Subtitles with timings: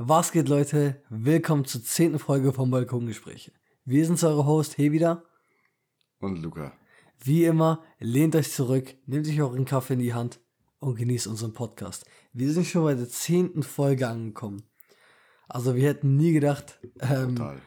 [0.00, 1.02] Was geht, Leute?
[1.10, 3.50] Willkommen zur zehnten Folge vom Balkongespräche.
[3.84, 5.24] Wir sind eure Host, wieder.
[6.20, 6.72] Und Luca.
[7.18, 10.38] Wie immer, lehnt euch zurück, nehmt euch euren Kaffee in die Hand
[10.78, 12.06] und genießt unseren Podcast.
[12.32, 14.62] Wir sind schon bei der zehnten Folge angekommen.
[15.48, 17.58] Also wir hätten nie gedacht, ähm,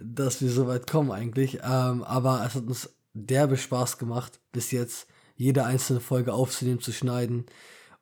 [0.00, 1.56] dass wir so weit kommen eigentlich.
[1.56, 6.92] Ähm, aber es hat uns derbe Spaß gemacht, bis jetzt jede einzelne Folge aufzunehmen, zu
[6.92, 7.46] schneiden.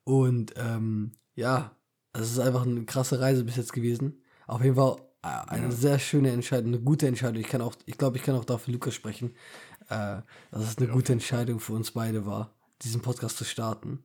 [0.04, 1.77] Und ähm, ja,
[2.12, 4.22] es ist einfach eine krasse Reise bis jetzt gewesen.
[4.46, 7.40] Auf jeden Fall äh, eine sehr schöne Entscheidung, eine gute Entscheidung.
[7.40, 9.34] Ich kann auch, ich glaube, ich kann auch da für Lukas sprechen,
[9.88, 10.92] äh, dass es eine ja.
[10.92, 14.04] gute Entscheidung für uns beide war, diesen Podcast zu starten.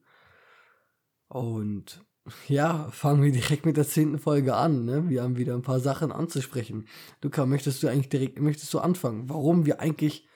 [1.28, 2.04] Und
[2.48, 4.86] ja, fangen wir direkt mit der zehnten Folge an.
[4.86, 5.10] Ne?
[5.10, 6.88] Wir haben wieder ein paar Sachen anzusprechen.
[7.22, 9.30] Luca, möchtest du eigentlich direkt, möchtest du anfangen?
[9.30, 10.28] Warum wir eigentlich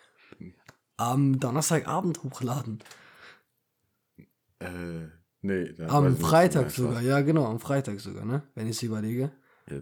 [0.97, 2.83] am Donnerstagabend hochladen?
[4.59, 5.07] Äh,
[5.47, 8.43] Nee, am Freitag sogar, ja genau, am Freitag sogar, ne?
[8.53, 9.31] Wenn ich es überlege.
[9.69, 9.77] Ja,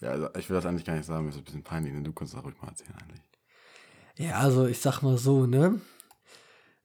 [0.00, 2.04] ja also ich will das eigentlich gar nicht sagen, mir ist ein bisschen peinlich, denn
[2.04, 3.22] du kannst das ruhig mal erzählen eigentlich.
[4.18, 5.80] Ja, also ich sag mal so, ne?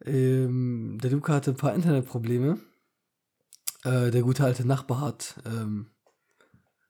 [0.06, 2.58] Ähm, der Luca hatte ein paar Internetprobleme.
[3.84, 5.88] Äh, der gute alte Nachbar hat ähm,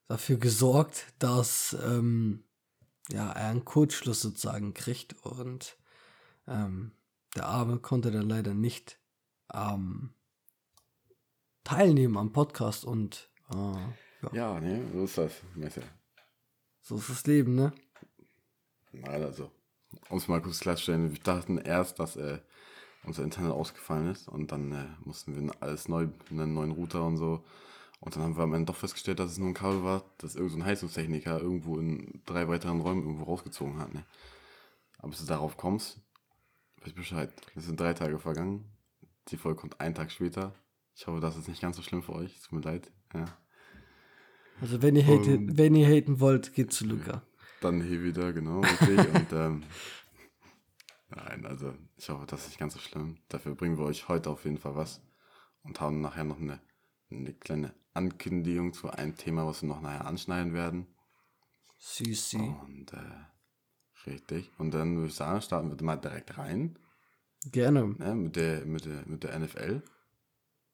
[0.07, 2.43] dafür gesorgt, dass ähm,
[3.09, 5.75] ja, er einen Kurzschluss sozusagen kriegt und
[6.47, 6.91] ähm,
[7.35, 8.99] der Arme konnte dann leider nicht
[9.47, 10.13] am
[11.65, 14.29] teilnehmen am Podcast und äh, ja.
[14.31, 15.81] ja, ne, so ist das, Messe.
[16.81, 17.73] So ist das Leben, ne?
[18.93, 19.51] Nein, also,
[20.09, 22.39] um es mal kurz klarzustellen, wir dachten erst, dass äh,
[23.03, 27.17] unser Internet ausgefallen ist und dann äh, mussten wir alles neu, einen neuen Router und
[27.17, 27.43] so.
[27.99, 30.35] Und dann haben wir am Ende doch festgestellt, dass es nur ein Kabel war, das
[30.35, 33.93] irgendein so Heizungstechniker irgendwo in drei weiteren Räumen irgendwo rausgezogen hat.
[33.93, 34.05] Ne?
[34.99, 35.99] Aber bis du darauf kommst,
[36.83, 37.31] weiß Bescheid.
[37.55, 38.65] Es sind drei Tage vergangen.
[39.29, 40.53] Die Folge kommt einen Tag später.
[40.95, 42.35] Ich hoffe, das ist nicht ganz so schlimm für euch.
[42.35, 42.91] Es tut mir leid.
[43.13, 43.25] Ja.
[44.61, 47.21] Also wenn ihr, hate, um, wenn ihr haten wollt, geht zu Luca.
[47.59, 48.59] Dann hier wieder, genau,
[49.13, 49.63] und ähm,
[51.09, 53.17] nein, also ich hoffe, das ist nicht ganz so schlimm.
[53.27, 55.01] Dafür bringen wir euch heute auf jeden Fall was
[55.63, 56.61] und haben nachher noch eine,
[57.11, 60.87] eine kleine Ankündigung zu einem Thema, was wir noch nachher anschneiden werden.
[61.79, 62.37] Süßi.
[62.37, 64.51] Und äh, richtig.
[64.57, 66.79] Und dann würde ich sagen, starten wir mal direkt rein.
[67.51, 67.95] Gerne.
[67.99, 69.81] Ja, mit, der, mit, der, mit der NFL.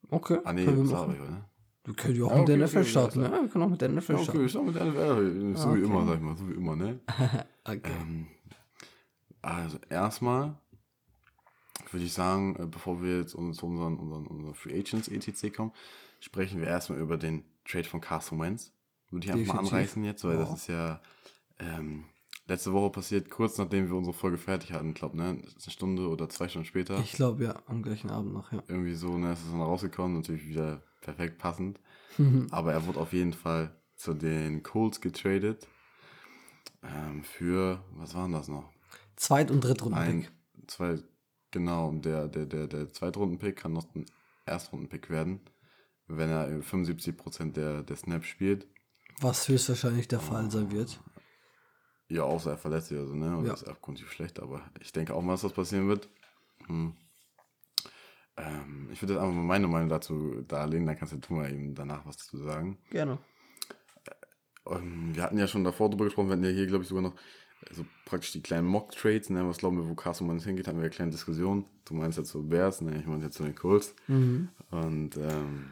[0.09, 0.39] Okay.
[0.44, 1.13] Ah, nee, können wir machen.
[1.13, 1.45] Ich, ne?
[1.84, 3.31] Wir können ja auch mit okay, der NFL okay, starten, ne?
[3.31, 4.29] Wir können auch mit der NFL starten.
[4.29, 5.56] Okay, ich starte mit der NFL.
[5.56, 7.00] So wie immer, sag ich mal, so wie immer, ne?
[7.63, 7.81] okay.
[7.84, 8.28] Ähm,
[9.41, 10.56] also, erstmal
[11.91, 15.56] würde ich sagen, äh, bevor wir jetzt zu unseren, unseren, unseren Free Agents etc.
[15.56, 15.72] kommen,
[16.19, 18.72] sprechen wir erstmal über den Trade von Carson Wentz.
[19.09, 20.50] Würde ich einfach mal anreißen jetzt, weil wow.
[20.50, 21.01] das ist ja
[21.59, 22.06] ähm,
[22.51, 25.29] letzte Woche passiert, kurz nachdem wir unsere Folge fertig hatten, glaube ne?
[25.29, 27.00] Eine Stunde oder zwei Stunden später.
[27.00, 28.62] Ich glaube ja, am gleichen Abend noch, ja.
[28.67, 31.79] Irgendwie so, ne, ist es dann rausgekommen, natürlich wieder perfekt passend.
[32.51, 35.66] Aber er wurde auf jeden Fall zu den Colts getradet.
[36.84, 38.69] Ähm, für, was waren das noch?
[39.16, 40.31] Zweit- und Drittrunden-Pick.
[40.68, 41.00] Zwei,
[41.51, 44.06] genau, und der, der, der, der Zweitrunden-Pick kann noch ein
[44.45, 45.39] Erstrunden-Pick werden,
[46.07, 48.68] wenn er 75% der, der Snaps spielt.
[49.22, 51.00] Was höchstwahrscheinlich der Fall sein wird.
[52.12, 53.38] Ja, außer er verletzt sich also, ne?
[53.38, 53.52] Und ja.
[53.52, 56.10] das ist abgrundtief schlecht, aber ich denke auch mal, dass das passieren wird.
[56.68, 56.94] Hm.
[58.36, 61.74] Ähm, ich würde jetzt einfach mal meine Meinung dazu darlegen, dann kannst du mal eben
[61.74, 62.78] danach was dazu sagen.
[62.90, 63.18] Gerne.
[64.68, 67.04] Ähm, wir hatten ja schon davor drüber gesprochen, wir hatten ja hier, glaube ich, sogar
[67.04, 67.16] noch
[67.70, 69.48] also praktisch die kleinen Mock-Trades, ne?
[69.48, 71.66] Was glauben wir, wo Carson Wentz hingeht, haben wir eine kleine Diskussion.
[71.86, 72.98] Du meinst jetzt so Bears, ne?
[73.00, 73.96] Ich meine jetzt so den Colts.
[74.08, 74.50] Mhm.
[74.72, 75.72] Und ähm,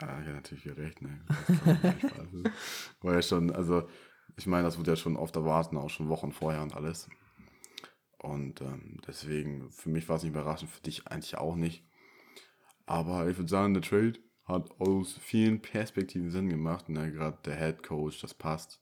[0.00, 1.20] ja, ja, natürlich wieder recht, ne?
[3.00, 3.88] War ja schon, also
[4.36, 7.08] ich meine, das wird ja schon oft erwarten, auch schon Wochen vorher und alles.
[8.18, 11.86] Und ähm, deswegen, für mich war es nicht überraschend, für dich eigentlich auch nicht.
[12.86, 14.14] Aber ich würde sagen, der Trade
[14.44, 16.88] hat aus vielen Perspektiven Sinn gemacht.
[16.88, 17.12] Ne?
[17.12, 18.80] Gerade der Head Coach, das passt.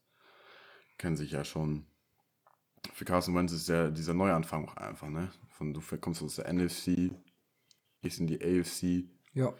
[0.99, 1.87] Kennt sich ja schon.
[2.95, 5.31] Für Carson Wentz ist ja dieser Neuanfang auch einfach, ne?
[5.51, 7.13] Von du kommst aus der NFC,
[8.01, 9.09] gehst in die AFC.
[9.35, 9.55] Ja.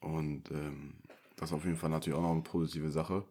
[0.00, 1.02] Und ähm,
[1.36, 3.24] das ist auf jeden Fall natürlich auch noch eine positive Sache.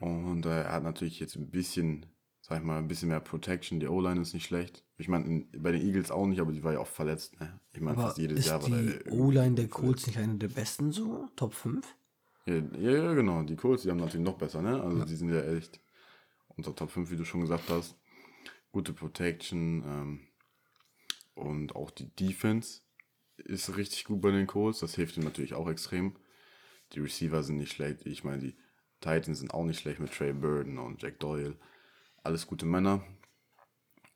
[0.00, 2.06] Und äh, er hat natürlich jetzt ein bisschen,
[2.40, 3.80] sag ich mal, ein bisschen mehr Protection.
[3.80, 4.84] Die O-Line ist nicht schlecht.
[4.96, 7.38] Ich meine, bei den Eagles auch nicht, aber die war ja oft verletzt.
[7.40, 7.60] Ne?
[7.72, 10.92] Ich meine, fast jedes ist Jahr war die O-Line der Colts nicht eine der besten
[10.92, 11.28] so?
[11.36, 11.86] Top 5?
[12.46, 13.42] Ja, ja, genau.
[13.42, 14.82] Die Colts, die haben natürlich noch besser, ne?
[14.82, 15.04] Also ja.
[15.04, 15.80] die sind ja echt
[16.48, 17.96] unter Top 5, wie du schon gesagt hast.
[18.70, 20.20] Gute Protection ähm,
[21.34, 22.80] und auch die Defense
[23.36, 24.80] ist richtig gut bei den Colts.
[24.80, 26.16] Das hilft ihm natürlich auch extrem.
[26.92, 28.04] Die Receiver sind nicht schlecht.
[28.06, 28.56] Ich meine, die
[29.04, 31.56] Titans sind auch nicht schlecht mit Trey Burden und Jack Doyle.
[32.22, 33.02] Alles gute Männer.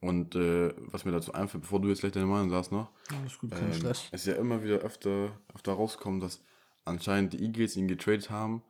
[0.00, 2.90] Und äh, was mir dazu einfällt, bevor du jetzt gleich deine Meinung sagst noch,
[3.20, 6.40] Alles gut, kein ähm, ist ja immer wieder öfter, öfter rausgekommen, dass
[6.84, 8.62] anscheinend die Eagles ihn getradet haben,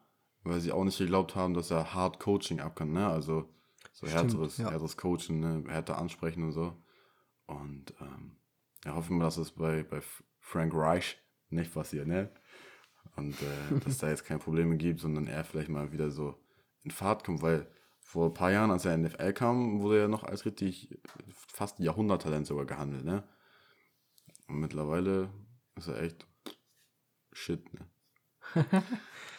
[0.43, 3.07] weil sie auch nicht geglaubt haben, dass er hart Coaching ab kann, ne?
[3.07, 3.49] Also
[3.93, 4.71] so Stimmt, härteres, ja.
[4.71, 5.65] härteres Coachen, ne?
[5.69, 6.75] härter ansprechen und so.
[7.47, 8.37] Und ähm,
[8.85, 10.01] ja, hoffen wir, dass es bei, bei
[10.41, 11.19] Frank Reich
[11.51, 12.31] nicht passiert, ne?
[13.17, 16.35] Und äh, dass da jetzt keine Probleme gibt, sondern er vielleicht mal wieder so
[16.83, 17.67] in Fahrt kommt, weil
[18.01, 20.99] vor ein paar Jahren, als er in die NFL kam, wurde er noch als richtig
[21.31, 23.23] fast Jahrhunderttalent sogar gehandelt, ne?
[24.47, 25.29] Und mittlerweile
[25.77, 26.27] ist er echt
[27.33, 27.81] shit, ne?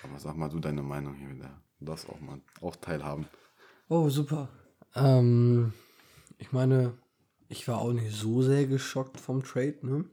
[0.04, 1.62] Aber sag mal du deine Meinung hier wieder.
[1.80, 3.26] Darfst auch mal auch teilhaben.
[3.88, 4.50] Oh, super.
[4.94, 5.74] Ähm,
[6.38, 6.94] ich meine,
[7.48, 10.06] ich war auch nicht so sehr geschockt vom Trade, ne?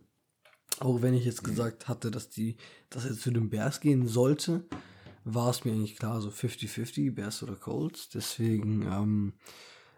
[0.80, 2.56] Auch wenn ich jetzt gesagt hatte, dass die,
[2.90, 4.64] dass er zu den Bears gehen sollte,
[5.24, 8.08] war es mir eigentlich klar, so 50-50, Bears oder Colts.
[8.10, 9.32] Deswegen ähm,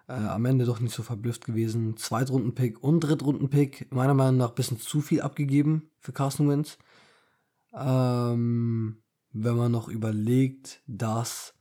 [0.09, 1.97] äh, am Ende doch nicht so verblüfft gewesen.
[1.97, 6.79] Zweitrunden-Pick und Drittrunden-Pick, meiner Meinung nach ein bisschen zu viel abgegeben für Carson Wentz.
[7.75, 9.03] Ähm,
[9.33, 11.55] wenn man noch überlegt, dass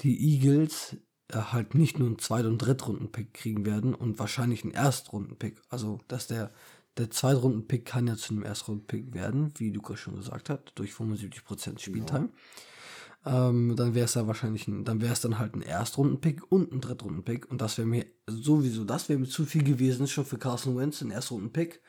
[0.00, 0.96] die Eagles
[1.28, 5.60] äh, halt nicht nur einen Zweit- und Drittrunden-Pick kriegen werden und wahrscheinlich einen Erstrunden-Pick.
[5.68, 6.50] Also, dass der,
[6.96, 11.78] der Zweitrunden-Pick kann ja zu einem Erstrunden-Pick werden, wie Lukas schon gesagt hat, durch 75%
[11.78, 12.28] Spieltime.
[13.24, 13.48] Ja.
[13.48, 16.72] Ähm, dann wäre es da wahrscheinlich ein, dann wäre es dann halt ein Erstrunden-Pick und
[16.72, 17.50] ein Drittrunden-Pick.
[17.50, 21.02] Und das wäre mir sowieso, das wäre mir zu viel gewesen, schon für Carson Wentz,
[21.02, 21.80] ein Erstrunden-Pick.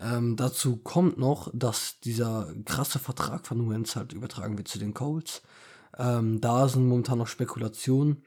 [0.00, 4.94] Ähm, dazu kommt noch, dass dieser krasse Vertrag von Wentz halt übertragen wird zu den
[4.94, 5.42] Colts.
[5.98, 8.22] Ähm, da sind momentan noch Spekulationen,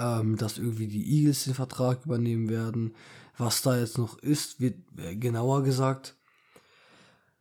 [0.00, 2.94] ähm, dass irgendwie die Eagles den Vertrag übernehmen werden.
[3.36, 6.16] Was da jetzt noch ist, wird äh, genauer gesagt.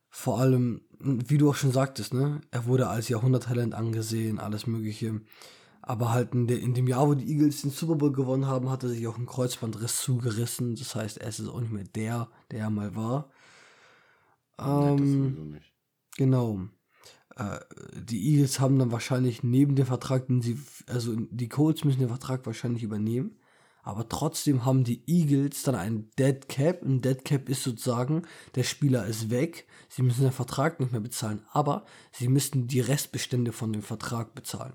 [0.10, 5.22] Vor allem, wie du auch schon sagtest, ne, er wurde als Jahrhunderttalent angesehen, alles Mögliche.
[5.82, 8.70] Aber halt in, de, in, dem Jahr, wo die Eagles den Super Bowl gewonnen haben,
[8.70, 10.76] hat er sich auch ein Kreuzbandriss zugerissen.
[10.76, 13.32] Das heißt, er ist auch nicht mehr der, der er mal war.
[14.60, 15.62] Ähm, nee,
[16.18, 16.60] genau.
[17.40, 17.60] Äh,
[17.96, 22.10] die Eagles haben dann wahrscheinlich neben dem Vertrag, den sie, also die Colts müssen den
[22.10, 23.38] Vertrag wahrscheinlich übernehmen.
[23.82, 26.84] Aber trotzdem haben die Eagles dann ein Dead Cap.
[26.84, 28.24] Ein Dead Cap ist sozusagen,
[28.56, 29.66] der Spieler ist weg.
[29.88, 31.42] Sie müssen den Vertrag nicht mehr bezahlen.
[31.52, 34.74] Aber sie müssten die Restbestände von dem Vertrag bezahlen.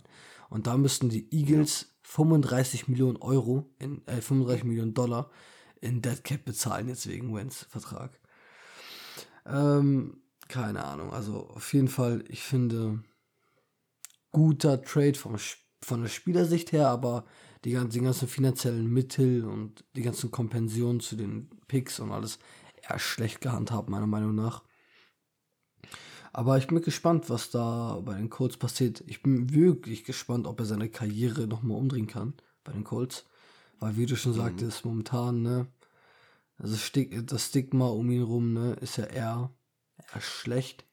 [0.49, 1.87] Und da müssten die Eagles ja.
[2.03, 5.31] 35 Millionen Euro, in, äh, 35 Millionen Dollar
[5.81, 8.19] in Dead Cap bezahlen jetzt wegen Wentz Vertrag.
[9.47, 11.13] Ähm, keine Ahnung.
[11.13, 13.03] Also auf jeden Fall, ich finde
[14.31, 15.37] guter Trade vom,
[15.83, 17.25] von der Spielersicht her, aber
[17.65, 22.39] die ganzen, die ganzen finanziellen Mittel und die ganzen Kompensionen zu den Picks und alles
[22.83, 24.63] eher schlecht gehandhabt, meiner Meinung nach.
[26.33, 29.05] Aber ich bin gespannt, was da bei den Colts passiert.
[29.07, 33.25] Ich bin wirklich gespannt, ob er seine Karriere nochmal umdrehen kann bei den Colts.
[33.79, 34.39] Weil, wie du schon mhm.
[34.39, 35.69] sagtest, momentan, ne,
[36.59, 36.77] also
[37.23, 39.51] das Stigma um ihn rum, ne, ist ja eher,
[40.13, 40.85] eher schlecht.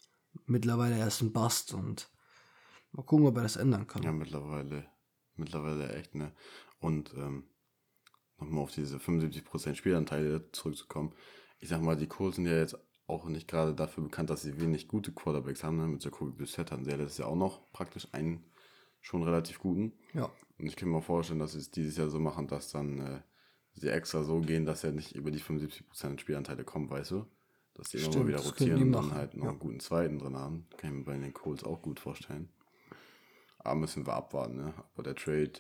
[0.46, 2.10] Mittlerweile er ist ein Bast und
[2.92, 4.04] mal gucken, ob er das ändern kann.
[4.04, 4.86] Ja, mittlerweile,
[5.36, 6.34] mittlerweile echt, ne.
[6.80, 7.46] Und ähm,
[8.40, 11.14] nochmal auf diese 75% Spielanteile zurückzukommen.
[11.60, 12.78] Ich sag mal, die Colts sind ja jetzt
[13.08, 15.78] auch nicht gerade dafür bekannt, dass sie wenig gute Quarterbacks haben.
[15.78, 15.88] Ne?
[15.88, 18.44] Mit Jacoby Brissett hatten sie ja letztes Jahr auch noch praktisch einen
[19.02, 19.94] schon relativ guten.
[20.14, 20.32] Ja.
[20.58, 23.22] Und ich kann mir vorstellen, dass sie es dieses Jahr so machen, dass dann äh,
[23.74, 27.26] sie extra so gehen, dass er nicht über die 75% Spielanteile kommt, weißt du?
[27.74, 29.50] Dass die immer mal wieder rotieren und dann halt noch ja.
[29.52, 30.68] einen guten zweiten drin haben.
[30.78, 32.50] Kann ich mir bei den Colts auch gut vorstellen.
[33.60, 34.74] Aber müssen wir abwarten, ne?
[34.94, 35.54] Aber der Trade,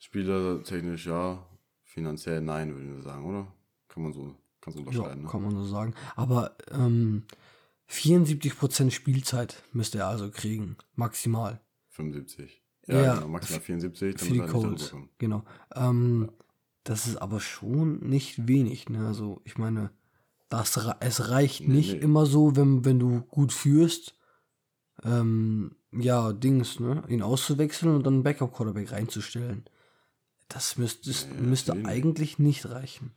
[0.00, 1.46] spielertechnisch ja,
[1.84, 3.52] finanziell nein, würden wir sagen, oder?
[3.88, 5.28] Kann man so Kannst du unterscheiden, ja, ne?
[5.30, 5.94] Kann man so sagen.
[6.16, 7.24] Aber ähm,
[7.90, 10.76] 74% Spielzeit müsste er also kriegen.
[10.94, 11.60] Maximal.
[11.90, 12.62] 75.
[12.86, 14.18] Ja, ja genau, maximal 74.
[14.18, 14.94] Für die Colts.
[15.18, 15.44] Genau.
[15.74, 16.44] Ähm, ja.
[16.84, 18.88] Das ist aber schon nicht wenig.
[18.88, 19.06] Ne?
[19.06, 19.90] Also, ich meine,
[20.48, 21.98] das, es reicht nicht nee.
[21.98, 24.14] immer so, wenn, wenn du gut führst,
[25.04, 29.64] ähm, ja, Dings, ne, ihn auszuwechseln und dann einen Backup-Quarterback reinzustellen.
[30.48, 33.12] Das müsste, ja, müsste eigentlich nicht reichen.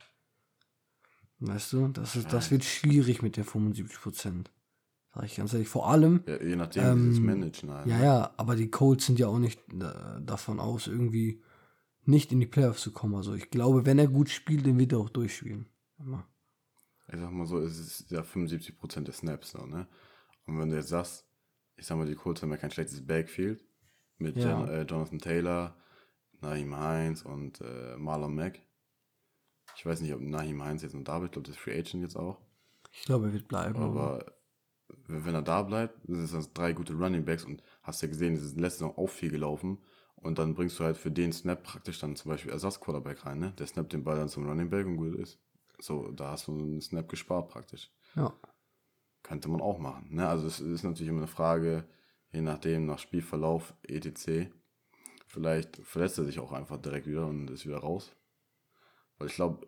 [1.40, 4.50] Weißt du, das, ist, das wird schwierig mit den 75 Prozent.
[5.14, 5.68] Sag ich ganz ehrlich.
[5.68, 6.22] Vor allem.
[6.26, 7.70] Ja, je nachdem, ähm, wie sie es ähm, managen.
[7.70, 8.04] Halt, ja, ne?
[8.04, 11.42] ja, aber die Colts sind ja auch nicht äh, davon aus, irgendwie
[12.04, 13.14] nicht in die Playoffs zu kommen.
[13.14, 15.66] Also ich glaube, wenn er gut spielt, dann wird er auch durchspielen.
[15.98, 16.26] Immer.
[17.08, 19.86] Ich sag mal so, es ist ja 75 Prozent des Snaps, so, ne?
[20.46, 21.26] Und wenn du jetzt sagst,
[21.76, 23.64] ich sag mal, die Colts haben ja kein schlechtes Backfield
[24.18, 24.50] mit ja.
[24.50, 25.76] Jan, äh, Jonathan Taylor,
[26.40, 28.60] Naheem Heinz und äh, Marlon Mack
[29.76, 31.30] ich weiß nicht, ob Nahim Heinz jetzt noch da bleibt.
[31.30, 32.38] Ich glaube, das ist Free Agent jetzt auch.
[32.92, 33.80] Ich glaube, er wird bleiben.
[33.80, 34.24] Aber
[35.06, 38.42] wenn er da bleibt, sind das drei gute Running Backs und hast ja gesehen, es
[38.42, 39.78] ist letztes Jahr auch viel gelaufen.
[40.16, 43.52] Und dann bringst du halt für den Snap praktisch dann zum Beispiel Ersatz-Quarterback rein, ne?
[43.58, 45.40] Der snappt den Ball dann zum Running Back und gut ist.
[45.82, 47.90] So, da hast du einen Snap gespart praktisch.
[48.14, 48.32] Ja.
[49.22, 50.28] Könnte man auch machen, ne?
[50.28, 51.84] Also es ist natürlich immer eine Frage,
[52.30, 54.48] je nachdem, nach Spielverlauf, etc.
[55.26, 58.14] Vielleicht verletzt er sich auch einfach direkt wieder und ist wieder raus.
[59.18, 59.66] Weil ich glaube,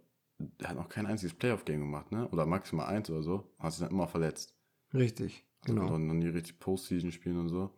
[0.58, 2.28] er hat noch kein einziges Playoff-Game gemacht, ne?
[2.28, 3.52] Oder maximal eins oder so.
[3.58, 4.56] Hat sich dann immer verletzt.
[4.92, 5.98] Richtig, also genau.
[5.98, 7.70] noch nie richtig Postseason spielen und so.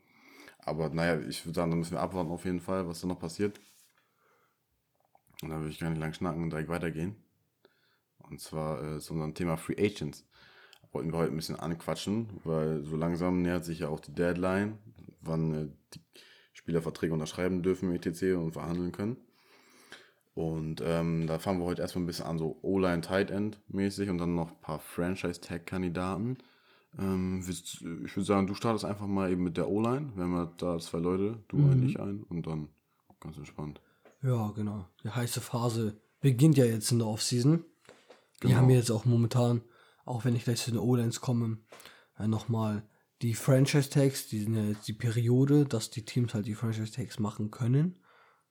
[0.59, 3.19] Aber naja, ich würde sagen, da müssen wir abwarten auf jeden Fall, was da noch
[3.19, 3.61] passiert.
[5.43, 7.17] Und da würde ich gar nicht lang schnacken und direkt weitergehen.
[8.31, 10.27] Und zwar äh, zu unserem Thema Free Agents.
[10.93, 14.79] Wollten wir heute ein bisschen anquatschen, weil so langsam nähert sich ja auch die Deadline,
[15.21, 16.01] wann äh, die
[16.53, 18.37] Spieler Verträge unterschreiben dürfen, etc.
[18.37, 19.17] und verhandeln können.
[20.35, 24.11] Und ähm, da fangen wir heute erstmal ein bisschen an, so O-Line Tight End mäßig
[24.11, 26.39] und dann noch ein paar Franchise-Tag-Kandidaten.
[26.99, 30.13] Ähm, ich würde sagen, du startest einfach mal eben mit der O-Line.
[30.15, 31.87] Wir haben ja da zwei Leute, du mhm.
[31.87, 32.69] ich ein und dann
[33.19, 33.81] ganz entspannt.
[34.23, 34.87] Ja, genau.
[35.05, 37.65] Die heiße Phase beginnt ja jetzt in der Offseason.
[38.47, 38.59] Genau.
[38.59, 39.63] Wir haben jetzt auch momentan,
[40.05, 41.59] auch wenn ich gleich zu den O-Lines komme,
[42.19, 42.89] äh, nochmal
[43.23, 47.51] die Franchise-Tags, die sind ja jetzt die Periode, dass die Teams halt die Franchise-Tags machen
[47.51, 48.03] können.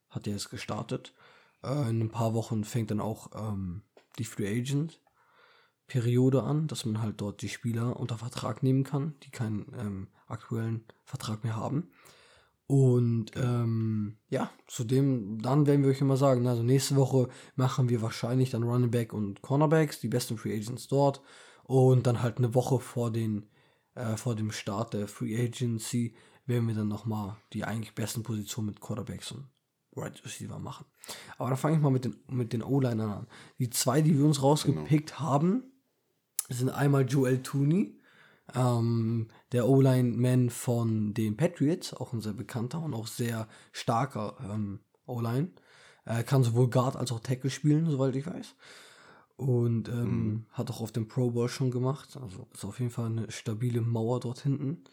[0.08, 1.14] Hat ja jetzt gestartet.
[1.62, 3.82] Äh, in ein paar Wochen fängt dann auch ähm,
[4.18, 5.00] die Free Agent
[5.86, 10.08] Periode an, dass man halt dort die Spieler unter Vertrag nehmen kann, die keinen ähm,
[10.26, 11.90] aktuellen Vertrag mehr haben.
[12.68, 18.02] Und ähm, ja, zudem, dann werden wir euch immer sagen, also nächste Woche machen wir
[18.02, 21.22] wahrscheinlich dann Running Back und Cornerbacks, die besten Free Agents dort.
[21.64, 23.46] Und dann halt eine Woche vor, den,
[23.94, 26.14] äh, vor dem Start der Free Agency
[26.46, 29.48] werden wir dann nochmal die eigentlich besten Positionen mit Quarterbacks und
[29.96, 30.86] Right Receiver machen.
[31.38, 33.26] Aber dann fange ich mal mit den, mit den O-Linern an.
[33.58, 35.20] Die zwei, die wir uns rausgepickt genau.
[35.20, 35.64] haben,
[36.48, 37.95] sind einmal Joel Tooney,
[38.54, 44.80] ähm, der O-Line-Man von den Patriots, auch ein sehr bekannter und auch sehr starker ähm,
[45.06, 45.50] O-Line.
[46.04, 48.54] Er kann sowohl Guard als auch Tackle spielen, soweit ich weiß.
[49.36, 50.46] Und ähm, mhm.
[50.52, 52.16] hat auch auf dem Pro Bowl schon gemacht.
[52.22, 54.84] Also ist auf jeden Fall eine stabile Mauer dort hinten.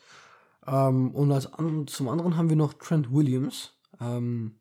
[0.66, 3.74] Ähm, und als an, zum anderen haben wir noch Trent Williams.
[4.02, 4.60] Ähm,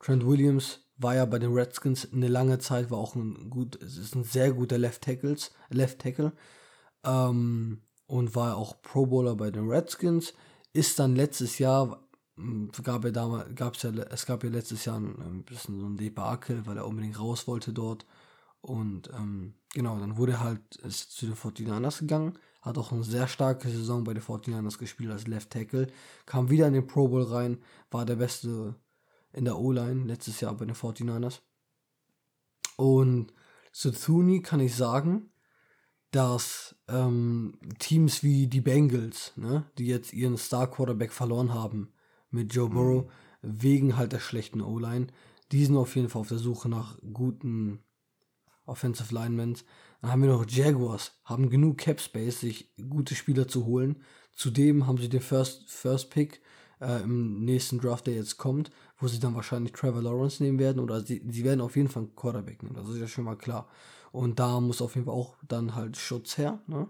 [0.00, 4.14] Trent Williams war ja bei den Redskins eine lange Zeit, war auch ein gut, ist
[4.14, 6.32] ein sehr guter Left Tackles, Left Tackle.
[7.04, 10.34] Ähm, und war auch Pro Bowler bei den Redskins.
[10.72, 12.02] Ist dann letztes Jahr,
[12.34, 15.96] hm, gab er damals, gab's ja, es gab ja letztes Jahr ein, bisschen so ein
[15.96, 18.04] Debakel, weil er unbedingt raus wollte dort.
[18.62, 23.28] Und ähm, genau, dann wurde halt ist zu den 49ers gegangen, hat auch eine sehr
[23.28, 25.86] starke Saison bei den 49ers gespielt als Left Tackle,
[26.26, 27.62] kam wieder in den Pro Bowl rein,
[27.92, 28.74] war der beste
[29.32, 31.42] in der O-Line letztes Jahr bei den 49ers.
[32.76, 33.32] Und
[33.72, 35.30] zu Thuni kann ich sagen,
[36.10, 41.92] dass ähm, Teams wie die Bengals, ne, die jetzt ihren Star-Quarterback verloren haben
[42.30, 42.74] mit Joe mhm.
[42.74, 43.08] Burrow, mhm.
[43.42, 45.08] wegen halt der schlechten O-Line,
[45.52, 47.80] die sind auf jeden Fall auf der Suche nach guten
[48.66, 49.56] Offensive Linemen.
[50.00, 54.02] Dann haben wir noch Jaguars, haben genug Cap Space, sich gute Spieler zu holen.
[54.34, 56.40] Zudem haben sie den First, First Pick
[56.80, 60.80] äh, im nächsten Draft, der jetzt kommt, wo sie dann wahrscheinlich Trevor Lawrence nehmen werden
[60.80, 62.74] oder sie, sie werden auf jeden Fall einen Quarterback nehmen.
[62.74, 63.68] Das ist ja schon mal klar.
[64.12, 66.60] Und da muss auf jeden Fall auch dann halt Schutz her.
[66.66, 66.88] Ne?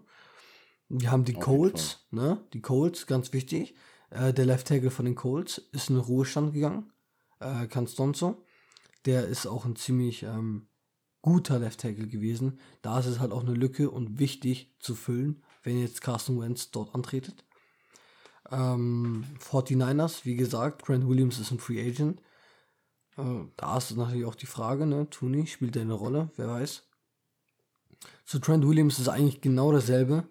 [0.89, 2.45] Wir haben die auf Colts, ne?
[2.53, 3.75] Die Colts, ganz wichtig.
[4.11, 6.93] Äh, der Left Tackle von den Colts ist in den Ruhestand gegangen.
[7.39, 8.45] Äh, Canstonzo.
[9.07, 10.67] Der ist auch ein ziemlich ähm,
[11.23, 12.59] guter Left Tackle gewesen.
[12.83, 16.71] Da ist es halt auch eine Lücke und wichtig zu füllen, wenn jetzt Carson Wentz
[16.71, 17.45] dort antretet.
[18.51, 22.21] Ähm, 49ers, wie gesagt, Grant Williams ist ein Free Agent.
[23.17, 25.09] Äh, da ist natürlich auch die Frage, ne?
[25.09, 26.90] Tooney spielt er eine Rolle, wer weiß.
[28.25, 30.29] Zu Trent Williams ist eigentlich genau dasselbe.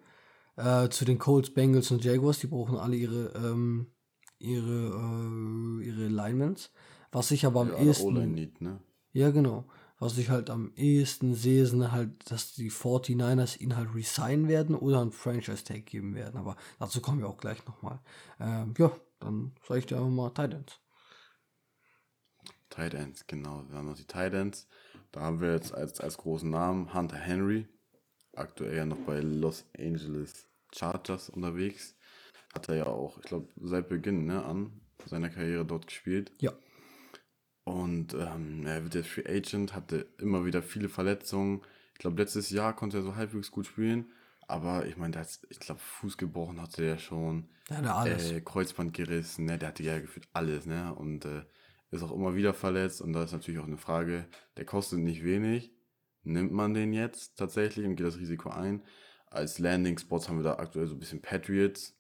[0.56, 3.88] Äh, zu den Colts, Bengals und Jaguars, die brauchen alle ihre, ähm,
[4.40, 6.72] ihre, äh, ihre Linemans.
[7.12, 8.34] Was ich aber am ja, ehesten.
[8.34, 8.80] Need, ne?
[9.14, 9.66] Ja, genau.
[10.00, 14.76] Was ich halt am ehesten sehe, sind halt, dass die 49ers ihn halt resignen werden
[14.76, 16.40] oder einen Franchise-Tag geben werden.
[16.40, 18.00] Aber dazu kommen wir auch gleich nochmal.
[18.40, 20.80] Ähm, ja, dann sage ich dir einfach mal Titans.
[22.70, 23.66] Titans, genau.
[23.68, 24.68] Wir haben noch die Titans.
[25.12, 27.68] Da haben wir jetzt als, als großen Namen Hunter Henry.
[28.36, 31.96] Aktuell ja noch bei Los Angeles Chargers unterwegs.
[32.54, 36.32] Hat er ja auch, ich glaube, seit Beginn ne, an seiner Karriere dort gespielt.
[36.40, 36.54] Ja.
[37.64, 41.62] Und ähm, er wird jetzt Free Agent, hatte immer wieder viele Verletzungen.
[41.94, 44.12] Ich glaube, letztes Jahr konnte er so halbwegs gut spielen.
[44.48, 47.48] Aber ich meine, ich glaube, Fuß gebrochen hatte er schon.
[47.70, 48.32] Ja, der alles.
[48.32, 49.60] Äh, Kreuzband gerissen, ne?
[49.60, 50.94] Der hatte ja gefühlt alles, ne?
[50.96, 51.44] Und äh,
[51.92, 53.02] ist auch immer wieder verletzt.
[53.02, 54.28] Und da ist natürlich auch eine Frage,
[54.58, 55.74] der kostet nicht wenig.
[56.24, 58.84] Nimmt man den jetzt tatsächlich und geht das Risiko ein?
[59.28, 61.96] Als Landing-Spots haben wir da aktuell so ein bisschen Patriots.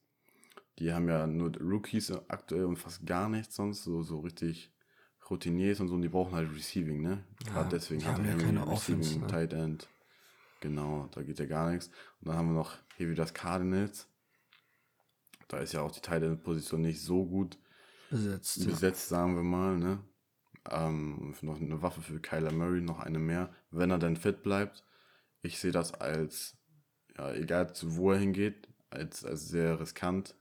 [0.77, 3.83] Die haben ja nur Rookies aktuell und fast gar nichts sonst.
[3.83, 4.71] So, so richtig
[5.29, 7.23] Routiniers und so, und die brauchen halt Receiving, ne?
[7.43, 9.27] Gerade ja, deswegen hat er ja keine Receiving, Offense, ne?
[9.27, 9.87] Tight End.
[10.59, 11.87] Genau, da geht ja gar nichts.
[12.19, 14.07] Und dann haben wir noch hier wieder das Cardinals.
[15.47, 17.57] da ist ja auch die Teil-Position nicht so gut
[18.09, 19.17] besetzt, besetzt ja.
[19.17, 19.99] sagen wir mal, ne?
[20.69, 24.83] Ähm, noch eine Waffe für Kyler Murray, noch eine mehr, wenn er denn fit bleibt.
[25.41, 26.57] Ich sehe das als,
[27.17, 30.35] ja, egal wo er hingeht, als, als sehr riskant.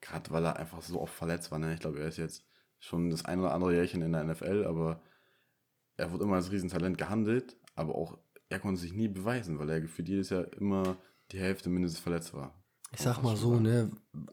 [0.00, 1.58] Gerade weil er einfach so oft verletzt war.
[1.58, 1.74] Ne?
[1.74, 2.44] Ich glaube, er ist jetzt
[2.78, 5.02] schon das ein oder andere Jährchen in der NFL, aber
[5.96, 8.18] er wurde immer als Riesentalent gehandelt, aber auch
[8.48, 10.96] er konnte sich nie beweisen, weil er gefühlt jedes Jahr immer
[11.32, 12.54] die Hälfte mindestens verletzt war.
[12.92, 13.90] Ich sag mal so, ne,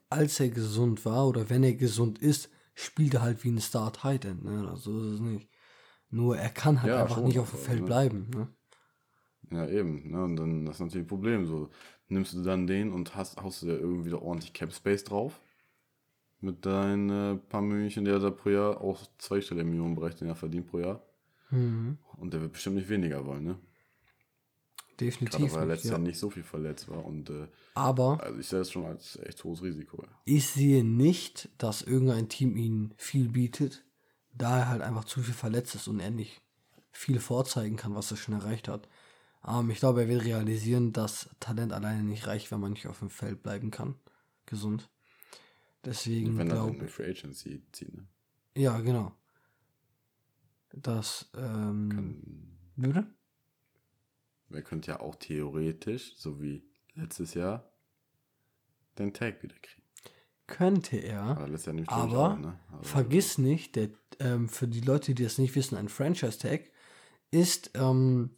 [0.09, 3.91] als er gesund war oder wenn er gesund ist, spielt er halt wie ein Star
[3.91, 4.67] Titan, ne?
[4.69, 5.49] Also ist es nicht.
[6.09, 7.85] Nur er kann halt ja, einfach schon, nicht auf dem Feld ne?
[7.85, 8.47] bleiben, ne?
[9.51, 10.23] Ja, eben, ne?
[10.23, 11.45] Und dann das ist natürlich ein Problem.
[11.45, 11.69] So,
[12.07, 15.39] nimmst du dann den und hast, haust du da irgendwie wieder ordentlich Cap Space drauf.
[16.39, 20.67] Mit deinen äh, paar Millionen, der da pro Jahr auch zweistellige Millionenbereich, den er verdient
[20.67, 21.01] pro Jahr.
[21.51, 21.97] Mhm.
[22.17, 23.57] Und der wird bestimmt nicht weniger wollen, ne?
[24.99, 25.39] Definitiv.
[25.39, 25.97] Gerade weil er letztes ja.
[25.97, 27.03] Jahr nicht so viel verletzt war.
[27.05, 30.03] Und, äh, Aber also ich sehe das schon als echt hohes Risiko.
[30.25, 33.83] Ich sehe nicht, dass irgendein Team ihn viel bietet,
[34.33, 36.41] da er halt einfach zu viel verletzt ist und er nicht
[36.91, 38.87] viel vorzeigen kann, was er schon erreicht hat.
[39.47, 42.99] Ähm, ich glaube, er wird realisieren, dass Talent alleine nicht reicht, wenn man nicht auf
[42.99, 43.95] dem Feld bleiben kann.
[44.45, 44.89] Gesund.
[45.83, 46.37] Deswegen.
[46.37, 48.07] Wenn er dann eine Free Agency zieht, ne?
[48.55, 49.13] Ja, genau.
[50.71, 51.89] Das, ähm.
[51.89, 53.07] Kann, würde?
[54.53, 56.63] Er könnte ja auch theoretisch, so wie
[56.95, 57.69] letztes Jahr,
[58.97, 59.81] den Tag wieder kriegen.
[60.45, 61.37] Könnte er.
[61.87, 62.59] Aber, aber auch, ne?
[62.71, 66.69] also vergiss nicht, der, ähm, für die Leute, die das nicht wissen, ein Franchise-Tag
[67.31, 68.31] ist, ähm,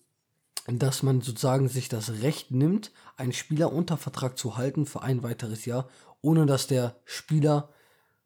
[0.68, 5.24] dass man sozusagen sich das Recht nimmt, einen Spieler unter Vertrag zu halten für ein
[5.24, 5.90] weiteres Jahr,
[6.22, 7.70] ohne dass der Spieler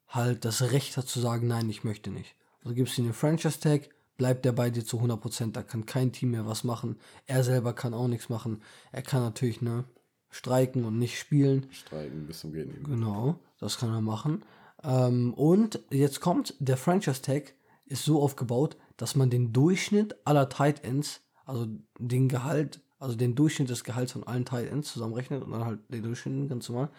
[0.08, 2.34] halt das Recht hat zu sagen, nein, ich möchte nicht.
[2.62, 3.88] Also gibst du den Franchise-Tag,
[4.20, 5.52] bleibt er bei dir zu 100%.
[5.52, 6.98] Da kann kein Team mehr was machen.
[7.26, 8.60] Er selber kann auch nichts machen.
[8.92, 9.84] Er kann natürlich ne,
[10.28, 11.66] streiken und nicht spielen.
[11.70, 12.84] Streiken bis zum Gehen.
[12.84, 14.42] Genau, das kann er machen.
[14.84, 17.54] Ähm, und jetzt kommt, der Franchise Tag
[17.86, 21.66] ist so aufgebaut, dass man den Durchschnitt aller Tight Ends, also
[21.98, 25.80] den Gehalt, also den Durchschnitt des Gehalts von allen Tight Ends zusammenrechnet und dann halt
[25.88, 26.90] den Durchschnitt ganz normal.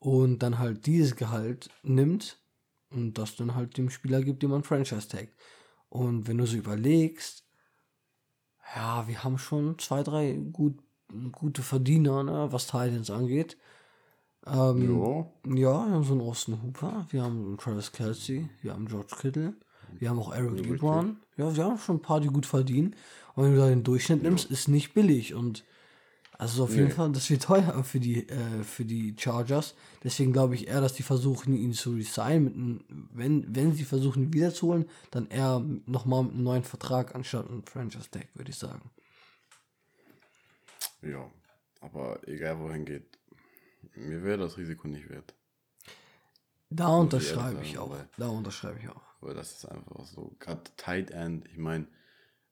[0.00, 2.40] Und dann halt dieses Gehalt nimmt
[2.90, 5.34] und das dann halt dem Spieler gibt, dem man Franchise tagt.
[5.88, 7.44] Und wenn du so überlegst,
[8.76, 10.78] ja, wir haben schon zwei, drei gut,
[11.32, 13.56] gute Verdiener, ne, was Titans angeht.
[14.46, 15.26] Ähm, ja.
[15.54, 19.14] ja, wir haben so einen Austin Hooper, wir haben einen Travis Kelsey, wir haben George
[19.18, 19.54] Kittle,
[19.98, 21.18] wir haben auch Eric Ebron.
[21.36, 22.94] Ja, wir haben schon ein paar, die gut verdienen.
[23.34, 25.34] Und wenn du da den Durchschnitt nimmst, ist nicht billig.
[25.34, 25.64] Und
[26.40, 26.76] also auf nee.
[26.76, 29.74] jeden Fall, das wird teuer für die, äh, für die Chargers.
[30.04, 32.84] Deswegen glaube ich eher, dass die versuchen, ihn zu resignen.
[33.12, 37.64] wenn, wenn sie versuchen, ihn wiederzuholen, dann eher nochmal mit einem neuen Vertrag anstatt einem
[37.64, 38.88] Franchise-Tag, würde ich sagen.
[41.02, 41.28] Ja,
[41.80, 43.18] aber egal wohin geht,
[43.96, 45.34] mir wäre das Risiko nicht wert.
[46.70, 47.96] Da unterschreibe ich, auch.
[48.16, 49.02] Da unterschreibe ich auch.
[49.20, 51.88] Weil das ist einfach so, gerade Tight End, ich meine,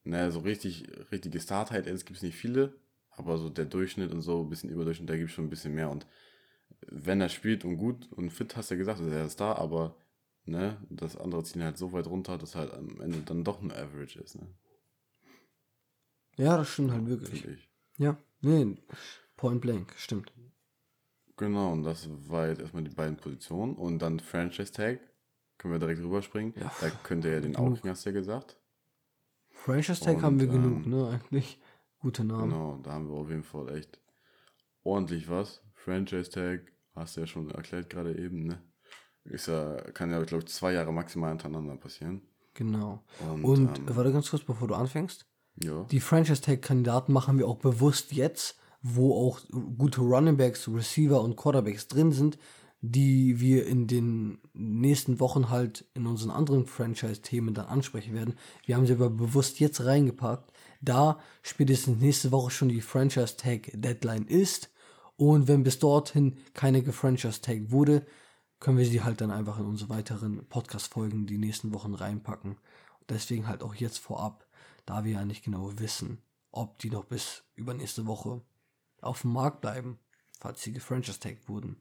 [0.03, 2.75] naja, so richtig, richtige Star-Tight Ends gibt es nicht viele
[3.17, 5.75] aber so der Durchschnitt und so, ein bisschen Überdurchschnitt, da gibt es schon ein bisschen
[5.75, 5.91] mehr.
[5.91, 6.07] Und
[6.87, 9.55] wenn er spielt und gut und fit, hast du ja gesagt, ist er ist da,
[9.55, 9.97] aber
[10.45, 13.73] ne, das andere ziehen halt so weit runter, dass halt am Ende dann doch ein
[13.73, 14.37] Average ist.
[14.37, 14.47] Ne?
[16.37, 17.47] Ja, das stimmt halt wirklich.
[17.99, 18.77] Ja, nee,
[19.37, 20.33] point blank, stimmt.
[21.39, 23.75] Genau, und das war jetzt erstmal die beiden Positionen.
[23.75, 25.01] Und dann Franchise Tag,
[25.59, 26.55] können wir direkt rüberspringen.
[26.59, 26.73] Ja.
[26.81, 28.57] Da könnte er den auch, hast du ja gesagt.
[29.51, 31.59] Franchise Tag und, haben wir ähm, genug, ne, eigentlich.
[32.01, 32.51] Gute Namen.
[32.51, 34.01] Genau, da haben wir auf jeden Fall echt
[34.83, 35.63] ordentlich was.
[35.75, 38.63] Franchise Tag, hast du ja schon erklärt gerade eben, ne?
[39.25, 42.23] Ist ja, kann ja, glaube ich, zwei Jahre maximal hintereinander passieren.
[42.55, 43.03] Genau.
[43.29, 45.27] Und, Und ähm, warte ganz kurz, bevor du anfängst.
[45.63, 45.85] Ja.
[45.91, 49.41] Die Franchise Tag Kandidaten machen wir auch bewusst jetzt, wo auch
[49.79, 52.39] gute Running Backs, Receiver und Quarterbacks drin sind,
[52.81, 58.35] die wir in den nächsten Wochen halt in unseren anderen Franchise-Themen dann ansprechen werden.
[58.65, 64.71] Wir haben sie aber bewusst jetzt reingepackt, da spätestens nächste Woche schon die Franchise-Tag-Deadline ist.
[65.17, 68.07] Und wenn bis dorthin keine gefranchise-Tag wurde,
[68.61, 72.57] können wir sie halt dann einfach in unsere weiteren Podcast-Folgen die nächsten Wochen reinpacken.
[73.09, 74.47] Deswegen halt auch jetzt vorab,
[74.85, 78.41] da wir ja nicht genau wissen, ob die noch bis übernächste Woche
[79.01, 79.99] auf dem Markt bleiben,
[80.41, 81.77] falls sie gefranchise-Tag wurden.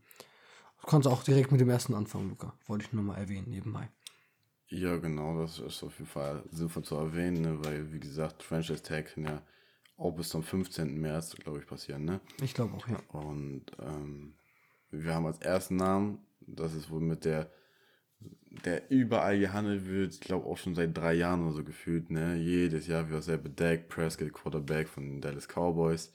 [0.82, 2.54] Du kannst auch direkt mit dem ersten anfangen, Luca.
[2.68, 3.90] Wollte ich nur mal erwähnen nebenbei.
[4.68, 7.64] Ja, genau, das ist auf jeden Fall sinnvoll zu erwähnen, ne?
[7.64, 9.42] weil, wie gesagt, Franchise Tag kann ja
[9.98, 11.00] auch bis zum 15.
[11.00, 12.20] März, glaube ich, passieren, ne?
[12.42, 13.00] Ich glaube auch, ja.
[13.10, 14.34] Und ähm,
[14.92, 17.50] wir haben als ersten Namen, das ist wohl mit der,
[18.66, 22.36] der überall gehandelt wird, ich glaube auch schon seit drei Jahren oder so gefühlt, ne?
[22.36, 26.12] Jedes Jahr wird selber Dak Prescott, Quarterback von den Dallas Cowboys.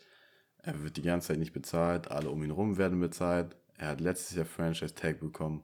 [0.63, 3.57] Er wird die ganze Zeit nicht bezahlt, alle um ihn rum werden bezahlt.
[3.79, 5.63] Er hat letztes Jahr Franchise Tag bekommen.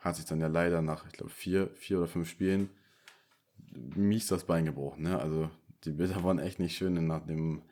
[0.00, 2.70] Hat sich dann ja leider nach, ich glaube, vier, vier oder fünf Spielen
[3.96, 5.02] mies das Bein gebrochen.
[5.02, 5.18] Ne?
[5.18, 5.50] Also
[5.84, 7.62] die Bilder waren echt nicht schön nach dem,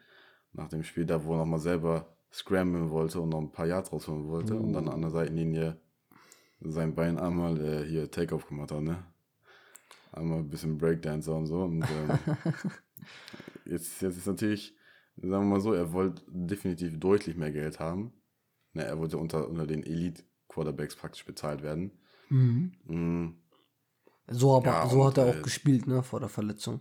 [0.52, 3.92] nach dem Spiel, da wo er nochmal selber scramblen wollte und noch ein paar Yards
[3.92, 4.58] rausholen wollte uh.
[4.58, 5.76] und dann an der Seitenlinie
[6.60, 9.04] sein Bein einmal äh, hier Takeoff gemacht hat, ne?
[10.12, 11.62] Einmal ein bisschen Breakdancer und so.
[11.64, 12.18] Und ähm,
[13.66, 14.74] jetzt, jetzt ist natürlich,
[15.16, 18.14] sagen wir mal so, er wollte definitiv deutlich mehr Geld haben.
[18.72, 21.92] Ne, er wollte unter, unter den Elite-Quarterbacks praktisch bezahlt werden.
[22.28, 22.72] Mhm.
[22.84, 23.34] Mhm.
[24.28, 26.80] So, aber, ja, so hat er auch äh, gespielt, ne, vor der Verletzung.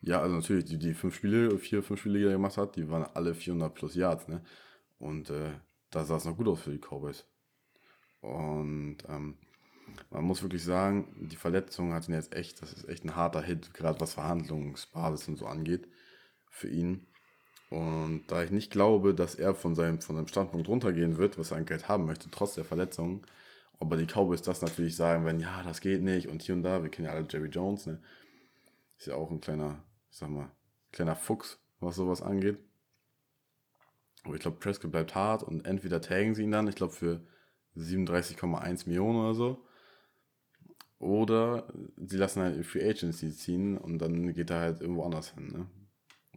[0.00, 2.88] Ja, also natürlich, die, die fünf Spiele, vier, fünf Spiele, die er gemacht hat, die
[2.88, 4.42] waren alle 400 plus Yards, ne?
[4.98, 5.52] Und äh,
[5.90, 7.26] da sah es noch gut aus für die Cowboys.
[8.22, 9.36] Und ähm,
[10.10, 13.42] man muss wirklich sagen, die Verletzung hat ihn jetzt echt, das ist echt ein harter
[13.42, 15.88] Hit, gerade was Verhandlungsbasis und so angeht,
[16.48, 17.06] für ihn.
[17.70, 21.50] Und da ich nicht glaube, dass er von seinem, von seinem Standpunkt runtergehen wird, was
[21.50, 23.24] er an Geld haben möchte, trotz der Verletzung,
[23.80, 26.82] aber die Cowboys das natürlich sagen, wenn ja, das geht nicht und hier und da,
[26.82, 28.00] wir kennen ja alle Jerry Jones, ne?
[28.98, 30.50] Ist ja auch ein kleiner, ich sag mal,
[30.92, 32.58] kleiner Fuchs, was sowas angeht.
[34.24, 37.22] Aber ich glaube, Prescott bleibt hart und entweder taggen sie ihn dann, ich glaube, für
[37.76, 39.66] 37,1 Millionen oder so.
[40.98, 45.48] Oder sie lassen halt Free Agency ziehen und dann geht er halt irgendwo anders hin.
[45.48, 45.66] Ne?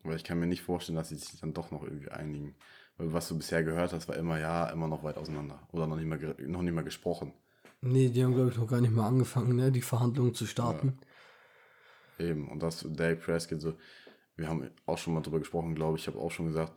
[0.04, 2.56] Weil ich kann mir nicht vorstellen, dass sie sich dann doch noch irgendwie einigen.
[2.98, 5.68] Was du bisher gehört hast, war immer ja, immer noch weit auseinander.
[5.72, 7.34] Oder noch nicht mal, noch nicht mal gesprochen.
[7.82, 11.00] Nee, die haben, glaube ich, noch gar nicht mal angefangen, ne, die Verhandlungen zu starten.
[12.18, 12.28] Ja.
[12.28, 13.74] Eben, und das Dave Prescott so,
[14.36, 16.74] wir haben auch schon mal drüber gesprochen, glaube ich, ich habe auch schon gesagt,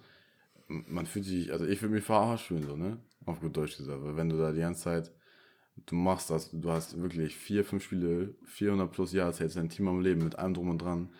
[0.69, 2.99] man fühlt sich, also ich würde mich verarscht fühlen, so, ne?
[3.25, 5.13] Auf gut Deutsch gesagt, weil wenn du da die ganze Zeit,
[5.87, 9.89] du machst das, du hast wirklich vier, fünf Spiele, 400 plus Jahre, hältst dein Team
[9.89, 11.13] am Leben mit allem drum und dran,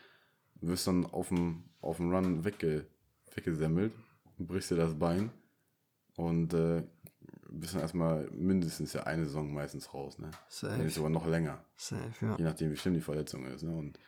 [0.61, 2.87] wirst dann auf dem, auf dem Run wegge,
[3.35, 3.93] weggesemmelt,
[4.39, 5.31] brichst dir das Bein
[6.17, 6.83] und äh,
[7.49, 10.31] bist dann erstmal mindestens ja eine Saison meistens raus, ne?
[10.49, 10.79] Safe.
[10.79, 11.65] Wenn sogar noch länger.
[11.77, 12.37] Safe, ja.
[12.37, 13.75] Je nachdem, wie schlimm die Verletzung ist, ne?
[13.75, 13.99] Und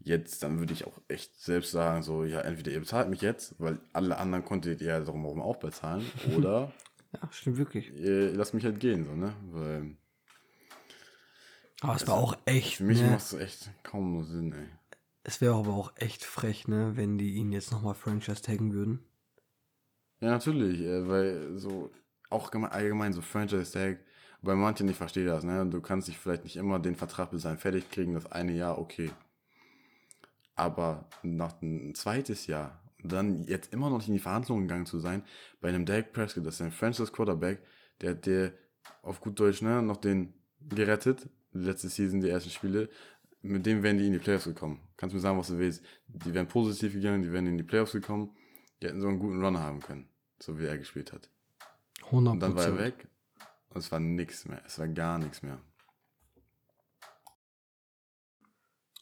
[0.00, 3.54] jetzt, dann würde ich auch echt selbst sagen, so, ja, entweder ihr bezahlt mich jetzt,
[3.58, 6.04] weil alle anderen konntet ihr ja drumherum auch bezahlen,
[6.36, 6.72] oder
[7.12, 7.92] ja, stimmt wirklich.
[7.94, 9.34] Ihr lasst mich halt gehen, so, ne?
[9.50, 9.96] Weil.
[11.80, 12.76] Aber es war auch echt.
[12.76, 13.10] Für mich ne?
[13.10, 14.68] macht es echt kaum nur Sinn, ey.
[15.24, 19.04] Es wäre aber auch echt frech, ne, wenn die ihn jetzt nochmal Franchise taggen würden.
[20.22, 21.90] Ja, natürlich, äh, weil so,
[22.30, 23.98] auch allgemein so Franchise Tag,
[24.40, 25.66] weil manche nicht verstehen das, ne?
[25.66, 28.78] Du kannst dich vielleicht nicht immer den Vertrag bis sein fertig kriegen, das eine Jahr,
[28.78, 29.10] okay.
[30.54, 35.00] Aber nach ein zweites Jahr, dann jetzt immer noch nicht in die Verhandlungen gegangen zu
[35.00, 35.24] sein,
[35.60, 37.58] bei einem Dak Prescott, das ist ein Franchise Quarterback,
[38.00, 38.52] der hat dir
[39.02, 42.88] auf gut Deutsch, ne, noch den gerettet, letzte Season, die ersten Spiele,
[43.42, 44.80] mit dem wären die in die Playoffs gekommen.
[44.96, 45.82] Kannst mir sagen, was du willst.
[46.06, 48.30] Die wären positiv gegangen, die wären in die Playoffs gekommen,
[48.80, 50.08] die hätten so einen guten Runner haben können,
[50.42, 51.30] so wie er gespielt hat.
[52.10, 52.30] 100%.
[52.30, 53.08] Und dann war er weg
[53.70, 55.60] und es war nichts mehr, es war gar nichts mehr.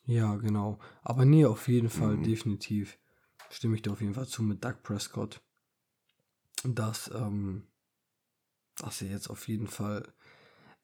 [0.04, 0.78] Ja, genau.
[1.02, 2.24] Aber nee, auf jeden Fall, mhm.
[2.24, 2.98] definitiv
[3.48, 5.40] stimme ich dir auf jeden Fall zu mit Doug Prescott,
[6.64, 7.66] dass, ähm,
[8.76, 10.12] dass er jetzt auf jeden Fall,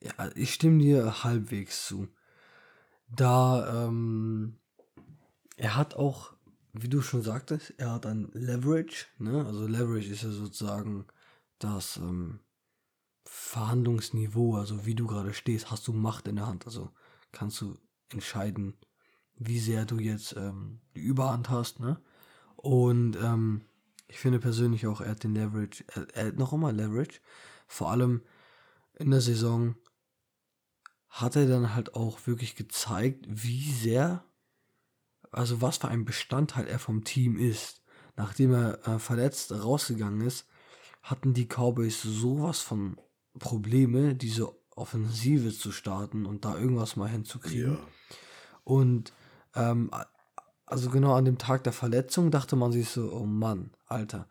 [0.00, 2.08] ja, ich stimme dir halbwegs zu.
[3.08, 4.58] Da, ähm,
[5.56, 6.35] er hat auch,
[6.82, 9.44] wie du schon sagtest, er hat ein Leverage, ne?
[9.46, 11.06] Also Leverage ist ja sozusagen
[11.58, 12.40] das ähm,
[13.24, 16.90] Verhandlungsniveau, also wie du gerade stehst, hast du Macht in der Hand, also
[17.32, 17.76] kannst du
[18.10, 18.74] entscheiden,
[19.36, 22.00] wie sehr du jetzt ähm, die Überhand hast, ne?
[22.56, 23.62] Und ähm,
[24.08, 27.20] ich finde persönlich auch, er hat den Leverage, er, er hat noch immer Leverage.
[27.66, 28.22] Vor allem
[28.94, 29.76] in der Saison
[31.08, 34.24] hat er dann halt auch wirklich gezeigt, wie sehr,
[35.36, 37.82] also was für ein Bestandteil er vom Team ist.
[38.16, 40.46] Nachdem er äh, verletzt rausgegangen ist,
[41.02, 42.96] hatten die Cowboys sowas von
[43.38, 47.74] Probleme, diese Offensive zu starten und da irgendwas mal hinzukriegen.
[47.74, 47.78] Ja.
[48.64, 49.12] Und
[49.54, 49.90] ähm,
[50.64, 54.28] also genau an dem Tag der Verletzung dachte man sich so, oh Mann, Alter,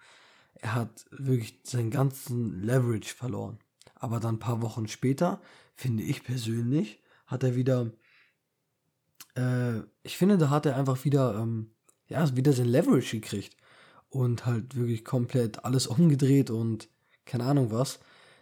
[0.55, 3.59] er hat wirklich seinen ganzen Leverage verloren.
[3.95, 5.39] Aber dann ein paar Wochen später,
[5.75, 7.91] finde ich persönlich, hat er wieder,
[9.35, 11.71] äh, ich finde, da hat er einfach wieder, ähm,
[12.07, 13.55] ja, wieder sein Leverage gekriegt
[14.09, 16.89] und halt wirklich komplett alles umgedreht und
[17.25, 17.99] keine Ahnung was.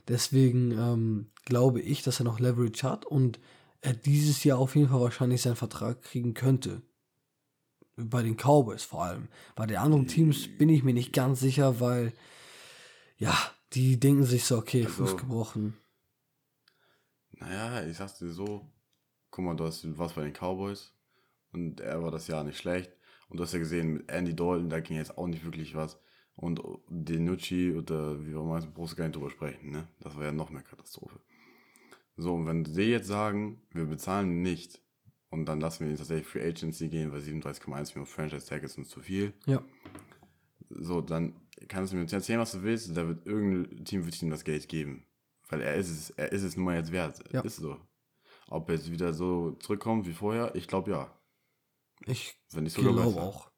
[0.08, 3.40] Deswegen ähm, glaube ich, dass er noch Leverage hat und
[3.82, 6.82] er dieses Jahr auf jeden Fall wahrscheinlich seinen Vertrag kriegen könnte
[7.96, 9.28] bei den Cowboys vor allem.
[9.56, 12.14] Bei den anderen Teams bin ich mir nicht ganz sicher, weil
[13.18, 13.38] ja,
[13.74, 15.78] die denken sich so, okay, also, Fuß gebrochen.
[17.32, 18.66] Naja, ich sag's dir so,
[19.34, 20.94] guck mal, du hast was bei den Cowboys
[21.54, 22.96] und er war das Jahr nicht schlecht.
[23.30, 26.00] Und du hast ja gesehen, mit Andy Dalton, da ging jetzt auch nicht wirklich was.
[26.36, 29.88] Und Denucci oder wie auch immer, brauchst du gar nicht drüber sprechen, ne?
[30.00, 31.20] Das wäre ja noch mehr Katastrophe.
[32.16, 34.80] So, und wenn sie jetzt sagen, wir bezahlen nicht
[35.32, 38.78] und dann lassen wir ihn tatsächlich Free Agency gehen, weil 37,1 Millionen Franchise Tag ist
[38.78, 39.34] uns zu viel.
[39.48, 39.64] Ja.
[40.70, 41.34] So, dann
[41.68, 44.70] kannst du mir erzählen, was du willst, da wird irgendein Team wird ihm das Geld
[44.70, 45.08] geben.
[45.50, 47.20] Weil er ist es, er ist es nun mal jetzt wert.
[47.32, 47.42] Ja.
[47.42, 47.80] Ist so.
[48.54, 51.12] Ob er jetzt wieder so zurückkommt wie vorher, ich glaube ja.
[52.06, 52.38] Ich
[52.74, 53.50] sogar glaube auch.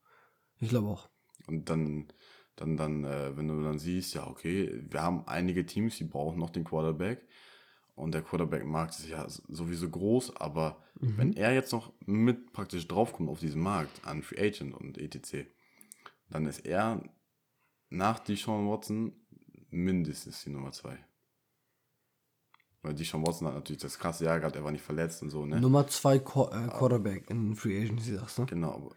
[0.59, 1.09] Ich glaube auch.
[1.47, 2.07] Und dann,
[2.55, 6.39] dann, dann, äh, wenn du dann siehst, ja, okay, wir haben einige Teams, die brauchen
[6.39, 7.27] noch den Quarterback.
[7.95, 13.29] Und der Quarterback-Markt ist ja sowieso groß, aber wenn er jetzt noch mit praktisch draufkommt
[13.29, 15.45] auf diesen Markt an Free Agent und etc.,
[16.29, 17.03] dann ist er
[17.89, 19.13] nach Deshaun Watson
[19.69, 20.97] mindestens die Nummer zwei.
[22.85, 25.45] Weil Deshaun Watson hat natürlich das krasse Jahr gehabt, er war nicht verletzt und so,
[25.45, 25.59] ne?
[25.59, 28.45] Nummer zwei Qu äh, Quarterback in Free Agency, sagst du?
[28.45, 28.73] Genau.
[28.75, 28.95] aber-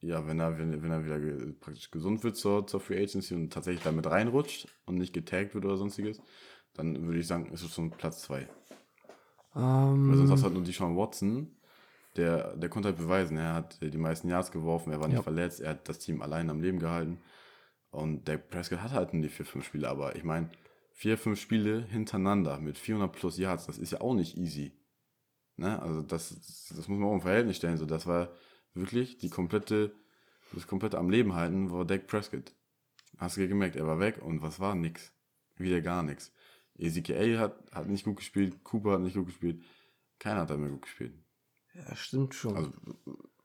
[0.00, 3.34] Ja, wenn er, wenn, wenn er wieder ge praktisch gesund wird zur, zur Free Agency
[3.34, 6.20] und tatsächlich damit reinrutscht und nicht getaggt wird oder sonstiges,
[6.74, 8.48] dann würde ich sagen, ist es schon Platz 2.
[9.54, 11.54] Ähm, Weil sonst hast du halt nur die Sean Watson,
[12.16, 15.22] der, der konnte halt beweisen, er hat die meisten Yards geworfen, er war nicht Ja.
[15.22, 17.18] verletzt, er hat das Team allein am Leben gehalten.
[17.90, 20.48] Und der Prescott hat halt nur die 4-5 Spiele, aber ich meine,
[20.98, 24.72] 4-5 Spiele hintereinander mit 400 plus Yards, das ist ja auch nicht easy.
[25.56, 25.80] Ne?
[25.80, 27.78] Also das, das muss man auch im Verhältnis stellen.
[27.78, 28.30] So, das war
[28.74, 29.94] wirklich die komplette,
[30.52, 32.54] das komplette am Leben halten war Dak Prescott.
[33.18, 34.74] Hast du gemerkt, er war weg und was war?
[34.74, 35.12] Nix.
[35.56, 36.32] Wieder gar nichts.
[36.78, 39.62] Ezekiel hat, hat nicht gut gespielt, Cooper hat nicht gut gespielt.
[40.18, 41.14] Keiner hat da mehr gut gespielt.
[41.74, 42.56] ja, stimmt schon.
[42.56, 42.72] Also,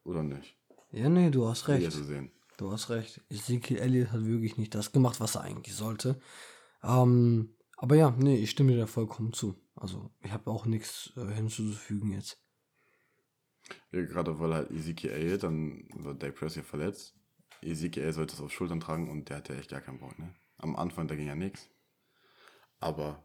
[0.03, 0.57] oder nicht?
[0.91, 1.97] ja, nee, du hast recht.
[2.57, 3.21] Du hast recht.
[3.29, 6.19] Ezekiel Elliott hat wirklich nicht das gemacht, was er eigentlich sollte.
[6.83, 9.55] Ähm, aber ja, nee, ich stimme dir da vollkommen zu.
[9.75, 12.41] Also, ich habe auch nichts äh, hinzuzufügen jetzt.
[13.91, 17.15] Ja, gerade weil halt Ezekiel dann wird Dak Prescott verletzt.
[17.61, 20.33] Ezekiel sollte es auf Schultern tragen und der hatte echt gar keinen Bock, ne?
[20.57, 21.69] Am Anfang, da ging ja nichts.
[22.79, 23.23] Aber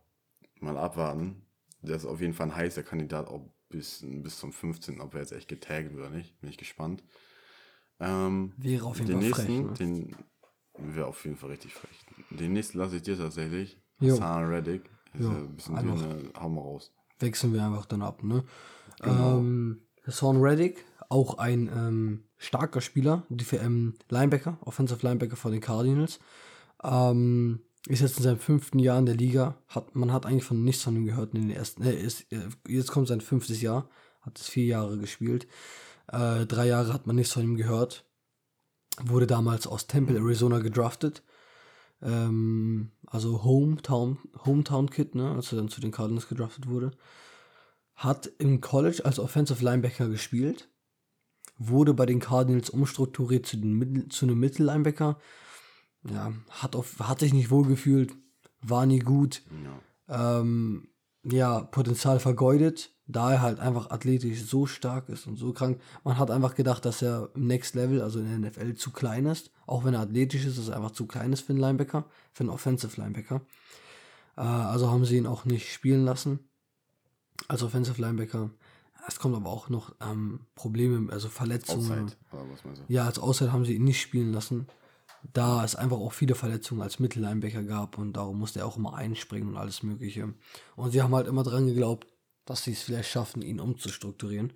[0.61, 1.47] mal abwarten.
[1.81, 5.21] Der ist auf jeden Fall ein heißer Kandidat, ob bis, bis zum 15., ob er
[5.21, 6.39] jetzt echt getaggt wird oder nicht.
[6.41, 7.03] Bin ich gespannt.
[7.99, 9.73] Ähm, Wäre auf jeden den Fall nächsten, frech, ne?
[9.75, 10.17] den
[10.79, 11.91] wäre auf jeden Fall richtig frech.
[12.31, 13.79] Den nächsten lasse ich dir tatsächlich.
[14.01, 14.15] Jo.
[14.15, 14.91] Hassan Reddick.
[15.15, 16.01] Ist Jo, ja ein bisschen einfach.
[16.01, 16.93] dünn, hau mal raus.
[17.19, 18.45] Wechseln wir einfach dann ab, ne?
[19.01, 19.39] Genau.
[19.39, 25.61] Ähm, Sean Reddick, auch ein ähm, starker Spieler, die ähm, Linebacker, Offensive Linebacker von den
[25.61, 26.19] Cardinals.
[26.83, 29.57] Ähm, ist jetzt in seinem fünften Jahr in der Liga.
[29.69, 31.83] Hat, man hat eigentlich von nichts von ihm gehört in den ersten.
[31.83, 33.89] Äh, ist, äh, jetzt kommt sein fünftes Jahr.
[34.23, 35.47] Hat es vier Jahre gespielt.
[36.09, 38.05] Äh, drei Jahre hat man nichts von ihm gehört.
[39.01, 41.23] Wurde damals aus Temple, Arizona gedraftet.
[42.03, 46.93] Ähm, also Hometown, Hometown Kid, ne, als er dann zu den Cardinals gedraftet wurde.
[47.95, 50.69] Hat im College als Offensive Linebacker gespielt.
[51.59, 55.19] Wurde bei den Cardinals umstrukturiert zu, den Mittel, zu einem Mittellinebacker.
[56.11, 58.15] Ja, hat, auf, hat sich nicht wohlgefühlt,
[58.61, 59.43] war nie gut.
[60.09, 60.41] Ja.
[60.41, 60.89] Ähm,
[61.23, 65.81] ja, Potenzial vergeudet, da er halt einfach athletisch so stark ist und so krank.
[66.05, 69.27] Man hat einfach gedacht, dass er im Next Level, also in der NFL, zu klein
[69.27, 69.51] ist.
[69.67, 72.45] Auch wenn er athletisch ist, dass er einfach zu klein ist für einen Linebacker, für
[72.45, 73.43] einen Offensive Linebacker.
[74.37, 76.41] Äh, also haben sie ihn auch nicht spielen lassen
[77.49, 78.51] als Offensive Linebacker.
[79.07, 82.13] Es kommt aber auch noch ähm, Probleme, also Verletzungen.
[82.33, 82.85] Outside.
[82.89, 84.69] Ja, als Auszeit haben sie ihn nicht spielen lassen,
[85.33, 88.95] da es einfach auch viele Verletzungen als Mittellinebacker gab und darum musste er auch immer
[88.95, 90.33] einspringen und alles Mögliche.
[90.77, 92.07] Und sie haben halt immer dran geglaubt,
[92.45, 94.53] dass sie es vielleicht schaffen, ihn umzustrukturieren.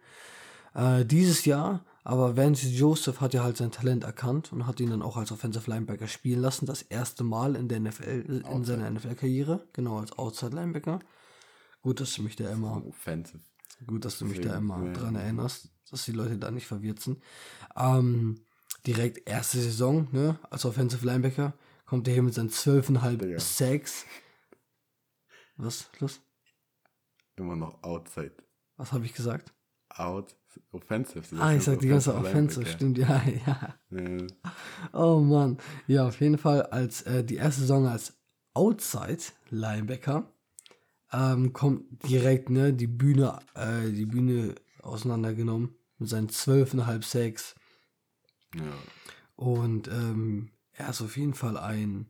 [0.75, 4.90] Äh, dieses Jahr, aber Vance Joseph hat ja halt sein Talent erkannt und hat ihn
[4.90, 6.66] dann auch als Offensive Linebacker spielen lassen.
[6.66, 11.01] Das erste Mal in der NFL, in seiner NFL-Karriere, genau als Outside Linebacker.
[11.83, 13.40] Gut, dass du mich da immer Offensive.
[13.87, 14.92] Gut, dass du mich da immer ja.
[14.92, 17.22] dran erinnerst, dass die Leute da nicht verwirrt sind.
[17.77, 18.40] Ähm,
[18.87, 23.40] direkt erste Saison, ne, als Offensive Linebacker, kommt er hier mit seinen 12,5 Digga.
[23.40, 24.05] Sacks.
[25.57, 25.88] Was?
[26.01, 26.20] Los?
[27.37, 28.33] Immer noch outside.
[28.77, 29.53] Was habe ich gesagt?
[29.90, 30.37] Out.
[30.72, 31.22] Offensive.
[31.38, 33.75] Ah, ich sag die ganze Offensive stimmt, ja, ja.
[33.90, 34.27] Ja.
[34.92, 35.59] Oh Mann.
[35.87, 38.14] Ja, auf jeden Fall als äh, die erste Saison als
[38.55, 40.33] Outside Linebacker
[41.12, 47.55] ähm, kommt direkt ne die Bühne äh, die Bühne auseinandergenommen mit seinen 12,5 Sacks.
[48.55, 48.62] ja.
[49.37, 52.09] Und ähm, er ist auf jeden Fall ein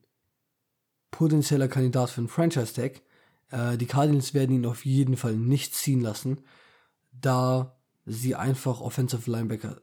[1.10, 3.02] potenzieller Kandidat für einen Franchise-Tag.
[3.50, 6.38] Äh, die Cardinals werden ihn auf jeden Fall nicht ziehen lassen,
[7.12, 9.80] da sie einfach Offensive Linebacker,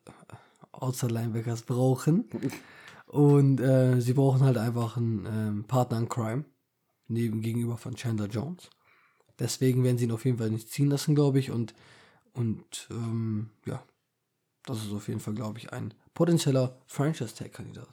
[0.71, 2.26] Outside Linebackers brauchen.
[3.08, 6.45] Und äh, sie brauchen halt einfach einen ähm, Partner in Crime,
[7.08, 8.71] neben gegenüber von Chandler Jones.
[9.38, 11.52] Deswegen werden sie ihn auf jeden Fall nicht ziehen lassen, glaube ich.
[11.52, 11.76] Und,
[12.34, 13.84] und ähm, ja,
[14.65, 17.88] das ist auf jeden Fall, glaube ich, ein potenzieller Franchise-Tag-Kandidat.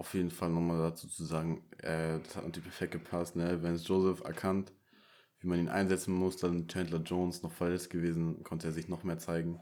[0.00, 3.62] Auf jeden Fall nochmal dazu zu sagen, äh, das hat natürlich perfekt gepasst, ne?
[3.62, 4.72] Vance Joseph erkannt,
[5.40, 9.04] wie man ihn einsetzen muss, dann Chandler Jones noch verletzt gewesen, konnte er sich noch
[9.04, 9.60] mehr zeigen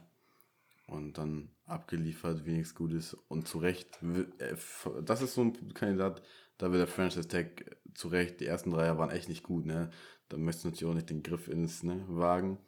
[0.87, 3.99] und dann abgeliefert, wie nichts Gutes und zu Recht.
[4.39, 4.55] Äh,
[5.03, 6.21] das ist so ein Kandidat,
[6.57, 9.89] da will der Franchise Tag zu Recht, die ersten Dreier waren echt nicht gut, ne?
[10.29, 12.59] Da möchtest du natürlich auch nicht den Griff ins ne, Wagen.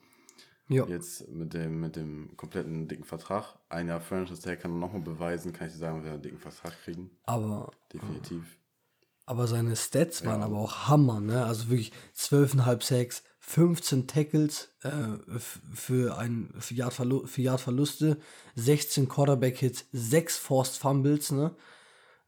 [0.72, 0.86] Ja.
[0.88, 3.58] Jetzt mit dem, mit dem kompletten dicken Vertrag.
[3.68, 6.40] Ein Jahr Franchise Tag kann man nochmal beweisen, kann ich dir sagen, wir einen dicken
[6.40, 7.12] Vertrag kriegen.
[7.24, 7.72] Aber.
[7.92, 8.58] Definitiv.
[9.26, 10.46] Aber seine Stats waren ja.
[10.46, 11.46] aber auch Hammer, ne?
[11.46, 14.92] Also wirklich 12,5 Sacks, 15 Tackles äh,
[15.74, 18.18] für, ein, für, Yard für Yard Verluste,
[18.56, 21.56] 16 Quarterback-Hits, 6 Forced Fumbles, ne?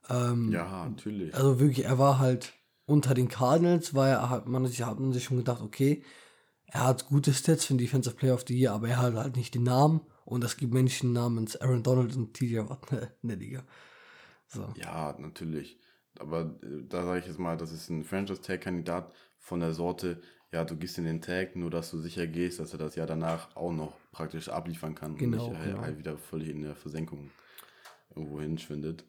[0.08, 1.34] Ähm, ja, natürlich.
[1.34, 2.52] Also wirklich, er war halt
[2.86, 6.04] unter den Cardinals, weil er hat man, hat man sich schon gedacht, okay,
[6.74, 9.36] er hat gute Stats für den Defensive Player of the Year, aber er hat halt
[9.36, 13.38] nicht den Namen und es gibt Menschen namens Aaron Donald und TJ Watt in der
[13.38, 13.62] Liga.
[14.48, 14.68] So.
[14.76, 15.78] Ja, natürlich.
[16.18, 20.64] Aber äh, da sage ich jetzt mal, das ist ein Franchise-Tag-Kandidat von der Sorte, ja,
[20.64, 23.54] du gehst in den Tag, nur dass du sicher gehst, dass er das Jahr danach
[23.54, 25.80] auch noch praktisch abliefern kann genau, und nicht genau.
[25.80, 27.30] halt wieder völlig in der Versenkung
[28.16, 29.04] irgendwo hinschwindet.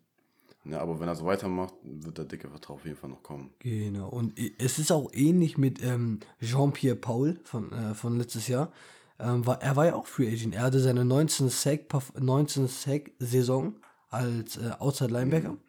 [0.65, 3.54] Ja, aber wenn er so weitermacht, wird der dicke Vertrag auf jeden Fall noch kommen.
[3.60, 4.10] Genau.
[4.10, 8.71] Und es ist auch ähnlich mit ähm, Jean-Pierre Paul von, äh, von letztes Jahr.
[9.19, 10.56] Ähm, war, er war ja auch Free Agent.
[10.56, 11.82] Er hatte seine 19 Sack,
[12.19, 13.75] 19 Sack Saison
[14.10, 15.60] als äh, Outside Linebacker mhm.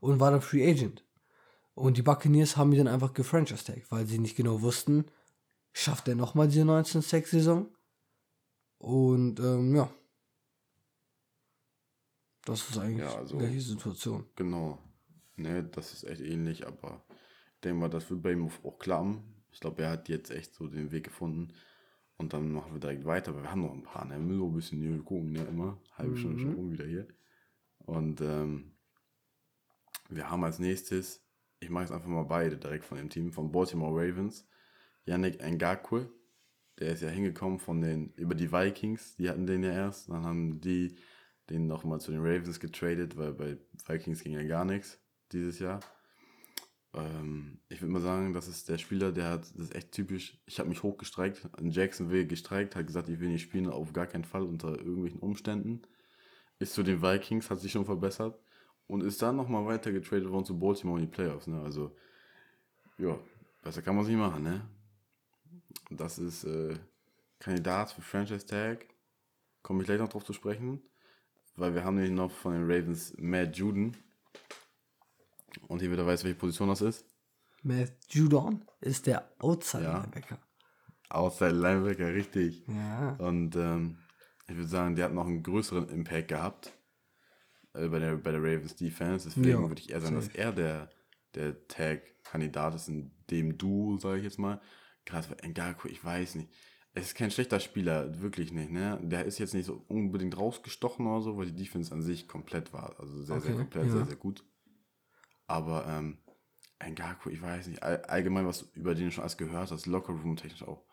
[0.00, 1.04] und war dann Free Agent.
[1.74, 5.06] Und die Buccaneers haben ihn dann einfach gefranchise tag, weil sie nicht genau wussten,
[5.72, 7.68] schafft er nochmal diese 19 Sack Saison?
[8.78, 9.88] Und ähm, ja,
[12.44, 14.26] das ist eigentlich ja, also, die Situation.
[14.36, 14.78] Genau.
[15.36, 17.04] Ne, das ist echt ähnlich, aber
[17.54, 19.22] ich denke mal, das wird bei ihm auch klappen.
[19.50, 21.52] Ich glaube, er hat jetzt echt so den Weg gefunden.
[22.16, 24.14] Und dann machen wir direkt weiter, weil wir haben noch ein paar, ne?
[24.14, 25.42] Wir müssen noch ein bisschen hier gucken, ne?
[25.44, 25.80] Immer.
[25.92, 26.40] Halbe Stunde mhm.
[26.40, 27.08] schon rum wieder hier.
[27.78, 28.72] Und ähm,
[30.08, 31.24] wir haben als nächstes,
[31.60, 34.46] ich mache jetzt einfach mal beide direkt von dem Team, von Baltimore Ravens,
[35.04, 36.10] Yannick Ngakwe.
[36.78, 40.08] Der ist ja hingekommen von den, über die Vikings, die hatten den ja erst.
[40.08, 40.96] Dann haben die
[41.52, 44.98] den nochmal zu den Ravens getradet, weil bei Vikings ging ja gar nichts
[45.32, 45.80] dieses Jahr.
[46.94, 50.38] Ähm, ich würde mal sagen, das ist der Spieler, der hat, das ist echt typisch,
[50.46, 54.06] ich habe mich hochgestreikt, in Jacksonville gestreikt, hat gesagt, ich will nicht spielen, auf gar
[54.06, 55.82] keinen Fall unter irgendwelchen Umständen.
[56.58, 58.38] Ist zu den Vikings, hat sich schon verbessert
[58.86, 61.46] und ist dann nochmal weiter getradet worden zu Baltimore in die Playoffs.
[61.46, 61.60] Ne?
[61.60, 61.96] Also,
[62.98, 63.18] ja,
[63.62, 64.68] besser kann man es nicht machen, ne?
[65.90, 66.76] Das ist äh,
[67.38, 68.86] Kandidat für Franchise Tag.
[69.62, 70.82] Komme ich gleich noch drauf zu sprechen
[71.56, 73.96] weil wir haben nämlich noch von den Ravens Matt Juden.
[75.68, 77.04] Und hier wieder weiß, welche Position das ist.
[77.62, 79.98] Matt Judon ist der Outside ja.
[79.98, 80.38] Linebacker.
[81.10, 82.64] Outside Linebacker, richtig.
[82.66, 83.12] Ja.
[83.18, 83.98] Und ähm,
[84.48, 86.72] ich würde sagen, der hat noch einen größeren Impact gehabt
[87.74, 89.28] äh, bei, der, bei der Ravens Defense.
[89.28, 90.90] Deswegen ja, würde ich eher sagen, dass er der,
[91.34, 94.60] der Tag-Kandidat ist in dem Duo, sage ich jetzt mal.
[95.04, 96.50] Gerade für Ngaku, ich weiß nicht
[96.94, 98.70] es ist kein schlechter Spieler, wirklich nicht.
[98.70, 98.98] Ne?
[99.02, 102.72] Der ist jetzt nicht so unbedingt rausgestochen oder so, weil die Defense an sich komplett
[102.72, 102.98] war.
[102.98, 103.92] Also sehr, okay, sehr komplett, ja.
[103.92, 104.44] sehr, sehr gut.
[105.46, 106.18] Aber ähm,
[106.80, 110.62] Ngaku, ich weiß nicht, all, allgemein, was über den schon alles gehört hast, Lockerroom technisch
[110.62, 110.84] auch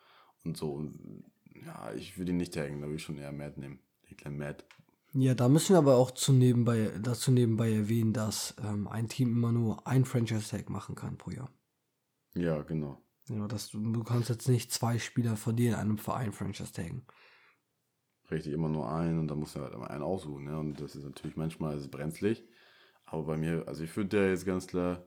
[0.46, 0.74] und so.
[0.74, 1.26] Und,
[1.66, 3.80] ja, ich würde ihn nicht taggen, da würde ich schon eher Matt nehmen.
[4.10, 4.66] Den kleinen Matt.
[5.14, 9.32] Ja, da müssen wir aber auch zu nebenbei, dazu nebenbei erwähnen, dass ähm, ein Team
[9.32, 11.52] immer nur ein Franchise-Tag machen kann pro Jahr.
[12.36, 13.02] Ja, genau.
[13.30, 16.74] Ja, dass du, du kannst jetzt nicht zwei Spieler von dir in einem Verein Franchise
[16.74, 17.06] taggen.
[18.32, 20.46] Richtig, immer nur einen und dann musst du halt immer einen aussuchen.
[20.46, 20.60] Ne?
[20.60, 22.44] Und das ist natürlich manchmal ist brenzlig.
[23.06, 25.04] Aber bei mir, also ich würde der jetzt ganz klar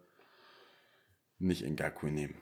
[1.39, 2.35] nicht Ngaku nehmen.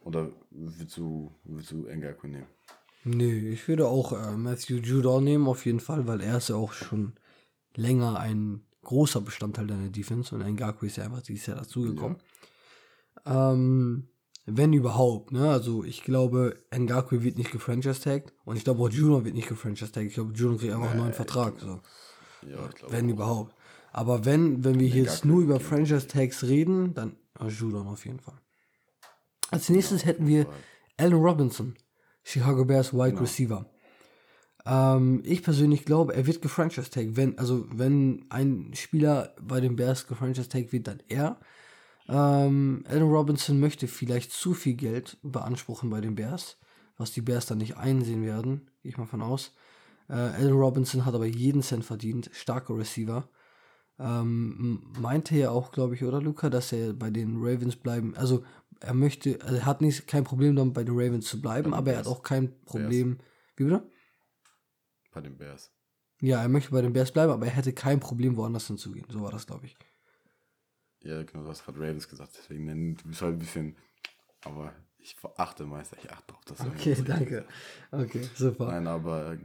[0.00, 2.48] Oder willst du, willst du Ngaku nehmen?
[3.04, 6.56] Nee, ich würde auch äh, Matthew Judon nehmen, auf jeden Fall, weil er ist ja
[6.56, 7.14] auch schon
[7.74, 12.18] länger ein großer Bestandteil deiner Defense und Ngaku ist ja einfach dieses Jahr dazugekommen.
[13.24, 13.52] Ja.
[13.52, 14.08] Ähm,
[14.46, 15.50] wenn überhaupt, ne?
[15.50, 20.08] Also ich glaube, Ngaku wird nicht gefranchise-tagged und ich glaube auch Juno wird nicht gefranchise-tagged.
[20.08, 21.60] Ich glaube, Juno kriegt einfach einen neuen Vertrag.
[21.60, 21.80] So.
[22.48, 23.10] Ja, ich glaube wenn auch.
[23.10, 23.54] überhaupt.
[23.92, 28.20] Aber wenn, wenn wir hier jetzt nur über Franchise-Tags reden, dann oh, Judon auf jeden
[28.20, 28.38] Fall.
[29.50, 30.46] Als nächstes hätten wir
[30.96, 31.74] Allen Robinson,
[32.24, 33.20] Chicago Bears Wide genau.
[33.20, 33.66] Receiver.
[34.64, 37.16] Ähm, ich persönlich glaube, er wird gefranchise-tagged.
[37.16, 41.38] Wenn, also wenn ein Spieler bei den Bears gefranchise-tagged wird, dann er.
[42.08, 46.58] Ähm, Allen Robinson möchte vielleicht zu viel Geld beanspruchen bei den Bears,
[46.96, 49.54] was die Bears dann nicht einsehen werden, gehe ich mal von aus.
[50.08, 53.28] Äh, Allen Robinson hat aber jeden Cent verdient, starker Receiver.
[53.98, 58.44] Ähm, meinte ja auch, glaube ich, oder Luca, dass er bei den Ravens bleiben, also
[58.80, 61.84] er möchte, also er hat nicht kein Problem damit bei den Ravens zu bleiben, aber
[61.84, 61.96] Bears.
[61.96, 63.18] er hat auch kein Problem.
[63.18, 63.28] Bears.
[63.56, 63.90] Wie bitte?
[65.12, 65.70] Bei den Bears.
[66.20, 69.06] Ja, er möchte bei den Bears bleiben, aber er hätte kein Problem, woanders hinzugehen.
[69.08, 69.76] So war das, glaube ich.
[71.04, 73.76] Ja, genau, du hast gerade Ravens gesagt, deswegen du bist halt ein bisschen,
[74.44, 76.60] aber ich achte meist, ich achte auf das.
[76.60, 77.44] Okay, danke.
[77.90, 78.66] Okay, super.
[78.66, 79.36] Nein, aber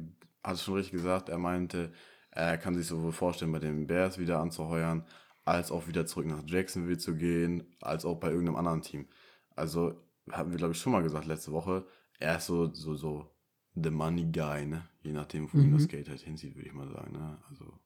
[0.43, 1.91] hat es schon richtig gesagt, er meinte,
[2.31, 5.03] er kann sich sowohl vorstellen, bei den Bears wieder anzuheuern,
[5.45, 9.07] als auch wieder zurück nach Jacksonville zu gehen, als auch bei irgendeinem anderen Team.
[9.55, 9.99] Also
[10.31, 11.87] hatten wir, glaube ich, schon mal gesagt letzte Woche,
[12.19, 13.31] er ist so, so, so
[13.75, 14.87] the money guy, ne?
[15.01, 15.73] Je nachdem, wo mhm.
[15.73, 17.39] das Geld halt hinzieht, würde ich mal sagen, ne?
[17.49, 17.79] Also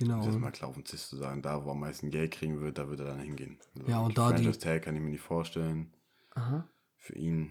[0.00, 0.24] Genau.
[0.24, 2.88] Das mal klar Tisch zu sagen, da wo er am meisten Geld kriegen wird, da
[2.88, 3.58] wird er dann hingehen.
[3.76, 4.50] Also ja, und da die.
[4.52, 5.92] Tag kann ich mir nicht vorstellen.
[6.34, 6.66] Aha.
[6.96, 7.50] Für ihn,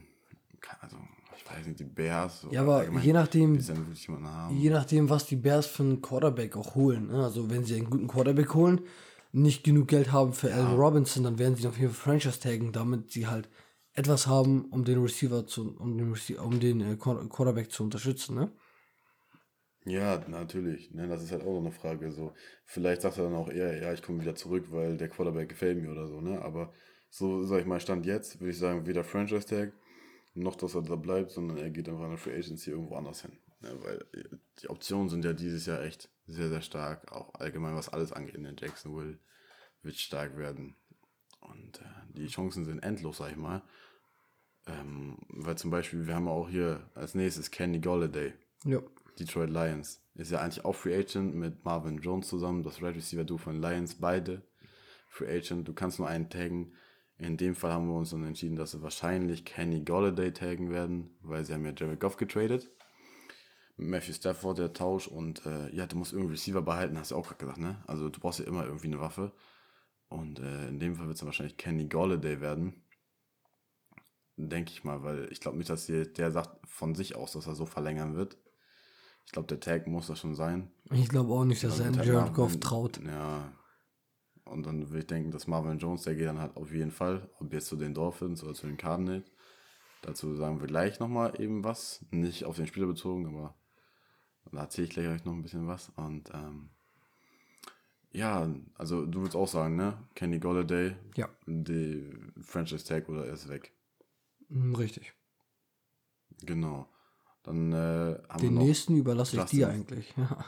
[0.81, 0.97] also
[1.37, 2.47] ich weiß nicht, die Bears.
[2.49, 3.59] Ja, aber je nachdem,
[4.51, 7.07] je nachdem, was die Bears für einen Quarterback auch holen.
[7.07, 7.23] Ne?
[7.23, 8.81] Also wenn sie einen guten Quarterback holen,
[9.31, 10.55] nicht genug Geld haben für ja.
[10.55, 13.47] Allen Robinson, dann werden sie auf jeden Fall Franchise taggen, damit sie halt
[13.93, 18.33] etwas haben, um den Receiver zu, um den, Receiver, um den äh, Quarterback zu unterstützen,
[18.33, 18.51] ne?
[19.85, 20.91] Ja, natürlich.
[20.93, 22.11] Ne, das ist halt auch so eine Frage.
[22.11, 22.33] So,
[22.65, 25.81] vielleicht sagt er dann auch eher, ja, ich komme wieder zurück, weil der Quarterback gefällt
[25.81, 26.41] mir oder so, ne?
[26.41, 26.73] Aber
[27.09, 29.73] so, sag ich mal, Stand jetzt, würde ich sagen, weder Franchise Tag
[30.35, 33.21] noch, dass er da bleibt, sondern er geht einfach in der Free Agency irgendwo anders
[33.21, 33.31] hin.
[33.61, 33.75] Ne?
[33.81, 34.05] Weil
[34.61, 37.11] die Optionen sind ja dieses Jahr echt sehr, sehr stark.
[37.11, 39.17] Auch allgemein, was alles angeht in Jacksonville,
[39.81, 40.75] wird stark werden.
[41.41, 43.63] Und äh, die Chancen sind endlos, sag ich mal.
[44.67, 48.33] Ähm, weil zum Beispiel, wir haben auch hier als nächstes Kenny Golladay.
[48.65, 48.81] Ja.
[49.19, 50.01] Detroit Lions.
[50.15, 53.61] Ist ja eigentlich auch Free Agent mit Marvin Jones zusammen, das Red Receiver Du von
[53.61, 54.41] Lions, beide
[55.09, 55.67] Free Agent.
[55.67, 56.73] Du kannst nur einen taggen.
[57.17, 61.17] In dem Fall haben wir uns dann entschieden, dass wir wahrscheinlich Kenny Golladay taggen werden,
[61.21, 62.71] weil sie haben ja Jared Goff getradet.
[63.75, 67.27] Matthew Stafford, der Tausch und äh, ja, du musst irgendwie Receiver behalten, hast du auch
[67.27, 67.81] gerade gesagt, ne?
[67.87, 69.33] Also du brauchst ja immer irgendwie eine Waffe.
[70.09, 72.83] Und äh, in dem Fall wird es wahrscheinlich Kenny Golladay werden.
[74.35, 77.55] Denke ich mal, weil ich glaube nicht, dass der sagt von sich aus, dass er
[77.55, 78.37] so verlängern wird.
[79.29, 80.71] Ich glaube, der Tag muss das schon sein.
[80.91, 82.99] Ich glaube auch nicht, dass also er Jared Goff traut.
[83.05, 83.53] Ja.
[84.43, 87.29] Und dann würde ich denken, dass Marvin Jones, der geht dann halt auf jeden Fall,
[87.39, 89.31] ob jetzt zu den Dolphins oder zu den Cardinals.
[90.01, 92.03] Dazu sagen wir gleich nochmal eben was.
[92.09, 93.53] Nicht auf den Spieler bezogen, aber
[94.51, 95.89] da erzähle ich gleich euch noch ein bisschen was.
[95.95, 96.71] Und ähm,
[98.11, 100.07] ja, also du würdest auch sagen, ne?
[100.15, 101.29] Kenny Golladay, ja.
[101.45, 102.11] die
[102.41, 103.73] Franchise Tag oder er ist weg.
[104.49, 105.13] Hm, richtig.
[106.41, 106.87] Genau.
[107.49, 109.59] Dann äh, haben Den wir nächsten überlasse Justin.
[109.59, 110.13] ich dir eigentlich.
[110.15, 110.45] Ja,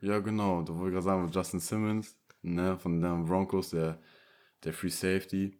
[0.00, 0.62] ja genau.
[0.62, 3.98] Da wollte ich gerade sagen, Justin Simmons, ne, von den Broncos, der,
[4.62, 5.58] der Free Safety.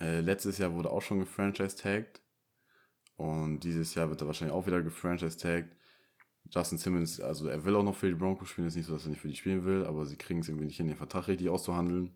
[0.00, 2.22] Äh, letztes Jahr wurde auch schon gefranchise-tagged.
[3.16, 5.76] Und dieses Jahr wird er wahrscheinlich auch wieder gefranchise-tagged.
[6.48, 9.04] Justin Simmons, also er will auch noch für die Broncos spielen, ist nicht so, dass
[9.04, 11.28] er nicht für die spielen will, aber sie kriegen es irgendwie nicht hin, den Vertrag
[11.28, 12.10] richtig auszuhandeln.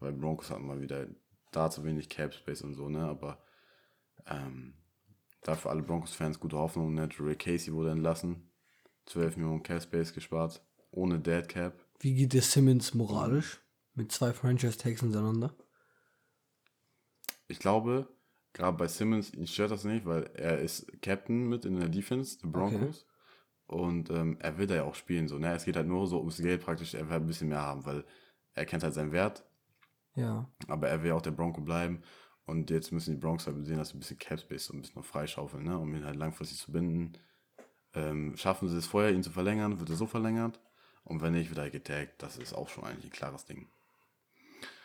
[0.00, 1.06] Weil Broncos hatten mal wieder
[1.52, 3.40] da zu wenig Cap Space und so, ne, aber
[4.26, 4.74] ähm,
[5.42, 6.94] da für alle Broncos-Fans gute Hoffnung.
[6.94, 7.08] Ne?
[7.18, 8.50] Ray Casey wurde entlassen.
[9.06, 10.62] 12 Millionen Cap Space gespart.
[10.90, 11.84] Ohne Dead Cap.
[12.00, 13.60] Wie geht es Simmons moralisch?
[13.94, 15.54] Mit zwei Franchise-Tags hintereinander?
[17.48, 18.08] Ich glaube,
[18.52, 22.38] gerade bei Simmons, ihn stört das nicht, weil er ist Captain mit in der Defense,
[22.38, 23.06] der Broncos.
[23.66, 23.80] Okay.
[23.82, 25.28] Und ähm, er will da ja auch spielen.
[25.28, 25.54] So, ne?
[25.54, 26.94] Es geht halt nur so ums Geld praktisch.
[26.94, 28.04] Er will ein bisschen mehr haben, weil
[28.54, 29.44] er kennt halt seinen Wert.
[30.16, 30.50] Ja.
[30.66, 32.02] Aber er will auch der Bronco bleiben.
[32.46, 34.80] Und jetzt müssen die Bronx halt sehen, dass sie ein bisschen Cap Space so ein
[34.80, 35.78] bisschen noch freischaufeln, ne?
[35.78, 37.12] um ihn halt langfristig zu binden.
[37.94, 40.60] Ähm, schaffen sie es vorher, ihn zu verlängern, wird er so verlängert.
[41.04, 42.22] Und wenn nicht, wird er getaggt.
[42.22, 43.68] Das ist auch schon eigentlich ein klares Ding.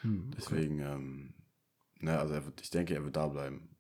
[0.01, 0.35] Hm, okay.
[0.37, 1.33] Deswegen, ähm,
[1.99, 3.75] ne, also wird, ich denke, er wird da bleiben.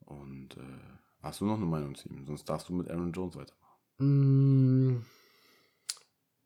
[0.00, 0.80] Und äh,
[1.20, 2.26] hast du noch eine Meinung zu ihm?
[2.26, 3.78] Sonst darfst du mit Aaron Jones weitermachen.
[3.98, 5.04] Hm,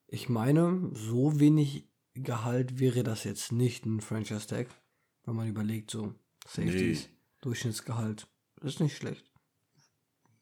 [0.09, 4.69] ich meine, so wenig Gehalt wäre das jetzt nicht ein Franchise-Tag,
[5.25, 6.15] wenn man überlegt, so
[6.47, 7.09] Safeties.
[7.09, 7.17] Nee.
[7.43, 8.29] Durchschnittsgehalt.
[8.63, 9.25] Ist nicht schlecht.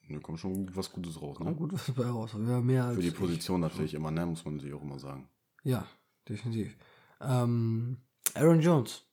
[0.09, 1.47] Da kommt schon was Gutes raus, ne?
[1.47, 2.35] Ja, gut was dabei raus.
[2.35, 3.71] Wir mehr Für die Position ich.
[3.71, 4.27] natürlich immer, ne?
[4.27, 5.29] Muss man sich auch immer sagen.
[5.63, 5.87] Ja,
[6.29, 6.77] definitiv.
[7.21, 7.97] Ähm,
[8.35, 9.07] Aaron Jones,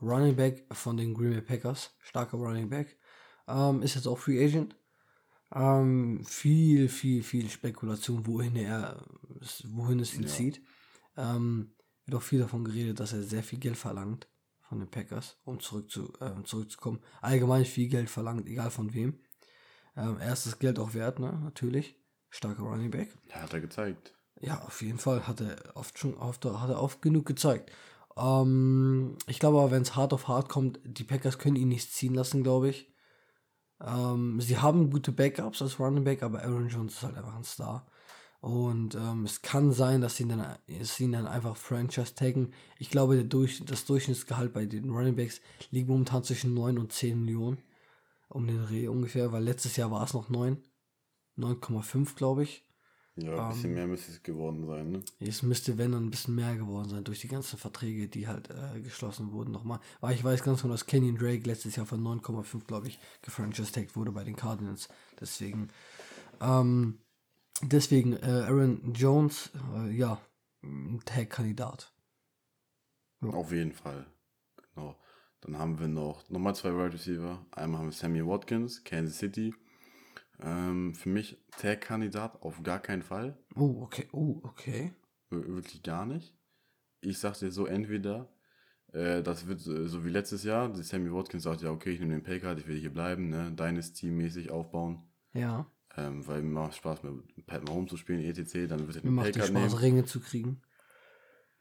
[0.00, 2.98] Running Back von den Green Bay Packers, starker Running Back,
[3.46, 4.74] ähm, ist jetzt auch Free Agent.
[5.54, 9.04] Ähm, viel, viel, viel Spekulation, wohin er,
[9.64, 10.28] wohin es ihn ja.
[10.28, 10.62] zieht.
[11.16, 11.74] Ähm,
[12.06, 14.28] wird auch viel davon geredet, dass er sehr viel Geld verlangt
[14.68, 17.00] von den Packers, um zurück zu, äh, zurückzukommen.
[17.22, 19.18] Allgemein viel Geld verlangt, egal von wem.
[19.96, 21.40] Ähm, er ist das Geld auch wert, ne?
[21.42, 21.96] natürlich.
[22.30, 23.16] Starker Running Back.
[23.28, 24.14] Ja, hat er gezeigt.
[24.40, 27.72] Ja, auf jeden Fall hat er oft schon oft, hat er oft genug gezeigt.
[28.16, 31.92] Ähm, ich glaube aber, wenn es hart auf hart kommt, die Packers können ihn nicht
[31.92, 32.92] ziehen lassen, glaube ich.
[33.80, 37.44] Ähm, sie haben gute Backups als Running Back, aber Aaron Jones ist halt einfach ein
[37.44, 37.86] Star.
[38.40, 42.52] Und ähm, es kann sein, dass sie ihn dann, sie ihn dann einfach Franchise taggen.
[42.78, 46.92] Ich glaube, der Durch, das Durchschnittsgehalt bei den Running Backs liegt momentan zwischen 9 und
[46.92, 47.58] 10 Millionen.
[48.28, 50.58] Um den Dreh ungefähr, weil letztes Jahr war es noch 9.
[51.38, 52.64] 9,5, glaube ich.
[53.16, 55.02] Ja, ein bisschen ähm, mehr müsste es geworden sein, ne?
[55.18, 58.50] Es müsste, wenn, dann ein bisschen mehr geworden sein, durch die ganzen Verträge, die halt
[58.50, 59.80] äh, geschlossen wurden nochmal.
[60.00, 63.72] Weil ich weiß ganz genau, dass Kenyon Drake letztes Jahr von 9,5, glaube ich, gefranchise
[63.94, 64.88] wurde bei den Cardinals.
[65.20, 65.68] Deswegen,
[66.40, 66.98] ähm,
[67.62, 70.20] deswegen, äh, Aaron Jones, äh, ja,
[71.04, 71.92] Tag-Kandidat.
[73.20, 73.30] Ja.
[73.30, 74.06] Auf jeden Fall.
[74.74, 74.96] Genau.
[75.40, 77.46] Dann haben wir noch nochmal zwei Wide Receiver.
[77.52, 79.54] Einmal haben wir Sammy Watkins, Kansas City.
[80.40, 83.38] Ähm, für mich Tag-Kandidat auf gar keinen Fall.
[83.54, 84.08] Oh, okay.
[84.12, 84.92] Oh, okay.
[85.30, 86.36] Wir wirklich gar nicht.
[87.00, 88.32] Ich sag dir so, entweder
[88.92, 92.14] äh, das wird äh, so wie letztes Jahr, Sammy Watkins sagt ja, okay, ich nehme
[92.14, 95.02] den Paycard, ich will hier bleiben, ne, Dynasty-mäßig aufbauen.
[95.32, 95.70] Ja.
[95.98, 98.68] Ähm, weil mir macht Spaß mit Pat Mahomes zu spielen, etc.
[98.68, 100.62] Dann wird er den mir Paycard macht Spaß, Ringe zu kriegen.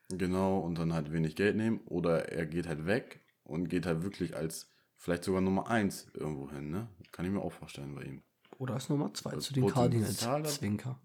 [0.09, 1.81] Genau, und dann halt wenig Geld nehmen.
[1.85, 6.51] Oder er geht halt weg und geht halt wirklich als vielleicht sogar Nummer 1 irgendwo
[6.51, 6.87] hin, ne?
[7.11, 8.21] Kann ich mir auch vorstellen bei ihm.
[8.57, 10.17] Oder als Nummer 2 zu den Cardinals.
[10.55, 10.99] Zwinker.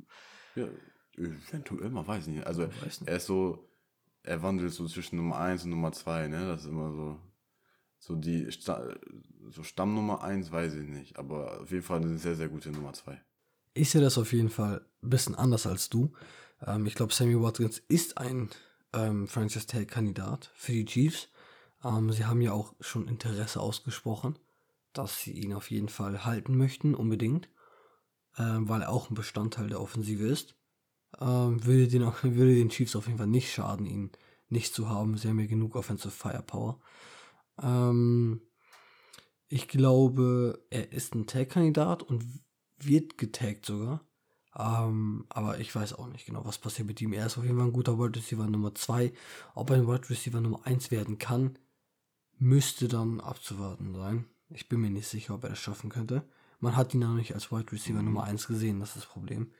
[0.54, 0.68] Ja,
[1.16, 2.46] eventuell, man weiß nicht.
[2.46, 3.06] Also nicht.
[3.06, 3.68] er ist so,
[4.22, 6.46] er wandelt so zwischen Nummer 1 und Nummer 2, ne?
[6.46, 7.20] Das ist immer so.
[8.02, 12.34] So die so Stamm Nummer 1 weiß ich nicht, aber auf jeden Fall eine sehr,
[12.34, 13.22] sehr gute Nummer 2.
[13.74, 16.12] Ich sehe das auf jeden Fall ein bisschen anders als du.
[16.66, 18.50] Ähm, ich glaube, Sammy Watkins ist ein
[18.92, 21.28] ähm, Franchise Tag Kandidat für die Chiefs.
[21.84, 24.36] Ähm, sie haben ja auch schon Interesse ausgesprochen,
[24.92, 27.48] dass sie ihn auf jeden Fall halten möchten, unbedingt,
[28.36, 30.56] ähm, weil er auch ein Bestandteil der Offensive ist.
[31.20, 34.10] Ähm, würde, den, würde den Chiefs auf jeden Fall nicht schaden, ihn
[34.48, 35.16] nicht zu haben.
[35.16, 36.80] Sie haben ja genug Offensive Firepower.
[37.60, 38.42] Ähm,
[39.48, 42.24] ich glaube, er ist ein Tag-Kandidat und
[42.78, 44.00] wird getaggt sogar.
[44.58, 47.12] Ähm, aber ich weiß auch nicht genau, was passiert mit ihm.
[47.12, 49.12] Er ist auf jeden Fall ein guter Wide Receiver Nummer 2.
[49.54, 51.58] Ob er ein Wide Receiver Nummer 1 werden kann,
[52.38, 54.26] müsste dann abzuwarten sein.
[54.50, 56.22] Ich bin mir nicht sicher, ob er das schaffen könnte.
[56.60, 58.06] Man hat ihn noch nicht als Wide Receiver mhm.
[58.06, 59.50] Nummer 1 gesehen, das ist das Problem.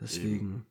[0.00, 0.66] Deswegen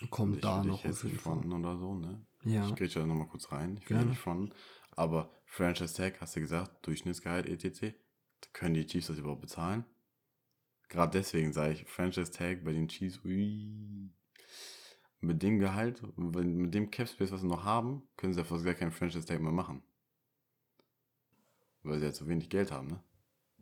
[0.00, 0.10] Eben.
[0.10, 1.38] kommt ich da noch auf jeden Fall.
[1.38, 2.20] oder so, ne?
[2.44, 2.68] Ja.
[2.68, 3.78] Ich gehe da nochmal kurz rein.
[3.80, 4.52] Ich nicht fronten.
[4.96, 7.94] Aber Franchise Tag, hast du gesagt, Durchschnittsgehalt etc.
[8.52, 9.84] Können die Chiefs das überhaupt bezahlen?
[10.88, 14.10] Gerade deswegen sage ich, Franchise Tag bei den Chiefs, ui.
[15.20, 18.64] Mit dem Gehalt, mit dem Cap Space, was sie noch haben, können sie ja fast
[18.64, 19.82] gar keinen Franchise Tag mehr machen.
[21.82, 23.02] Weil sie ja zu wenig Geld haben, ne?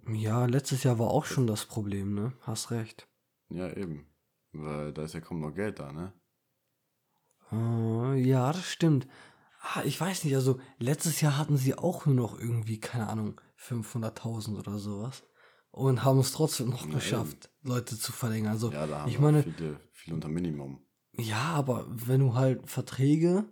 [0.08, 2.32] Ja, letztes Jahr war auch schon das Problem, ne?
[2.40, 3.08] Hast recht.
[3.50, 4.06] Ja, eben.
[4.52, 6.12] Weil da ist ja kaum noch Geld da, ne?
[7.52, 9.06] Uh, ja, das stimmt.
[9.62, 13.40] Ah, ich weiß nicht, also letztes Jahr hatten sie auch nur noch irgendwie, keine Ahnung,
[13.58, 15.22] 500.000 oder sowas
[15.70, 17.68] und haben es trotzdem noch ja, geschafft, eben.
[17.70, 18.52] Leute zu verlängern.
[18.52, 20.84] Also, ja, da haben ich meine, viele, viele unter Minimum.
[21.12, 23.44] Ja, aber wenn du halt Verträge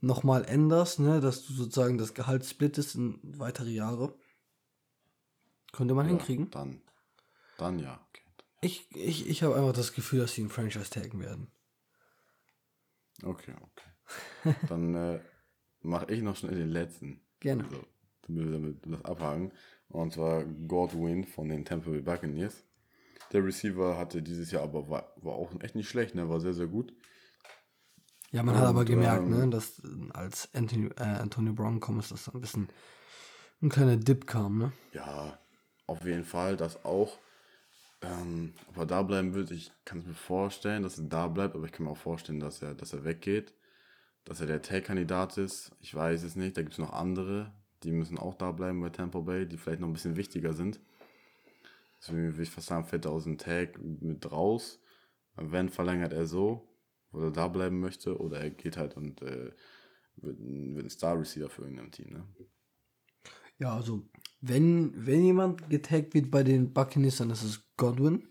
[0.00, 4.18] nochmal änderst, ne, dass du sozusagen das Gehalt splittest in weitere Jahre,
[5.72, 6.50] könnte man ja, hinkriegen.
[6.50, 6.82] Dann,
[7.58, 8.00] dann ja.
[8.08, 8.22] Okay.
[8.62, 11.50] Ich, ich, ich habe einfach das Gefühl, dass sie einen Franchise taggen werden.
[13.22, 14.54] Okay, okay.
[14.68, 15.20] dann äh,
[15.82, 17.20] mache ich noch schnell den letzten.
[17.40, 17.64] Gerne.
[17.64, 17.84] Also,
[18.22, 19.52] damit wir damit das abhaken.
[19.88, 22.64] Und zwar Godwin von den Tampa Bay Buccaneers.
[23.32, 26.28] Der Receiver hatte dieses Jahr aber war, war auch echt nicht schlecht, ne?
[26.28, 26.92] War sehr, sehr gut.
[28.32, 32.00] Ja, man und, hat aber gemerkt, ähm, ne, dass als Anthony, äh, Antonio Brown kommt,
[32.00, 32.68] ist das ein bisschen
[33.62, 34.72] ein kleiner Dip kam, ne?
[34.92, 35.38] Ja,
[35.86, 37.18] auf jeden Fall, dass auch,
[38.02, 41.54] ähm, ob er da bleiben wird, ich kann es mir vorstellen, dass er da bleibt,
[41.54, 43.52] aber ich kann mir auch vorstellen, dass er, dass er weggeht,
[44.24, 45.72] dass er der Tag-Kandidat ist.
[45.80, 47.52] Ich weiß es nicht, da gibt es noch andere,
[47.82, 50.80] die müssen auch da bleiben bei Tampa Bay, die vielleicht noch ein bisschen wichtiger sind.
[52.00, 54.80] Deswegen würde ich fast sagen, fällt er aus dem Tag mit raus.
[55.36, 56.68] Wenn verlängert er so,
[57.10, 59.52] wo er da bleiben möchte, oder er geht halt und äh,
[60.16, 62.12] wird, wird ein Star Receiver für irgendein Team.
[62.12, 62.24] Ne?
[63.58, 64.08] Ja, also
[64.40, 68.28] wenn, wenn jemand getaggt wird bei den Buccaneers, dann ist es Godwin.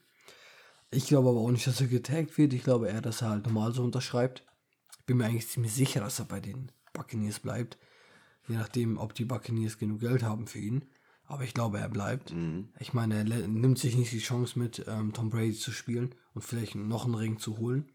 [0.91, 2.53] Ich glaube aber auch nicht, dass er getaggt wird.
[2.53, 4.43] Ich glaube eher, dass er halt normal so unterschreibt.
[5.09, 7.79] Ich bin mir eigentlich ziemlich sicher, dass er bei den Buccaneers bleibt.
[8.47, 10.85] Je nachdem, ob die Buccaneers genug Geld haben für ihn.
[11.25, 12.31] Aber ich glaube, er bleibt.
[12.31, 12.69] Mhm.
[12.77, 16.43] Ich meine, er nimmt sich nicht die Chance mit, ähm, Tom Brady zu spielen und
[16.43, 17.91] vielleicht noch einen Ring zu holen.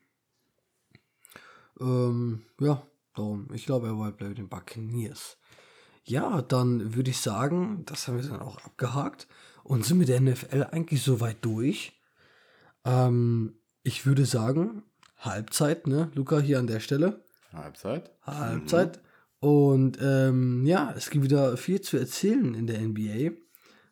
[1.78, 2.84] Ähm, ja,
[3.14, 3.46] darum.
[3.54, 5.36] Ich glaube, er bleibt bei den Buccaneers.
[6.02, 9.28] Ja, dann würde ich sagen, das haben wir dann auch abgehakt
[9.62, 11.92] und sind mit der NFL eigentlich soweit durch.
[12.84, 13.54] Ähm,
[13.84, 14.82] ich würde sagen,
[15.24, 16.10] Halbzeit, ne?
[16.14, 17.24] Luca hier an der Stelle.
[17.52, 18.10] Halbzeit.
[18.22, 18.96] Halbzeit.
[18.96, 19.48] Mhm.
[19.48, 23.36] Und ähm, ja, es gibt wieder viel zu erzählen in der NBA,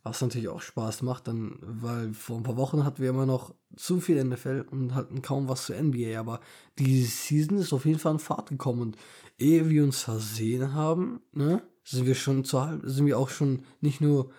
[0.03, 3.55] was natürlich auch Spaß macht, dann, weil vor ein paar Wochen hatten wir immer noch
[3.77, 6.41] zu viel NFL und hatten kaum was zu NBA, aber
[6.79, 8.97] die Season ist auf jeden Fall in Fahrt gekommen und
[9.39, 14.01] ehe wir uns versehen haben, ne, sind wir schon zur sind wir auch schon nicht
[14.01, 14.31] nur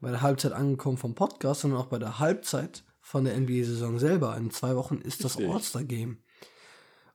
[0.00, 4.36] bei der Halbzeit angekommen vom Podcast, sondern auch bei der Halbzeit von der NBA-Saison selber.
[4.36, 6.18] In zwei Wochen ist das All-Star-Game.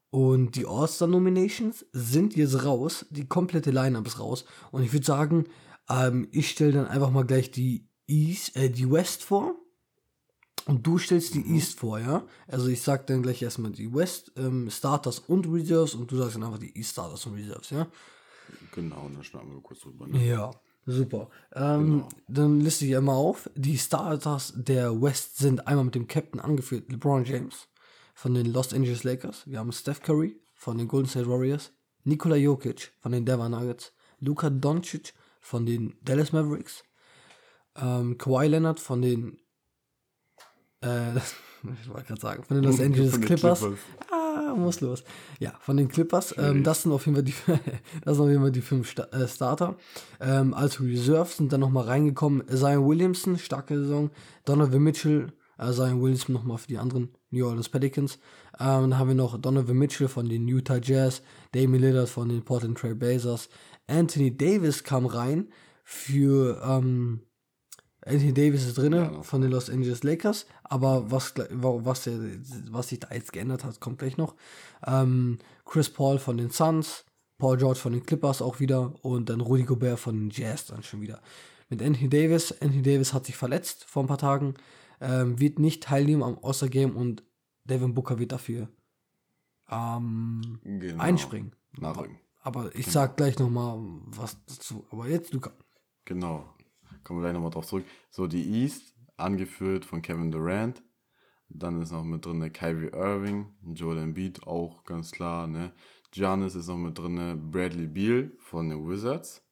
[0.09, 3.05] Und die All-Star-Nominations sind jetzt raus.
[3.09, 4.45] Die komplette Line-Up ist raus.
[4.71, 5.45] Und ich würde sagen,
[5.89, 9.55] ähm, ich stelle dann einfach mal gleich die East, äh, die West vor.
[10.67, 11.55] Und du stellst die mhm.
[11.55, 12.25] East vor, ja?
[12.47, 16.35] Also ich sag dann gleich erstmal die West ähm, Starters und Reserves und du sagst
[16.35, 17.87] dann einfach die East Starters und Reserves, ja?
[18.73, 20.07] Genau, dann schnappen wir kurz drüber.
[20.07, 20.25] Ne?
[20.25, 20.51] Ja,
[20.85, 21.29] super.
[21.53, 22.09] Ähm, genau.
[22.27, 23.49] Dann liste ich einmal auf.
[23.55, 27.67] Die Starters der West sind einmal mit dem Captain angeführt, LeBron James
[28.15, 29.45] von den Los Angeles Lakers.
[29.45, 33.93] Wir haben Steph Curry von den Golden State Warriors, Nikola Jokic von den Denver Nuggets,
[34.19, 36.83] Luka Doncic von den Dallas Mavericks,
[37.75, 39.37] ähm, Kawhi Leonard von den
[40.81, 41.17] äh,
[41.81, 43.59] ich wollte gerade sagen, von den Los Angeles Clippers.
[43.59, 43.79] Clippers.
[44.11, 45.03] Ah, muss los.
[45.39, 46.35] Ja, von den Clippers.
[46.37, 47.33] Ähm, das sind auf jeden Fall die,
[48.05, 49.75] das sind auf jeden Fall die fünf Sta äh, Starter.
[50.19, 54.09] Ähm, als Reserve sind dann nochmal reingekommen Zion Williamson, starke Saison.
[54.45, 58.15] Donovan Mitchell, äh, Zion Williamson nochmal für die anderen New Orleans Pelicans.
[58.59, 61.21] Ähm, dann haben wir noch Donovan Mitchell von den Utah Jazz,
[61.51, 63.49] Damian Lillard von den Portland Trail Blazers.
[63.87, 65.49] Anthony Davis kam rein
[65.83, 67.21] für ähm,
[68.05, 69.21] Anthony Davis ist drin ja.
[69.23, 72.09] von den Los Angeles Lakers, aber was, was,
[72.69, 74.35] was sich da jetzt geändert hat, kommt gleich noch.
[74.85, 77.03] Ähm, Chris Paul von den Suns,
[77.39, 80.83] Paul George von den Clippers auch wieder und dann Rudy Gobert von den Jazz dann
[80.83, 81.19] schon wieder.
[81.69, 84.53] Mit Anthony Davis, Anthony Davis hat sich verletzt vor ein paar Tagen,
[85.01, 87.23] ähm, wird nicht teilnehmen am All-Star-Game und
[87.63, 88.69] Devin Booker wird dafür
[89.69, 91.01] ähm, genau.
[91.01, 91.55] einspringen.
[91.77, 92.19] Nachrücken.
[92.41, 92.91] Aber ich genau.
[92.91, 94.85] sag gleich nochmal was dazu.
[94.91, 95.51] Aber jetzt, Luca.
[96.05, 96.55] Genau
[97.05, 97.85] kommen wir gleich nochmal drauf zurück.
[98.09, 100.83] So, die East, angeführt von Kevin Durant.
[101.47, 105.71] Dann ist noch mit drin Kyrie Irving, Joel Embiid auch ganz klar, ne?
[106.11, 109.43] Giannis ist noch mit drin, Bradley Beal von den Wizards.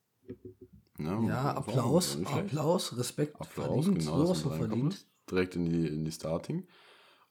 [0.98, 1.28] Ne?
[1.28, 5.06] Ja, Applaus, Applaus, Respekt, Applaus, verdient, genau, verdient.
[5.30, 6.68] Direkt in die, in die Starting.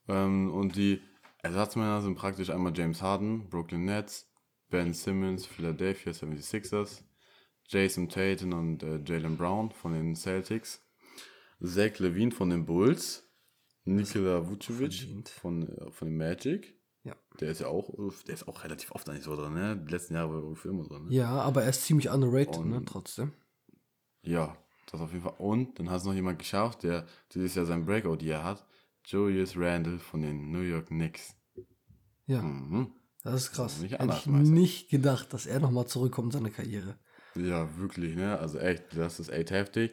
[0.08, 1.00] Ähm, und die
[1.42, 4.30] Ersatzmänner sind praktisch einmal James Harden, Brooklyn Nets,
[4.70, 7.02] Ben Simmons, Philadelphia 76ers,
[7.68, 10.84] Jason Tatum und äh, Jalen Brown von den Celtics,
[11.60, 13.28] Zach Levine von den Bulls,
[13.84, 16.78] Nikola Vucevic von, äh, von den Magic.
[17.04, 17.16] Ja.
[17.40, 17.90] Der ist ja auch,
[18.26, 19.76] der ist auch relativ oft eigentlich so drin, ne?
[19.76, 21.06] Die letzten Jahre war er immer drin.
[21.06, 21.14] Ne?
[21.14, 22.84] Ja, aber er ist ziemlich underrated, und, ne?
[22.84, 23.32] Trotzdem.
[24.22, 24.56] Ja,
[24.92, 25.34] das auf jeden Fall.
[25.38, 28.64] Und dann hat es noch jemand geschafft, der dieses Jahr sein Breakout hier hat.
[29.04, 31.34] Julius Randle von den New York Knicks.
[32.26, 32.42] Ja.
[32.42, 32.92] Mhm.
[33.24, 33.74] Das ist krass.
[33.80, 36.98] Das ist Hätte ich nicht gedacht, dass er nochmal zurückkommt in seine Karriere.
[37.34, 38.38] Ja, wirklich, ne?
[38.38, 39.92] Also echt, das ist echt heftig.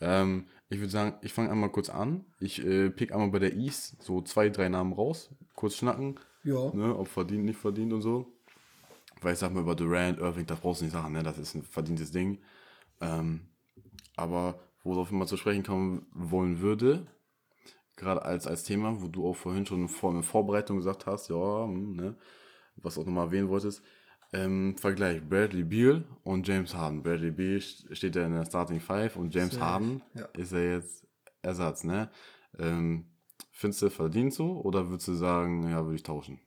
[0.00, 2.24] Ähm, ich würde sagen, ich fange einmal kurz an.
[2.38, 6.20] Ich äh, pick einmal bei der East so zwei, drei Namen raus, kurz schnacken.
[6.44, 6.72] Ja.
[6.72, 8.32] Ne, ob verdient, nicht verdient und so.
[9.20, 11.22] Weil ich sag mal über Durant, Irving, das brauchst du nicht sagen, ne?
[11.22, 12.38] Das ist ein verdientes Ding.
[13.00, 13.48] Ähm,
[14.16, 17.06] aber worauf ich mal zu sprechen kommen wollen würde,
[17.96, 21.64] gerade als, als Thema, wo du auch vorhin schon vor einer Vorbereitung gesagt hast, ja,
[21.64, 22.16] hm, ne,
[22.76, 23.82] was auch nochmal erwähnen wolltest,
[24.32, 27.02] ähm, Vergleich Bradley Beal und James Harden.
[27.02, 30.24] Bradley Beal steht ja in der Starting Five und James Harden ja.
[30.34, 31.06] ist ja jetzt
[31.42, 32.10] Ersatz, ne?
[32.58, 33.06] Ähm,
[33.52, 36.40] findest du verdient so oder würdest du sagen, ja, würde ich tauschen?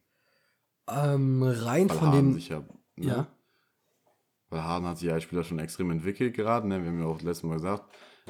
[0.87, 2.39] Ähm, rein Weil von Harden dem.
[2.39, 2.65] Ja, ne?
[2.97, 3.27] ja.
[4.49, 6.81] Weil Harden hat sich als Spieler schon extrem entwickelt gerade, ne?
[6.81, 7.83] Wir haben ja auch letztes Mal gesagt,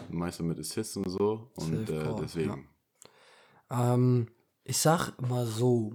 [0.09, 2.67] Meister mit Assists und so und äh, deswegen.
[3.70, 3.93] Ja.
[3.93, 4.28] Ähm,
[4.63, 5.93] ich sag mal so,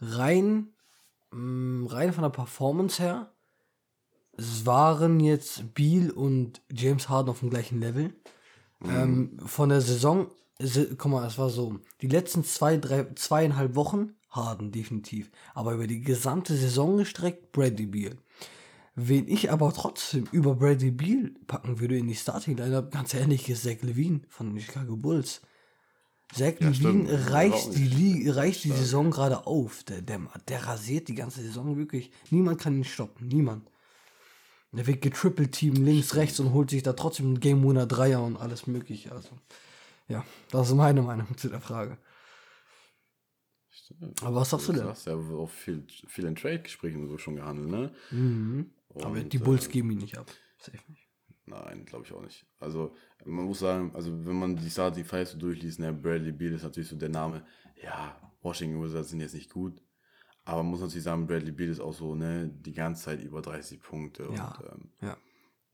[0.00, 0.72] rein
[1.32, 3.32] Mm, rein von der Performance her,
[4.36, 8.14] es waren jetzt Beal und James Harden auf dem gleichen Level.
[8.80, 8.90] Mhm.
[8.90, 10.30] Ähm, von der Saison,
[10.98, 15.86] guck mal, es war so, die letzten zwei, drei, zweieinhalb Wochen Harden definitiv, aber über
[15.86, 18.16] die gesamte Saison gestreckt Bradley Beal.
[18.94, 23.48] Wen ich aber trotzdem über Bradley Beal packen würde in die Starting Lineup, ganz ehrlich,
[23.48, 25.40] ist Zach Levine von den Chicago Bulls.
[26.34, 29.82] Zach ja, Levine reicht, die, reicht die Saison gerade auf.
[29.84, 32.10] Der, der, der rasiert die ganze Saison wirklich.
[32.30, 33.28] Niemand kann ihn stoppen.
[33.28, 33.66] Niemand.
[34.72, 36.22] Der wird getrippelt Team links, stimmt.
[36.22, 39.12] rechts und holt sich da trotzdem einen Game Winner Dreier und alles mögliche.
[39.12, 39.30] Also,
[40.08, 41.98] ja, das ist meine Meinung zu der Frage.
[43.70, 44.22] Stimmt.
[44.22, 44.86] Aber was sagst du, du denn?
[44.86, 47.94] Du hast ja auch viel, viel in Trade-Gesprächen so schon gehandelt, ne?
[48.10, 48.70] Mhm.
[48.94, 50.30] Aber die Bulls äh, geben ihn nicht ab.
[50.58, 51.08] Safe nicht.
[51.44, 52.46] Nein, glaube ich auch nicht.
[52.60, 56.52] Also, man muss sagen, also wenn man die Starting Five so durchliest, ne, Bradley Beal
[56.52, 57.44] ist natürlich so der Name.
[57.82, 59.82] Ja, Washington Wizards sind jetzt nicht gut.
[60.44, 63.42] Aber man muss natürlich sagen, Bradley Beal ist auch so, ne, die ganze Zeit über
[63.42, 64.28] 30 Punkte.
[64.34, 65.16] Ja, und, ähm, ja.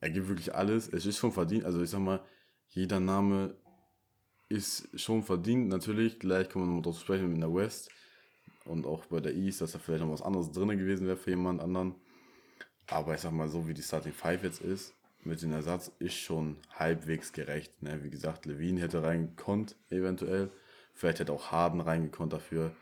[0.00, 0.88] Er gibt wirklich alles.
[0.88, 1.64] Es ist schon verdient.
[1.64, 2.22] Also ich sag mal,
[2.68, 3.56] jeder Name
[4.48, 5.68] ist schon verdient.
[5.68, 7.90] Natürlich, gleich kann man noch drauf sprechen mit der West
[8.64, 11.30] und auch bei der East, dass da vielleicht noch was anderes drin gewesen wäre für
[11.30, 11.94] jemand anderen.
[12.88, 16.14] Aber ich sag mal, so wie die Starting Five jetzt ist, mit dem Ersatz ist
[16.14, 17.82] schon halbwegs gerecht.
[17.82, 18.02] Ne?
[18.02, 20.50] Wie gesagt, Levine hätte rein konnt, eventuell.
[20.94, 22.72] Vielleicht hätte auch Harden reingekonnt dafür.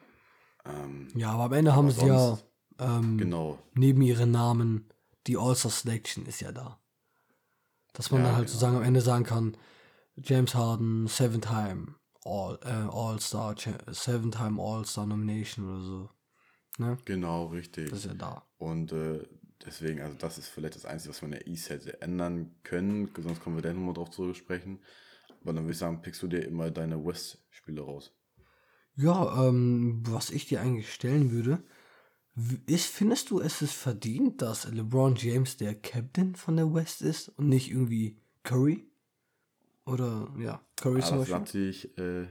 [0.65, 2.39] Ähm, ja, aber am Ende haben sie ja
[2.79, 3.59] ähm, genau.
[3.75, 4.89] neben ihren Namen
[5.27, 6.79] die All-Star Selection ist ja da.
[7.93, 8.53] Dass man ja, dann halt genau.
[8.53, 9.57] sozusagen am Ende sagen kann,
[10.17, 11.95] James Harden, Seven-Time
[12.25, 13.55] All, äh, All-Star,
[13.89, 16.11] Seven-Time All-Star Nomination oder so.
[16.79, 16.99] Ne?
[17.05, 17.91] Genau, richtig.
[17.91, 18.47] Das ist ja da.
[18.59, 19.27] Und äh,
[19.65, 23.11] deswegen, also das ist vielleicht das Einzige, was man in der East hätte ändern können.
[23.17, 24.81] Sonst kommen wir dann nochmal drauf zu sprechen.
[25.43, 28.13] Aber dann würde ich sagen, pickst du dir immer deine West-Spiele raus.
[28.97, 31.63] Ja, ähm, was ich dir eigentlich stellen würde,
[32.67, 37.29] ist, findest du, es ist verdient, dass LeBron James der Captain von der West ist
[37.31, 38.87] und nicht irgendwie Curry?
[39.85, 41.19] Oder ja, Curry zum Beispiel?
[41.19, 42.27] Das ist natürlich, äh,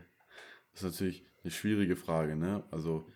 [0.73, 2.63] das ist natürlich eine schwierige Frage, ne?
[2.71, 3.07] Also,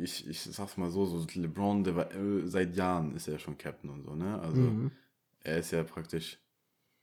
[0.00, 3.58] ich, ich sag's mal so, so LeBron, der war äh, seit Jahren ist er schon
[3.58, 4.38] Captain und so, ne?
[4.40, 4.90] Also mhm.
[5.40, 6.38] er ist ja praktisch,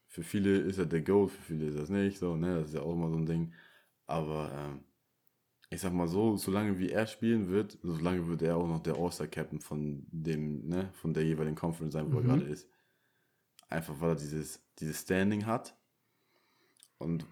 [0.07, 2.59] für viele ist er der Goat, für viele ist das nicht, so, ne?
[2.59, 3.53] Das ist ja auch immer so ein Ding.
[4.05, 4.79] Aber ähm,
[5.73, 8.95] ich sag mal so, solange wie er spielen wird, solange wird er auch noch der
[8.95, 12.29] All-Star-Captain von dem, ne, von der jeweiligen Conference sein, wo mhm.
[12.29, 12.69] er gerade ist.
[13.69, 15.75] Einfach weil er dieses, dieses Standing hat.
[16.99, 17.23] Und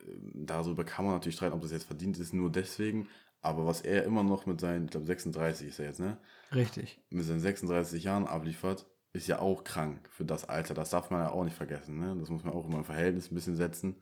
[0.00, 3.06] äh, darüber kann man natürlich streiten, ob das jetzt verdient ist, nur deswegen.
[3.42, 6.18] Aber was er immer noch mit seinen, ich glaube 36 ist er jetzt, ne?
[6.54, 7.00] Richtig.
[7.10, 10.74] Mit seinen 36 Jahren abliefert, ist ja auch krank für das Alter.
[10.74, 12.16] Das darf man ja auch nicht vergessen, ne?
[12.18, 13.96] Das muss man auch immer im Verhältnis ein bisschen setzen.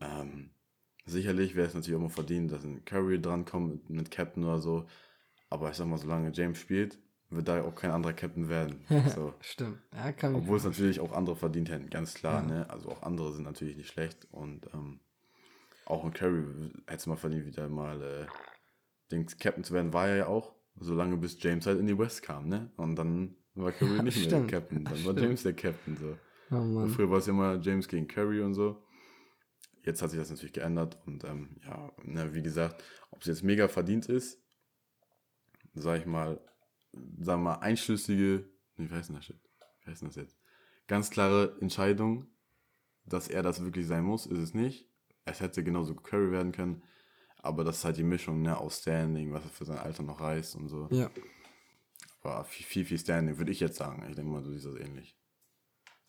[0.00, 0.50] Ähm,
[1.06, 4.60] sicherlich wäre es natürlich auch mal verdient, dass ein Curry drankommt mit, mit Captain oder
[4.60, 4.86] so.
[5.48, 6.98] Aber ich sag mal, solange James spielt,
[7.30, 8.84] wird da auch kein anderer Captain werden.
[9.14, 9.34] So.
[9.40, 9.78] Stimmt.
[9.94, 12.42] Ja, kann Obwohl es natürlich auch andere verdient hätten, ganz klar.
[12.42, 12.48] Ja.
[12.48, 12.70] Ne?
[12.70, 14.26] Also auch andere sind natürlich nicht schlecht.
[14.30, 15.00] Und ähm,
[15.86, 16.44] auch ein Curry
[16.86, 18.26] hätte mal verdient, wieder mal äh,
[19.10, 22.22] den Captain zu werden, war er ja auch, solange bis James halt in die West
[22.22, 22.70] kam, ne?
[22.76, 26.16] Und dann war Curry nicht mehr der Captain, dann war James der Captain so.
[26.50, 28.82] Oh, früher war es immer James gegen Curry und so.
[29.84, 33.42] Jetzt hat sich das natürlich geändert und ähm, ja, ne, wie gesagt, ob es jetzt
[33.42, 34.40] mega verdient ist,
[35.74, 36.40] sag ich mal,
[37.18, 39.40] sagen wir mal, einschlüssige, wie heißt denn das Shit?
[39.80, 40.36] Wie heißt denn das jetzt?
[40.86, 42.26] Ganz klare Entscheidung,
[43.06, 44.91] dass er das wirklich sein muss, ist es nicht.
[45.24, 46.82] Es hätte genauso Curry werden können,
[47.38, 50.20] aber das ist halt die Mischung, ne, aus Standing, was er für sein Alter noch
[50.20, 50.88] reißt und so.
[50.90, 51.10] Ja.
[52.22, 54.04] Aber viel, viel Standing, würde ich jetzt sagen.
[54.08, 55.16] Ich denke mal, du siehst das ähnlich.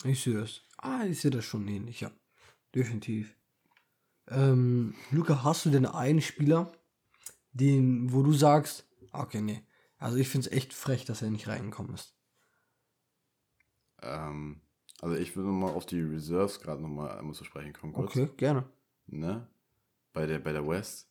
[0.03, 0.61] Ich sehe das.
[0.78, 2.11] Ah, ich sehe das schon ähnlich, ja.
[2.76, 3.36] Definitiv.
[4.28, 6.72] Ähm, Luca, hast du denn einen Spieler,
[7.51, 9.64] den, wo du sagst, okay, nee.
[9.97, 12.16] Also ich finde es echt frech, dass er nicht reingekommen ist.
[14.01, 14.61] Ähm,
[15.01, 17.93] also ich würde mal auf die Reserves gerade nochmal zu sprechen kommen.
[17.93, 18.11] Kurz.
[18.11, 18.70] Okay, gerne.
[19.08, 19.47] Ne?
[20.14, 21.10] Bei der, bei der West.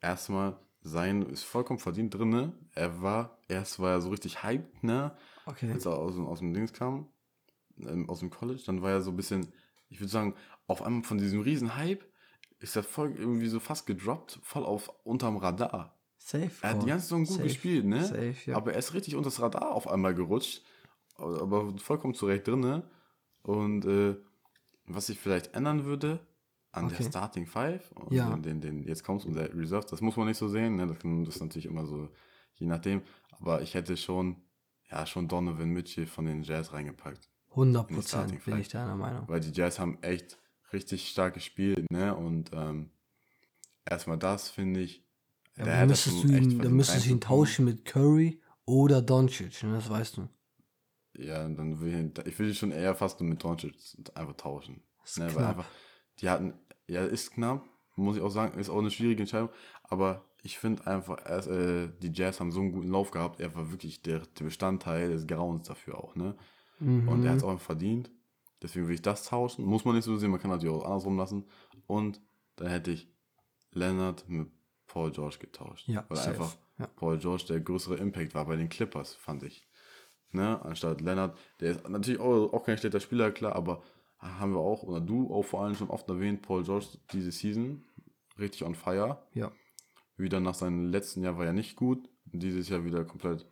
[0.00, 2.52] Erstmal, sein ist vollkommen verdient drin, ne?
[2.72, 5.16] Er war, erst war er so richtig hyped, ne?
[5.44, 5.70] Okay.
[5.72, 7.08] Als er aus, aus dem Dings kam,
[7.78, 9.52] ähm, aus dem College, dann war er so ein bisschen,
[9.88, 10.34] ich würde sagen,
[10.66, 12.04] auf einmal von diesem riesen Hype
[12.58, 15.94] ist er voll irgendwie so fast gedroppt, voll auf unterm Radar.
[16.18, 16.50] Safe.
[16.62, 17.42] Er hat die ganze Saison gut Safe.
[17.48, 18.04] gespielt, ne?
[18.04, 18.56] Safe, ja.
[18.56, 20.62] Aber er ist richtig unter das Radar auf einmal gerutscht.
[21.16, 22.88] Aber vollkommen zurecht drin, ne?
[23.42, 24.16] Und äh,
[24.86, 26.20] was ich vielleicht ändern würde
[26.76, 26.96] an okay.
[26.98, 28.30] der Starting Five, ja.
[28.30, 30.86] den, den, den jetzt kommst und der Reserve, das muss man nicht so sehen, ne?
[30.86, 32.08] Das, das ist natürlich immer so,
[32.56, 33.02] je nachdem.
[33.30, 34.36] Aber ich hätte schon,
[34.90, 37.30] ja, schon Donovan Mitchell von den Jazz reingepackt.
[37.50, 39.24] 100 Prozent bin ich deiner Meinung.
[39.28, 40.38] Weil die Jazz haben echt
[40.72, 42.14] richtig stark gespielt, ne?
[42.14, 42.90] Und ähm,
[43.84, 45.02] erstmal das finde ich.
[45.56, 49.74] Ja, dann müsstest du ihn, dann müsstest du ihn tauschen mit Curry oder Doncic, ne?
[49.74, 50.28] das weißt du.
[51.16, 53.74] Ja, dann will ich, ich will schon eher fast nur mit Doncic
[54.14, 54.82] einfach tauschen.
[55.16, 55.34] Ne?
[55.34, 55.66] Weil einfach,
[56.18, 56.52] die hatten,
[56.88, 57.64] ja, ist knapp,
[57.96, 59.50] muss ich auch sagen, ist auch eine schwierige Entscheidung,
[59.84, 63.70] aber ich finde einfach, äh, die Jazz haben so einen guten Lauf gehabt, er war
[63.70, 66.36] wirklich der, der Bestandteil des Grauens dafür auch, ne?
[66.78, 67.08] Mhm.
[67.08, 68.10] Und er hat es auch verdient.
[68.62, 69.64] Deswegen will ich das tauschen.
[69.64, 71.44] Muss man nicht so sehen, man kann natürlich auch andersrum lassen.
[71.86, 72.20] Und
[72.56, 73.08] dann hätte ich
[73.72, 74.48] Leonard mit
[74.86, 75.88] Paul George getauscht.
[75.88, 76.30] Ja, weil safe.
[76.30, 76.86] einfach ja.
[76.86, 79.66] Paul George der größere Impact war bei den Clippers, fand ich.
[80.32, 80.60] Ne?
[80.64, 83.82] Anstatt Leonard, der ist natürlich auch, auch kein schlechter Spieler, klar, aber
[84.18, 87.84] haben wir auch, oder du auch vor allem schon oft erwähnt, Paul George diese Season
[88.38, 89.26] richtig on fire.
[89.34, 89.52] Ja.
[90.16, 92.08] Wieder nach seinem letzten Jahr war er nicht gut.
[92.24, 93.46] Dieses Jahr wieder komplett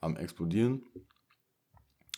[0.00, 0.84] am explodieren.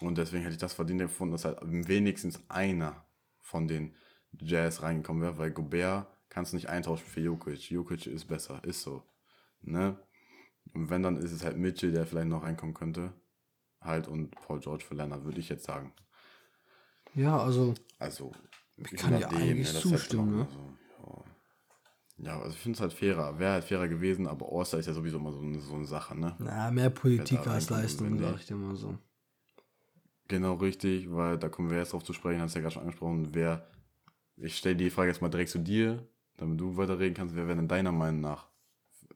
[0.01, 3.05] Und deswegen hätte ich das verdient gefunden, dass halt wenigstens einer
[3.41, 3.95] von den
[4.33, 7.71] Jazz reingekommen wäre, weil Gobert kannst du nicht eintauschen für Jokic.
[7.71, 9.03] Jokic ist besser, ist so.
[9.63, 9.99] Ne?
[10.73, 13.13] Und wenn, dann ist es halt Mitchell, der vielleicht noch reinkommen könnte.
[13.81, 15.93] Halt und Paul George für Leonard, würde ich jetzt sagen.
[17.15, 17.75] Ja, also.
[17.99, 18.33] Also,
[18.77, 20.49] ich kann ja eigentlich ne, zustimmen, ne?
[20.51, 21.25] So,
[22.25, 22.33] ja.
[22.33, 22.39] ja.
[22.41, 23.39] also ich finde es halt fairer.
[23.39, 26.19] Wäre halt fairer gewesen, aber All-Star ist ja sowieso mal so eine, so eine Sache,
[26.19, 26.35] ne?
[26.39, 28.97] Na, mehr Politik als Leistung, sag ich dir mal so.
[30.29, 32.83] Genau, richtig, weil da kommen wir jetzt drauf zu sprechen, hast du ja gerade schon
[32.83, 33.67] angesprochen, wer,
[34.37, 36.07] ich stelle die Frage jetzt mal direkt zu dir,
[36.37, 38.47] damit du weiterreden kannst, wer wäre denn deiner Meinung nach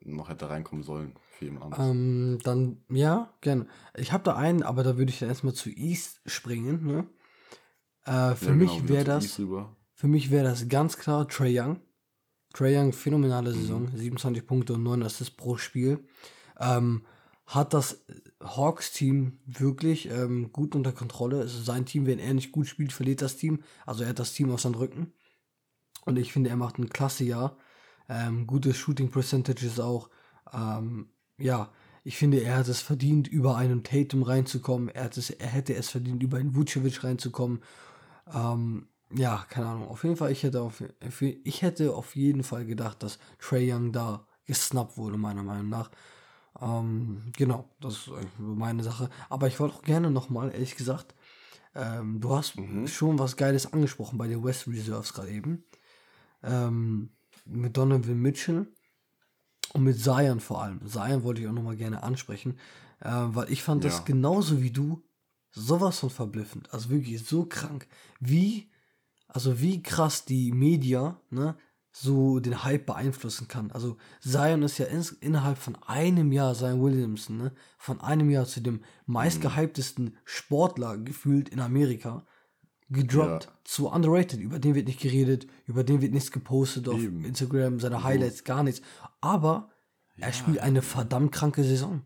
[0.02, 1.86] noch hätte reinkommen sollen für jemand anderes?
[1.88, 3.66] Ähm, dann, ja, gerne.
[3.96, 6.84] Ich habe da einen, aber da würde ich dann erstmal zu East springen.
[6.84, 7.06] Ne?
[8.04, 9.40] Äh, für ja, mich genau, wäre das,
[9.94, 11.80] für mich wäre das ganz klar Trey Young.
[12.52, 13.60] Trey Young, phänomenale mhm.
[13.60, 16.06] Saison, 27 Punkte und 9 Assists pro Spiel.
[16.58, 17.02] Ähm,
[17.46, 18.04] hat das
[18.42, 21.42] Hawks-Team wirklich ähm, gut unter Kontrolle.
[21.42, 23.62] Es ist sein Team, wenn er nicht gut spielt, verliert das Team.
[23.84, 25.12] Also er hat das Team auf seinen Rücken.
[26.06, 27.56] Und ich finde, er macht ein klasse Jahr.
[28.08, 30.10] Ähm, gutes Shooting Percentages auch.
[30.52, 31.70] Ähm, ja,
[32.02, 34.88] ich finde, er hat es verdient, über einen Tatum reinzukommen.
[34.88, 37.60] Er, hat es, er hätte es verdient, über einen Vucevic reinzukommen.
[38.32, 39.88] Ähm, ja, keine Ahnung.
[39.88, 40.82] Auf jeden Fall, ich hätte auf,
[41.20, 45.90] ich hätte auf jeden Fall gedacht, dass Trey Young da gesnappt wurde, meiner Meinung nach.
[46.60, 49.10] Ähm, genau, das ist meine Sache.
[49.28, 51.14] Aber ich wollte auch gerne nochmal, ehrlich gesagt,
[51.74, 52.86] ähm, du hast mhm.
[52.86, 55.64] schon was Geiles angesprochen bei den West Reserves gerade eben.
[56.42, 57.10] Ähm,
[57.44, 58.66] mit Donovan Mitchell
[59.72, 60.86] und mit Zion vor allem.
[60.86, 62.58] Zion wollte ich auch nochmal gerne ansprechen,
[63.00, 63.90] äh, weil ich fand ja.
[63.90, 65.02] das genauso wie du
[65.54, 66.72] sowas von verblüffend.
[66.72, 67.86] Also wirklich so krank.
[68.20, 68.70] Wie,
[69.28, 71.56] also wie krass die Media, ne,
[71.92, 73.70] so den Hype beeinflussen kann.
[73.70, 78.46] Also Zion ist ja in, innerhalb von einem Jahr, Zion Williamson, ne, von einem Jahr
[78.46, 82.26] zu dem meistgehyptesten Sportler gefühlt in Amerika
[82.90, 83.52] gedroppt, ja.
[83.62, 84.40] zu underrated.
[84.40, 87.24] Über den wird nicht geredet, über den wird nichts gepostet auf Eben.
[87.24, 88.82] Instagram, seine Highlights, gar nichts.
[89.20, 89.70] Aber
[90.16, 92.04] ja, er spielt eine verdammt kranke Saison.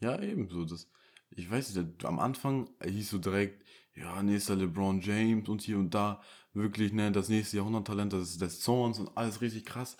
[0.00, 0.64] Ja, ebenso.
[0.64, 0.88] Das,
[1.36, 3.64] ich weiß nicht, am Anfang hieß so direkt,
[3.94, 6.20] ja, nächster LeBron James und hier und da
[6.54, 9.96] wirklich, ne, das nächste Jahrhunderttalent, das ist des Zorns und alles richtig krass.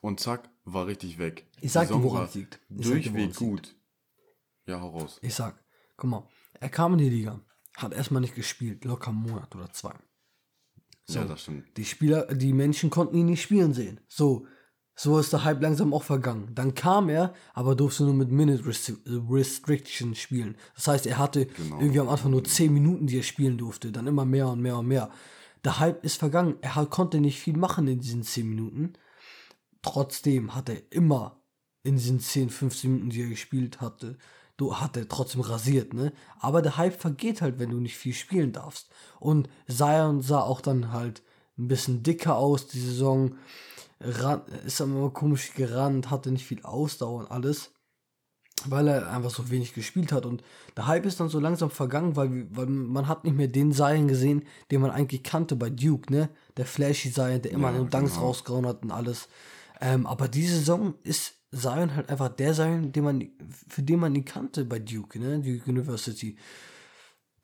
[0.00, 1.48] Und zack, war richtig weg.
[1.60, 2.60] Ich sag dir, woran es liegt.
[2.68, 3.66] Durchweg gut.
[3.66, 3.76] Liegt.
[4.66, 5.18] Ja, hau raus.
[5.22, 5.64] Ich sag,
[5.96, 6.28] guck mal,
[6.60, 7.40] er kam in die Liga,
[7.76, 9.94] hat erstmal nicht gespielt, locker einen Monat oder zwei.
[11.04, 11.76] So, ja, das stimmt.
[11.76, 14.00] Die Spieler, die Menschen konnten ihn nicht spielen sehen.
[14.08, 14.46] So,
[14.96, 16.48] so ist der Hype langsam auch vergangen.
[16.54, 20.56] Dann kam er, aber durfte nur mit Minute Restriction spielen.
[20.74, 21.78] Das heißt, er hatte genau.
[21.78, 23.92] irgendwie am Anfang nur 10 Minuten, die er spielen durfte.
[23.92, 25.10] Dann immer mehr und mehr und mehr.
[25.64, 26.56] Der Hype ist vergangen.
[26.62, 28.94] Er konnte nicht viel machen in diesen 10 Minuten.
[29.82, 31.40] Trotzdem hat er immer
[31.82, 34.18] in diesen 10, 15 Minuten, die er gespielt hatte,
[34.56, 36.12] du hat er trotzdem rasiert, ne?
[36.40, 38.90] Aber der Hype vergeht halt, wenn du nicht viel spielen darfst.
[39.20, 41.22] Und Zion sah auch dann halt
[41.58, 43.36] ein bisschen dicker aus, die Saison.
[44.00, 47.70] Ran, ist dann immer komisch gerannt, hatte nicht viel Ausdauer und alles
[48.64, 50.26] weil er einfach so wenig gespielt hat.
[50.26, 50.42] Und
[50.76, 54.08] der Hype ist dann so langsam vergangen, weil, weil man hat nicht mehr den Zion
[54.08, 56.30] gesehen, den man eigentlich kannte bei Duke, ne?
[56.56, 58.26] Der flashy Zion, der immer ja, nur Dunks genau.
[58.26, 59.28] rausgehauen hat und alles.
[59.80, 63.28] Ähm, aber diese Saison ist Zion halt einfach der Zion, den man,
[63.68, 65.40] für den man ihn kannte bei Duke, ne?
[65.40, 66.36] Duke University.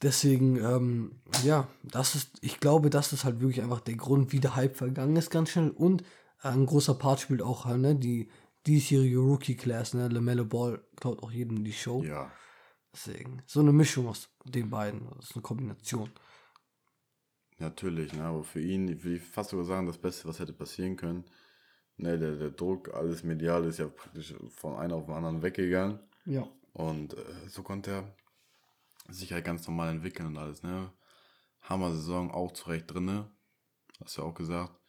[0.01, 1.13] Deswegen, ähm,
[1.45, 4.77] ja, das ist, ich glaube, das ist halt wirklich einfach der Grund, wie der Hype
[4.77, 5.71] vergangen ist ganz schnell.
[5.71, 6.03] Und
[6.43, 8.29] ein großer Part spielt auch ne, die
[8.67, 10.09] diesjährige Rookie-Class, ne?
[10.09, 12.03] LaMelo Ball klaut auch jedem die Show.
[12.03, 12.31] Ja.
[12.93, 16.11] Deswegen, so eine Mischung aus den beiden, das ist eine Kombination.
[17.59, 20.97] Natürlich, ne, aber für ihn, ich will fast sogar sagen, das Beste, was hätte passieren
[20.97, 21.25] können.
[21.97, 26.01] Ne, der, der Druck, alles medial ist ja praktisch von einem auf den anderen weggegangen.
[26.25, 26.47] Ja.
[26.73, 28.17] Und äh, so konnte er
[29.09, 30.93] sich halt ganz normal entwickeln und alles, ne.
[31.63, 33.31] Hammer-Saison auch zurecht drinne.
[34.03, 34.82] Hast du ja auch gesagt.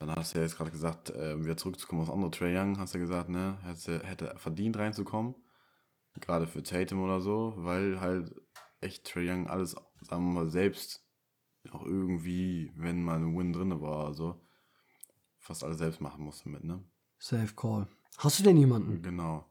[0.00, 2.94] Dann hast du ja jetzt gerade gesagt, äh, wieder zurückzukommen aufs andere Trey Young, hast
[2.94, 5.34] du gesagt, ne, hätte, hätte verdient reinzukommen.
[6.20, 8.34] Gerade für Tatum oder so, weil halt
[8.80, 11.06] echt Trey Young alles, sagen wir mal, selbst
[11.70, 14.40] auch irgendwie, wenn mal ein Win drin war, also
[15.38, 16.82] fast alles selbst machen musste mit, ne?
[17.18, 17.86] Safe Call.
[18.16, 19.02] Hast du denn jemanden?
[19.02, 19.44] Genau.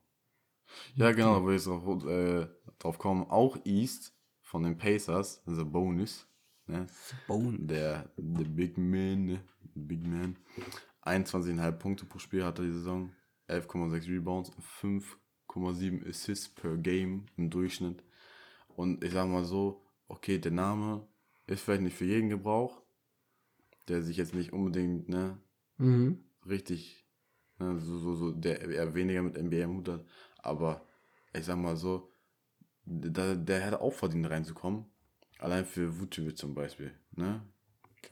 [0.95, 2.47] Ja, genau, da würde ich drauf, äh,
[2.79, 3.29] drauf kommen.
[3.29, 6.27] Auch East von den Pacers, The Bonus.
[6.69, 6.85] Ne?
[7.27, 7.57] Bone.
[7.59, 9.39] Der, der Big Man, ne?
[9.73, 10.37] Big Man.
[11.03, 13.11] 21,5 Punkte pro Spiel hat er die Saison.
[13.47, 14.51] 11,6 Rebounds,
[14.81, 18.03] 5,7 Assists per Game im Durchschnitt.
[18.75, 21.07] Und ich sag mal so, okay, der Name
[21.47, 22.81] ist vielleicht nicht für jeden Gebrauch,
[23.87, 25.39] der sich jetzt nicht unbedingt, ne,
[25.77, 26.23] mhm.
[26.47, 27.07] richtig,
[27.57, 30.05] ne, so, so, so, der eher weniger mit NBA im Hut hat,
[30.37, 30.85] aber
[31.33, 32.13] ich sag mal so,
[32.85, 34.85] der, der hätte auch verdient reinzukommen.
[35.39, 37.41] Allein für Vucevic zum Beispiel, ne?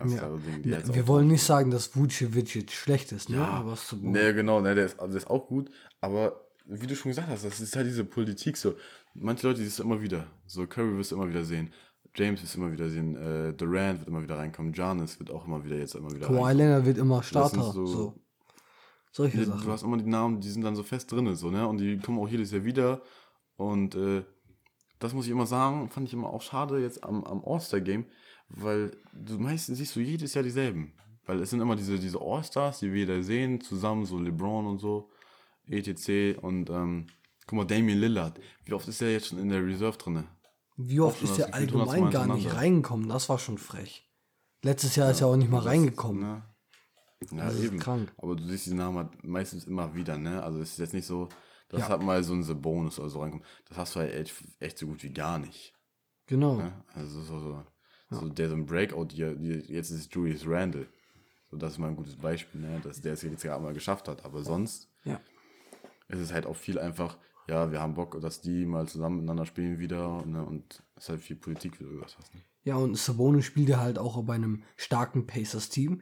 [0.05, 0.30] Ja.
[0.38, 3.38] Ding, wir wollen nicht sagen, dass Vucevic jetzt schlecht ist, ne?
[3.38, 5.71] Ja, aber ne, genau, ne, der ist, also der ist auch gut,
[6.01, 8.75] aber wie du schon gesagt hast, das ist halt diese Politik so.
[9.13, 10.28] Manche Leute siehst du immer wieder.
[10.45, 11.71] So, Curry wirst du immer wieder sehen.
[12.15, 13.15] James wirst du immer wieder sehen.
[13.15, 14.73] Äh, Durant wird immer wieder reinkommen.
[14.73, 17.71] Giannis wird auch immer wieder jetzt immer wieder Kawhi Leonard wird immer Starter.
[17.71, 18.15] So, so.
[19.11, 19.65] Solche die, Sachen.
[19.65, 21.67] Du hast immer die Namen, die sind dann so fest drin, so, ne?
[21.67, 23.01] Und die kommen auch jedes Jahr wieder.
[23.55, 24.23] Und äh,
[25.00, 28.06] das muss ich immer sagen, fand ich immer auch schade jetzt am, am All-Star-Game,
[28.50, 30.93] weil du meistens siehst du jedes Jahr dieselben.
[31.26, 34.80] Weil es sind immer diese, diese All-Stars, die wir da sehen, zusammen, so LeBron und
[34.80, 35.10] so,
[35.68, 36.39] etc.
[36.41, 37.08] Und ähm,
[37.45, 40.24] guck mal, Damian Lillard, wie oft ist er jetzt schon in der Reserve drin?
[40.78, 43.10] Wie oft ist er allgemein gar nicht reingekommen?
[43.10, 44.08] Das war schon frech.
[44.64, 46.22] Letztes Jahr ja, ist er auch nicht mal reingekommen.
[46.22, 46.43] Ne?
[47.32, 47.80] Ja, das eben.
[47.80, 48.14] Krank.
[48.18, 50.43] Aber du siehst die Namen halt meistens immer wieder, ne?
[50.43, 51.30] Also es ist jetzt nicht so,
[51.70, 51.89] dass ja.
[51.89, 53.45] halt mal so ein Bonus oder so reinkommt.
[53.68, 55.74] Das hast du halt echt, echt so gut wie gar nicht.
[56.28, 56.57] Genau.
[56.57, 56.72] Ne?
[56.93, 57.63] Also so, so,
[58.11, 58.20] ja.
[58.20, 60.88] so der so ein Breakout hier, jetzt ist Julius Randle.
[61.49, 62.80] So, das ist mal ein gutes Beispiel, ne?
[62.84, 64.26] dass der es jetzt gerade mal geschafft hat.
[64.26, 65.20] Aber sonst ja.
[66.09, 69.45] ist es halt auch viel einfach, ja, wir haben Bock, dass die mal zusammen miteinander
[69.45, 70.26] spielen wieder.
[70.26, 70.43] Ne?
[70.43, 72.34] Und es ist halt viel Politik, wie du gesagt hast.
[72.36, 72.41] Ne?
[72.63, 76.01] Ja, und Sabonis spielt ja halt auch bei einem starken Pacers-Team,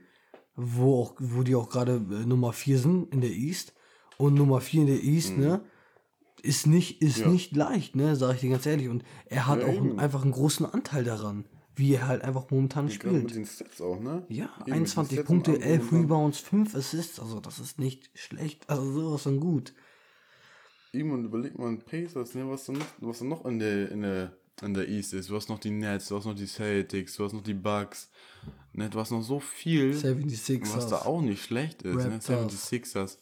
[0.55, 3.74] wo, auch, wo die auch gerade äh, Nummer 4 sind in der East.
[4.18, 5.43] Und Nummer 4 in der East, mhm.
[5.43, 5.61] ne?
[6.41, 7.28] Ist nicht, ist ja.
[7.28, 8.16] nicht leicht, ne?
[8.16, 8.88] Sag ich dir ganz ehrlich.
[8.88, 11.45] Und er hat ja, auch einen, einfach einen großen Anteil daran
[11.76, 13.24] wie er halt einfach momentan ich spielt.
[13.24, 14.26] Mit den Stats auch, ne?
[14.30, 19.24] Ja, eben 21 Punkte, 11 Rebounds, 5 Assists, also das ist nicht schlecht, also sowas
[19.24, 19.74] von gut.
[20.93, 24.01] Eben und überleg mal Pacers, ne, was dann noch, was dann noch in der, in
[24.01, 25.30] der, in der East ist.
[25.30, 28.09] Du hast noch die Nets, du hast noch die Celtics, du hast noch die Bucks,
[28.72, 32.05] ne, du hast noch so viel, 76ers, was da auch nicht schlecht ist?
[32.05, 32.30] Raptors.
[32.30, 33.18] ne, 76ers.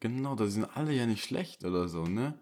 [0.00, 2.38] Genau, da sind alle ja nicht schlecht oder so, ne?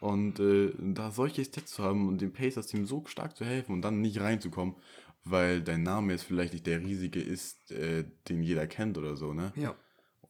[0.00, 3.82] Und äh, da solche Stats zu haben und dem Pacers-Team so stark zu helfen und
[3.82, 4.76] dann nicht reinzukommen,
[5.24, 9.32] weil dein Name jetzt vielleicht nicht der riesige ist, äh, den jeder kennt oder so,
[9.32, 9.52] ne?
[9.56, 9.74] Ja.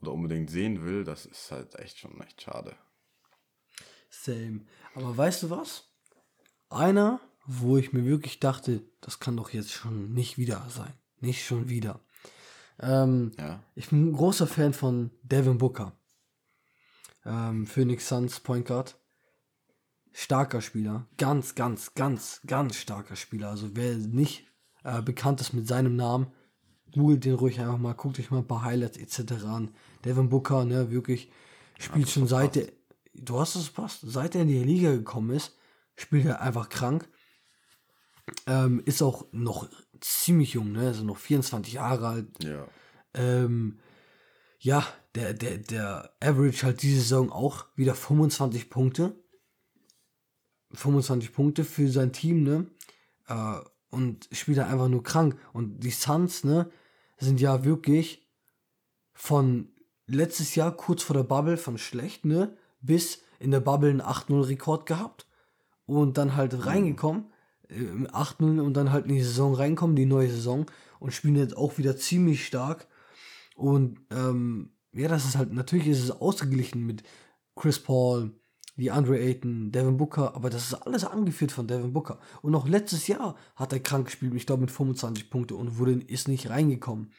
[0.00, 2.76] Oder unbedingt sehen will, das ist halt echt schon echt schade.
[4.10, 4.64] Same.
[4.94, 5.84] Aber weißt du was?
[6.70, 10.92] Einer, wo ich mir wirklich dachte, das kann doch jetzt schon nicht wieder sein.
[11.20, 12.00] Nicht schon wieder.
[12.80, 13.62] Ähm, ja.
[13.74, 15.98] Ich bin ein großer Fan von Devin Booker.
[17.28, 18.98] Ähm, Phoenix Suns Point Guard
[20.12, 21.06] starker Spieler.
[21.16, 23.50] Ganz, ganz, ganz, ganz starker Spieler.
[23.50, 24.46] Also wer nicht
[24.82, 26.32] äh, bekannt ist mit seinem Namen,
[26.92, 29.44] googelt den ruhig einfach mal, guckt euch mal ein paar Highlights etc.
[29.44, 29.70] an.
[30.04, 31.30] Devin Booker, ne, wirklich
[31.78, 32.66] spielt schon seit der,
[33.14, 35.56] du hast es passt, seit er in die Liga gekommen ist,
[35.94, 37.08] spielt er einfach krank.
[38.46, 39.68] Ähm, ist auch noch
[40.00, 42.44] ziemlich jung, ne, also noch 24 Jahre alt.
[42.44, 42.66] Ja.
[43.14, 43.78] Ähm,
[44.58, 44.84] ja,
[45.18, 49.16] der, der, der Average halt diese Saison auch wieder 25 Punkte.
[50.74, 52.66] 25 Punkte für sein Team, ne?
[53.26, 53.58] Äh,
[53.90, 55.36] und spielt halt einfach nur krank.
[55.52, 56.70] Und die Suns, ne,
[57.16, 58.28] sind ja wirklich
[59.12, 59.70] von
[60.06, 64.86] letztes Jahr kurz vor der Bubble von schlecht, ne, bis in der Bubble einen 8-0-Rekord
[64.86, 65.26] gehabt.
[65.86, 67.32] Und dann halt reingekommen,
[67.70, 70.66] äh, 8-0 und dann halt in die Saison reinkommen, die neue Saison.
[71.00, 72.86] Und spielen jetzt auch wieder ziemlich stark.
[73.56, 77.02] Und ähm, ja, das ist halt, natürlich ist es ausgeglichen mit
[77.54, 78.32] Chris Paul,
[78.76, 82.20] wie Andre Ayton, Devin Booker, aber das ist alles angeführt von Devin Booker.
[82.42, 85.92] Und auch letztes Jahr hat er krank gespielt, ich glaube mit 25 Punkte und wurde,
[85.92, 87.12] ist nicht reingekommen.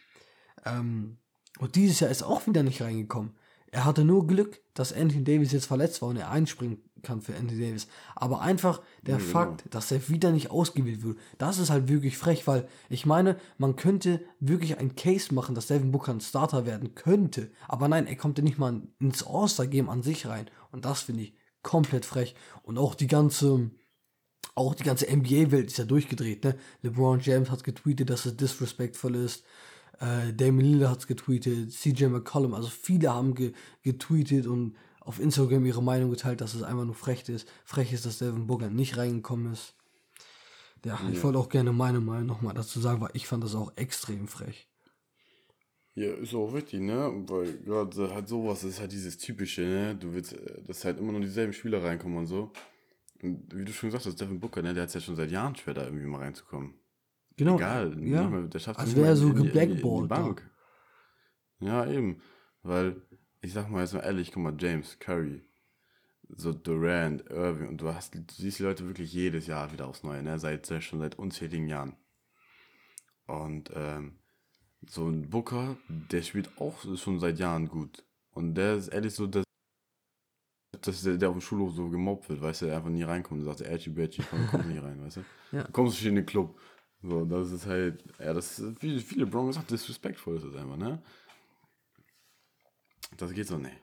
[0.65, 1.17] Ähm,
[1.59, 3.37] und dieses Jahr ist auch wieder nicht reingekommen.
[3.71, 7.35] Er hatte nur Glück, dass Anthony Davis jetzt verletzt war und er einspringen kann für
[7.35, 7.87] Anthony Davis.
[8.15, 9.71] Aber einfach der ja, Fakt, genau.
[9.71, 13.75] dass er wieder nicht ausgewählt wird, das ist halt wirklich frech, weil ich meine, man
[13.75, 17.51] könnte wirklich ein Case machen, dass Devin Booker ein Starter werden könnte.
[17.67, 20.49] Aber nein, er kommt ja nicht mal ins All-Star-Game an sich rein.
[20.71, 22.35] Und das finde ich komplett frech.
[22.63, 23.69] Und auch die ganze,
[24.55, 26.55] auch die ganze NBA-Welt ist ja durchgedreht, ne?
[26.81, 29.43] LeBron James hat getweetet, dass es disrespectful ist.
[29.99, 35.65] Äh, Damon Lillard hat getweetet, CJ McCollum, also viele haben ge getweetet und auf Instagram
[35.65, 37.47] ihre Meinung geteilt, dass es einfach nur frech ist.
[37.65, 39.73] Frech ist, dass Devin Booker nicht reingekommen ist.
[40.85, 41.09] Ja, ja.
[41.11, 44.27] ich wollte auch gerne meine Meinung nochmal dazu sagen, weil ich fand das auch extrem
[44.27, 44.67] frech.
[45.95, 47.11] Ja, ist auch wichtig, ne?
[47.27, 49.95] Weil gerade halt sowas ist halt dieses typische, ne?
[49.95, 52.53] Du willst, äh, dass halt immer nur dieselben Spieler reinkommen und so.
[53.21, 54.73] Und wie du schon gesagt hast, Devin Booker, ne?
[54.73, 56.73] Der hat es ja schon seit Jahren schwer, da irgendwie mal reinzukommen.
[57.39, 57.55] Genau.
[57.55, 58.27] Egal, ja.
[58.27, 60.09] Mehr, der schafft es also wäre so geblackballt.
[60.09, 60.51] Bank.
[61.61, 62.21] Ja, eben.
[62.63, 63.01] Weil,
[63.41, 65.41] ich sag mal jetzt mal ehrlich, guck mal, James, Curry,
[66.35, 70.03] so Durant, Irving, und du hast, du siehst die Leute wirklich jedes Jahr wieder aufs
[70.03, 70.37] Neue, ne?
[70.37, 71.95] Seit, schon seit unzähligen Jahren.
[73.25, 74.19] Und, ähm,
[74.85, 78.03] so ein Booker, der spielt auch schon seit Jahren gut.
[78.31, 79.45] Und der ist ehrlich so, dass,
[80.81, 83.39] dass der, der auf dem Schulhof so gemobbt wird, weißt du, der einfach nie reinkommt
[83.39, 85.25] und sagt, Edgy Badgy, komm, komm nie rein, weißt du.
[85.51, 85.63] Ja.
[85.63, 86.57] Du kommst nicht in den Club.
[87.01, 90.77] So, das ist halt, ja, das ist, wie viele Broncos sagt, disrespectful ist das einfach,
[90.77, 91.01] ne?
[93.17, 93.77] Das geht so nicht.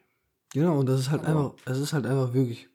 [0.52, 2.68] Genau, und das ist halt Aber einfach, es ist halt einfach wirklich,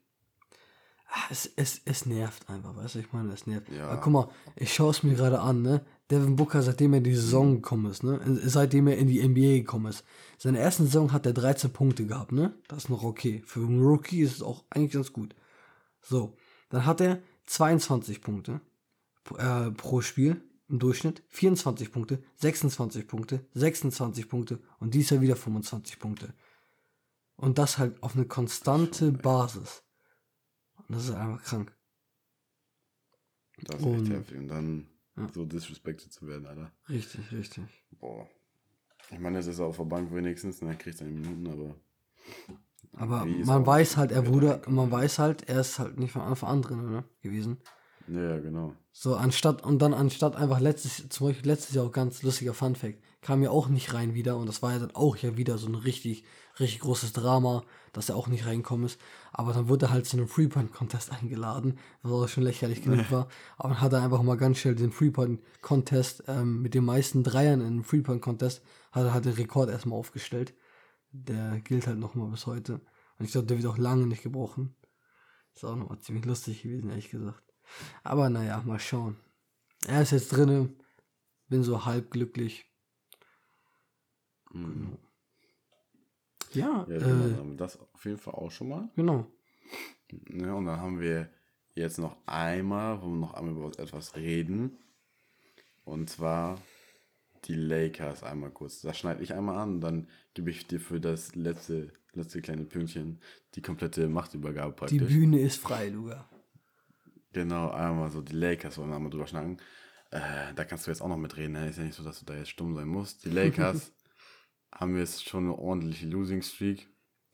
[1.08, 3.68] ah, es, es, es nervt einfach, weißt du, ich meine, es nervt.
[3.70, 3.88] Ja.
[3.88, 5.84] Aber guck mal, ich schaue es mir gerade an, ne?
[6.10, 8.20] Devin Booker, seitdem er in die Saison gekommen ist, ne?
[8.44, 10.04] Seitdem er in die NBA gekommen ist.
[10.38, 12.52] Seine ersten Saison hat er 13 Punkte gehabt, ne?
[12.66, 13.42] Das ist noch okay.
[13.46, 15.34] Für einen Rookie ist es auch eigentlich ganz gut.
[16.02, 16.36] So.
[16.68, 18.60] Dann hat er 22 Punkte
[19.36, 25.36] äh, pro Spiel im Durchschnitt 24 Punkte, 26 Punkte, 26 Punkte und dies Jahr wieder
[25.36, 26.34] 25 Punkte.
[27.36, 29.82] Und das halt auf eine konstante Basis.
[30.88, 31.76] Und das ist einfach krank.
[33.58, 34.38] Das ist echt heftig.
[34.38, 35.28] Und dann ja.
[35.32, 36.72] so disrespected zu werden, Alter.
[36.88, 37.64] Richtig, richtig.
[38.00, 38.28] Boah.
[39.10, 41.74] Ich meine, es ist auf der Bank wenigstens, dann kriegt seine Minuten, aber.
[42.94, 46.48] Aber man weiß halt, er wurde, man weiß halt, er ist halt nicht von Anfang
[46.50, 47.04] an drin, oder?
[47.20, 47.58] Gewesen.
[48.08, 48.74] Ja, genau.
[48.92, 52.98] So, anstatt, und dann anstatt einfach letztes, zum Beispiel letztes Jahr auch ganz lustiger Funfact,
[53.22, 55.68] kam ja auch nicht rein wieder und das war ja dann auch ja wieder so
[55.68, 56.24] ein richtig,
[56.58, 59.00] richtig großes Drama, dass er auch nicht reinkommen ist.
[59.32, 63.28] Aber dann wurde er halt zu einem Freepoint-Contest eingeladen, was auch schon lächerlich genug war.
[63.56, 67.60] Aber dann hat er einfach mal ganz schnell den Freepoint-Contest ähm, mit den meisten Dreiern
[67.60, 70.52] in einem Freepoint-Contest, hat er halt den Rekord erstmal aufgestellt.
[71.12, 72.80] Der gilt halt nochmal bis heute.
[73.18, 74.74] Und ich glaube, der wird auch lange nicht gebrochen.
[75.54, 77.51] Ist auch nochmal ziemlich lustig gewesen, ehrlich gesagt.
[78.02, 79.16] Aber naja, mal schauen.
[79.86, 80.70] Er ist jetzt drinne.
[81.48, 82.66] Bin so halb glücklich.
[84.52, 84.98] Mhm.
[86.52, 88.90] Ja, ja genau, äh, haben das auf jeden Fall auch schon mal.
[88.96, 89.26] Genau.
[90.28, 91.30] Ja, und dann haben wir
[91.74, 94.76] jetzt noch einmal, wo wir noch einmal über etwas reden.
[95.84, 96.60] Und zwar
[97.44, 98.82] die Lakers einmal kurz.
[98.82, 102.64] Das schneide ich einmal an und dann gebe ich dir für das letzte, letzte kleine
[102.64, 103.20] Pünktchen
[103.54, 104.98] die komplette Machtübergabe praktisch.
[104.98, 106.28] Die Bühne ist frei, Luga.
[107.32, 109.58] Genau, einmal so die Lakers wollen wir einmal drüber schnacken.
[110.10, 111.52] Äh, da kannst du jetzt auch noch mitreden.
[111.52, 111.68] Ne?
[111.68, 113.24] Ist ja nicht so, dass du da jetzt stumm sein musst.
[113.24, 113.92] Die Lakers
[114.72, 116.88] haben jetzt schon eine ordentliche Losing Streak.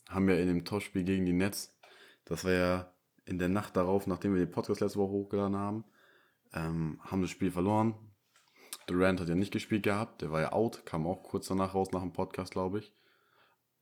[0.08, 1.76] Haben ja in dem Topspiel gegen die Nets,
[2.24, 2.92] das war ja
[3.26, 5.84] in der Nacht darauf, nachdem wir den Podcast letzte Woche hochgeladen haben,
[6.54, 7.94] ähm, haben das Spiel verloren.
[8.86, 11.90] Durant hat ja nicht gespielt gehabt, der war ja out, kam auch kurz danach raus
[11.92, 12.92] nach dem Podcast, glaube ich.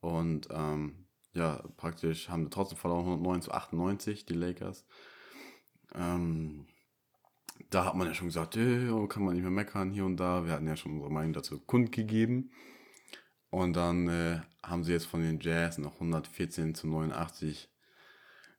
[0.00, 4.84] Und ähm, ja, praktisch haben wir trotzdem verloren 109 zu 98, die Lakers.
[5.96, 6.66] Ähm,
[7.70, 10.44] da hat man ja schon gesagt, äh, kann man nicht mehr meckern hier und da.
[10.44, 12.50] Wir hatten ja schon unsere Meinung dazu kundgegeben.
[13.50, 17.68] Und dann äh, haben sie jetzt von den Jazz noch 114 zu 89.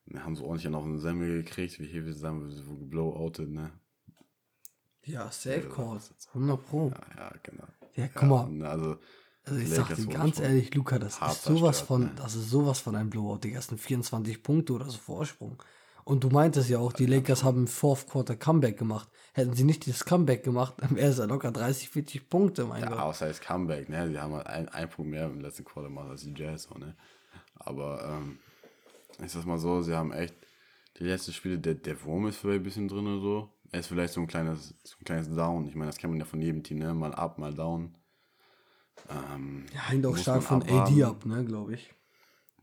[0.05, 3.71] Ne, haben sie ordentlich noch eine Semmel gekriegt, wie hier wir sagen, so geblowoutet, ne?
[5.03, 6.89] Ja, Safe Calls, 100 Pro.
[6.89, 7.67] Ja, ja, genau.
[7.95, 8.49] Ja, guck mal.
[8.49, 8.97] Ne, also,
[9.43, 12.11] also ich sag dir ganz ehrlich, Luca, das ist sowas von, ne?
[12.15, 13.39] das ist sowas von einem Blowout.
[13.43, 15.61] Die ersten 24 Punkte oder so Vorsprung.
[16.07, 19.09] Und du meintest ja auch, die Lakers haben im Fourth Quarter Comeback gemacht.
[19.33, 22.81] Hätten sie nicht dieses Comeback gemacht, dann wäre es ja locker 30, 40 Punkte, mein
[22.81, 22.99] ja, Gott.
[22.99, 24.07] außer das Comeback, ne?
[24.07, 26.79] Sie haben halt ein, ein Punkt mehr im letzten Quarter gemacht als die Jazz, so,
[26.79, 26.95] ne?
[27.55, 28.39] Aber, ähm,
[29.21, 30.33] ich sag's mal so, sie haben echt
[30.97, 33.49] die letzten Spiele, der, der Wurm ist vielleicht ein bisschen drin oder so.
[33.73, 35.67] Er ist vielleicht so ein kleines, so ein kleines Down.
[35.67, 36.93] Ich meine, das kennt man ja von jedem Team, ne?
[36.93, 37.93] Mal up, mal down.
[39.09, 41.93] Ähm, ja, hängt auch stark von AD ab, ne, glaube ich.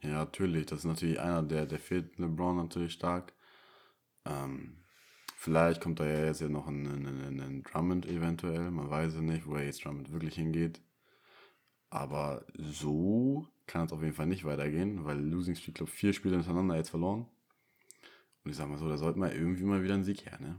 [0.00, 0.64] Ja, natürlich.
[0.64, 3.33] Das ist natürlich einer, der, der fehlt LeBron natürlich stark.
[4.24, 4.76] Ähm,
[5.36, 8.70] vielleicht kommt da ja jetzt ja noch ein, ein, ein, Drummond eventuell.
[8.70, 10.80] Man weiß ja nicht, wo er jetzt Drummond wirklich hingeht.
[11.90, 16.36] Aber so kann es auf jeden Fall nicht weitergehen, weil Losing Streak, glaube vier Spiele
[16.36, 17.26] hintereinander jetzt verloren.
[18.44, 20.58] Und ich sag mal so, da sollte man irgendwie mal wieder einen Sieg her, ne?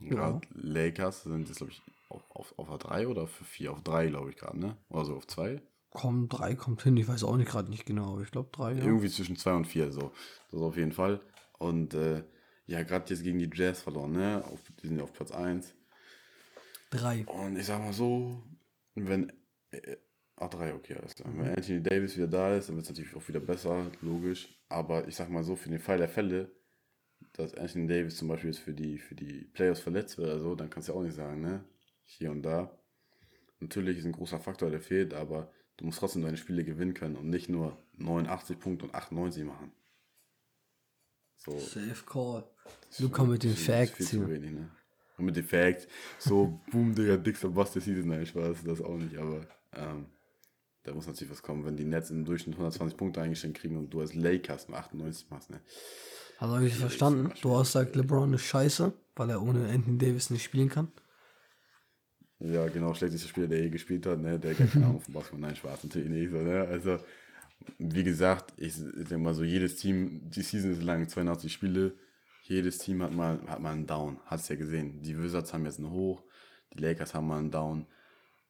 [0.00, 0.50] Gerade ja.
[0.54, 3.72] Lakers sind jetzt, glaube ich, auf, auf, auf 3 oder für 4?
[3.72, 4.76] Auf 3, glaube ich, gerade, ne?
[4.88, 5.62] Oder so auf 2?
[5.90, 8.72] Komm, 3 kommt hin, ich weiß auch nicht gerade nicht genau, aber ich glaube 3.
[8.72, 8.84] Ja.
[8.84, 10.12] Irgendwie zwischen 2 und 4, so.
[10.50, 11.20] Das auf jeden Fall.
[11.64, 12.22] Und äh,
[12.66, 14.44] ja, gerade jetzt gegen die Jazz verloren, ne?
[14.44, 15.74] Auf, die sind ja auf Platz 1.
[16.90, 17.24] 3.
[17.24, 18.42] Und ich sag mal so,
[18.94, 19.32] wenn.
[19.70, 19.96] Äh,
[20.36, 21.32] ah, 3, okay, alles klar.
[21.34, 24.54] Wenn Anthony Davis wieder da ist, dann wird es natürlich auch wieder besser, logisch.
[24.68, 26.52] Aber ich sag mal so, für den Fall der Fälle,
[27.32, 30.54] dass Anthony Davis zum Beispiel jetzt für die, für die Playoffs verletzt wird oder so,
[30.54, 31.64] dann kannst du ja auch nicht sagen, ne?
[32.04, 32.78] Hier und da.
[33.60, 37.16] Natürlich ist ein großer Faktor, der fehlt, aber du musst trotzdem deine Spiele gewinnen können
[37.16, 39.72] und nicht nur 89 Punkte und 98 machen.
[41.44, 41.58] So.
[41.58, 42.44] Safe Call.
[42.98, 44.10] Luca mit den Facts.
[44.10, 44.70] Viel wenig, ne?
[45.18, 45.86] Und mit den Facts.
[46.18, 48.08] So, boom, Digga, dickster Boss der Season.
[48.08, 50.06] Nein, Spaß, das auch nicht, aber ähm,
[50.84, 53.90] da muss natürlich was kommen, wenn die Nets im Durchschnitt 120 Punkte eingeschränkt kriegen und
[53.90, 55.60] du als Lakers nur 98 machst, ne?
[56.38, 57.32] Also habe ich verstanden.
[57.42, 60.90] Du hast gesagt, LeBron ist scheiße, weil er ohne Anthony Davis nicht spielen kann.
[62.40, 64.38] Ja, genau, schlechtester Spieler, der je gespielt hat, ne?
[64.38, 65.40] Der hat keine Ahnung von Basketball.
[65.40, 66.66] Nein, Spaß natürlich nicht so, ne?
[66.68, 66.98] Also,
[67.78, 71.94] wie gesagt, ich, denke mal so, jedes Team, die Season ist lang, 82 Spiele,
[72.42, 75.02] jedes Team hat mal, hat mal einen Down, hat es ja gesehen.
[75.02, 76.22] Die Wizards haben jetzt einen Hoch,
[76.72, 77.86] die Lakers haben mal einen Down.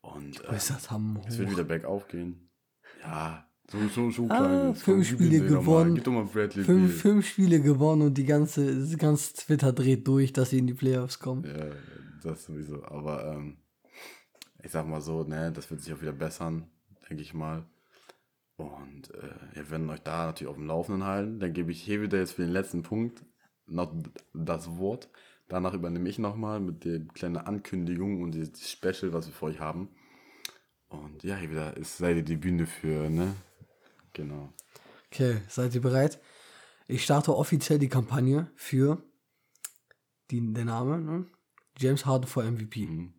[0.01, 2.51] Und äh, Wizards haben es wird wieder bergauf gehen.
[3.03, 4.75] Ja, so, so, so ah, klein.
[4.75, 6.01] Fünf Spiele gewonnen.
[6.03, 10.33] Doch mal Bradley fünf, fünf Spiele gewonnen und die ganze, das ganze Twitter dreht durch,
[10.33, 11.45] dass sie in die Playoffs kommen.
[11.45, 11.71] Ja,
[12.23, 12.85] das sowieso.
[12.85, 13.57] Aber ähm,
[14.63, 16.67] ich sag mal so, ne, das wird sich auch wieder bessern,
[17.09, 17.65] denke ich mal.
[18.57, 21.41] Und äh, wir werden euch da natürlich auf dem Laufenden halten.
[21.41, 23.25] Dann gebe ich hier wieder jetzt für den letzten Punkt
[23.67, 23.93] noch
[24.33, 25.09] das Wort.
[25.49, 29.61] Danach übernehme ich nochmal mit der kleinen Ankündigung und die Special, was wir für euch
[29.61, 29.89] haben.
[30.89, 33.35] Und ja, hier wieder ist seid ihr die Bühne für, ne?
[34.13, 34.53] Genau.
[35.11, 36.21] Okay, seid ihr bereit?
[36.87, 39.03] Ich starte offiziell die Kampagne für
[40.31, 41.27] die, der Name, ne?
[41.79, 42.87] James Harden vor MVP.
[42.87, 43.15] Mhm.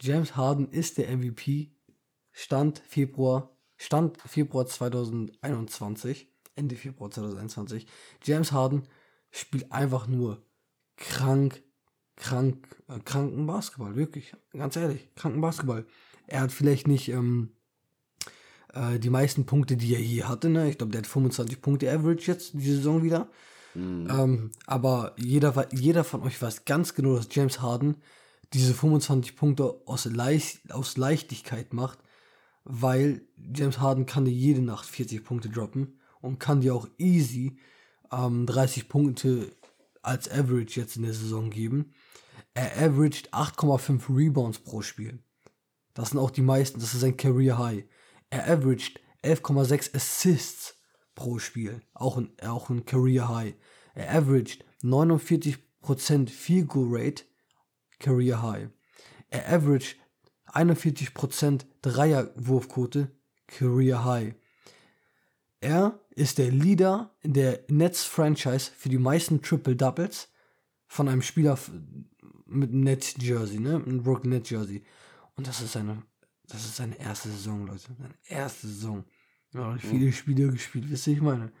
[0.00, 1.76] James Harden ist der MVP.
[2.32, 7.86] Stand Februar, Stand Februar 2021, Ende Februar 2021.
[8.22, 8.82] James Harden
[9.30, 10.42] spielt einfach nur
[10.96, 11.62] krank,
[12.14, 15.86] krank, äh, kranken Basketball, wirklich, ganz ehrlich, kranken Basketball.
[16.26, 17.52] Er hat vielleicht nicht ähm,
[18.74, 20.68] äh, die meisten Punkte, die er je hatte, ne?
[20.68, 23.30] Ich glaube, der hat 25 Punkte Average jetzt die Saison wieder.
[23.74, 24.08] Mhm.
[24.10, 27.96] Ähm, aber jeder, jeder von euch weiß ganz genau, dass James Harden
[28.52, 31.98] diese 25 Punkte aus, Leicht, aus Leichtigkeit macht,
[32.72, 33.22] weil
[33.52, 37.58] James Harden kann dir jede Nacht 40 Punkte droppen und kann dir auch easy
[38.12, 39.50] ähm, 30 Punkte
[40.02, 41.92] als Average jetzt in der Saison geben.
[42.54, 45.18] Er averaged 8,5 Rebounds pro Spiel.
[45.94, 47.84] Das sind auch die meisten, das ist sein Career High.
[48.30, 50.76] Er averaged 11,6 Assists
[51.14, 53.54] pro Spiel, auch ein, auch ein Career High.
[53.94, 57.24] Er averaged 49% Field Goal Rate,
[57.98, 58.68] Career High.
[59.28, 59.96] Er averaged
[60.54, 63.10] 41% Dreierwurfquote,
[63.46, 64.34] Career High.
[65.60, 70.28] Er ist der Leader in der Nets Franchise für die meisten Triple Doubles
[70.86, 71.58] von einem Spieler
[72.46, 74.82] mit einem Nets Jersey, ne, einem Brooklyn Nets Jersey.
[75.36, 76.02] Und das ist seine,
[76.48, 79.04] das ist seine erste Saison, Leute, seine erste Saison.
[79.52, 80.12] Ja, viele mhm.
[80.12, 81.52] Spiele gespielt, wisst ihr, ich meine.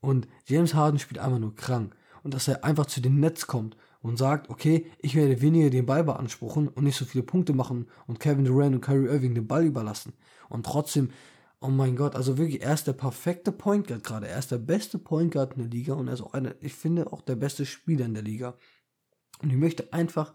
[0.00, 1.96] Und James Harden spielt einfach nur krank.
[2.22, 5.86] Und dass er einfach zu den Nets kommt und sagt, okay, ich werde weniger den
[5.86, 9.48] Ball beanspruchen und nicht so viele Punkte machen und Kevin Durant und Kyrie Irving den
[9.48, 10.12] Ball überlassen.
[10.48, 11.10] Und trotzdem,
[11.60, 14.28] oh mein Gott, also wirklich, er ist der perfekte Point Guard gerade.
[14.28, 16.74] Er ist der beste Point Guard in der Liga und er ist auch einer, ich
[16.74, 18.54] finde, auch der beste Spieler in der Liga.
[19.42, 20.32] Und ich möchte einfach,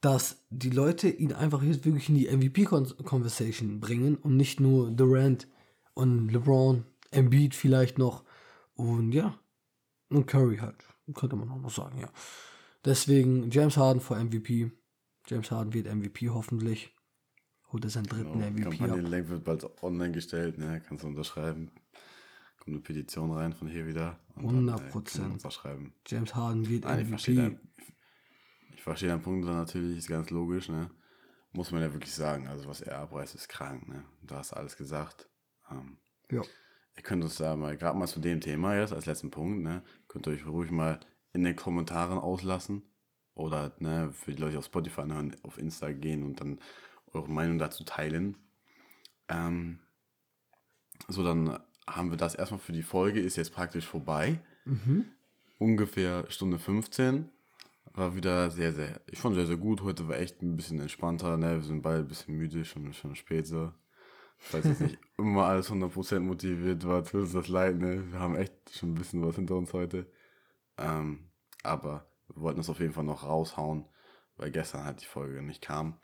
[0.00, 5.48] dass die Leute ihn einfach jetzt wirklich in die MVP-Conversation bringen und nicht nur Durant
[5.94, 8.24] und LeBron, Embiid vielleicht noch
[8.74, 9.38] und ja,
[10.10, 10.93] und Curry halt.
[11.12, 12.08] Könnte man auch noch sagen, ja.
[12.84, 14.70] Deswegen James Harden vor MVP.
[15.26, 16.94] James Harden wird MVP hoffentlich.
[17.72, 20.80] Holt er seinen dritten genau, MVP Kampagnenlink wird bald online gestellt, ne?
[20.86, 21.70] Kannst du unterschreiben.
[22.58, 24.20] Kommt eine Petition rein von hier wieder.
[24.36, 25.42] 100 Prozent.
[26.06, 27.02] James Harden wird Nein, MVP.
[27.02, 27.60] Ich verstehe,
[28.74, 30.90] ich verstehe den Punkt natürlich, ist ganz logisch, ne?
[31.52, 32.48] Muss man ja wirklich sagen.
[32.48, 34.04] Also was er abreißt, ist krank, ne?
[34.22, 35.28] Du hast alles gesagt.
[35.70, 35.98] Ähm,
[36.30, 36.42] ja.
[36.96, 39.82] Ihr könnt uns da mal, gerade mal zu dem Thema jetzt als letzten Punkt, ne,
[40.08, 41.00] könnt ihr euch ruhig mal
[41.32, 42.82] in den Kommentaren auslassen.
[43.34, 46.60] Oder ne, für die Leute auf Spotify hören, auf Insta gehen und dann
[47.12, 48.36] eure Meinung dazu teilen.
[49.28, 49.80] Ähm,
[51.08, 51.58] so, dann
[51.88, 54.38] haben wir das erstmal für die Folge, ist jetzt praktisch vorbei.
[54.64, 55.06] Mhm.
[55.58, 57.28] Ungefähr Stunde 15.
[57.92, 59.82] War wieder sehr, sehr, ich fand sehr, sehr gut.
[59.82, 61.56] Heute war echt ein bisschen entspannter, ne?
[61.56, 63.72] Wir sind beide ein bisschen müde, schon, schon spät so
[64.44, 68.10] falls jetzt nicht immer alles 100% motiviert war, tut uns das leid, ne?
[68.12, 70.06] Wir haben echt schon ein bisschen was hinter uns heute.
[70.78, 71.30] Ähm,
[71.62, 73.86] aber wir wollten es auf jeden Fall noch raushauen,
[74.36, 75.98] weil gestern halt die Folge nicht kam.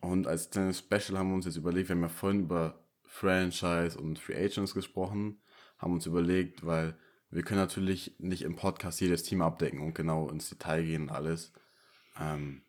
[0.00, 3.98] Und als kleines Special haben wir uns jetzt überlegt, wir haben ja vorhin über Franchise
[3.98, 5.40] und Free Agents gesprochen,
[5.78, 6.98] haben uns überlegt, weil
[7.30, 11.10] wir können natürlich nicht im Podcast jedes Team abdecken und genau ins Detail gehen und
[11.10, 11.52] alles.
[12.20, 12.62] Ähm,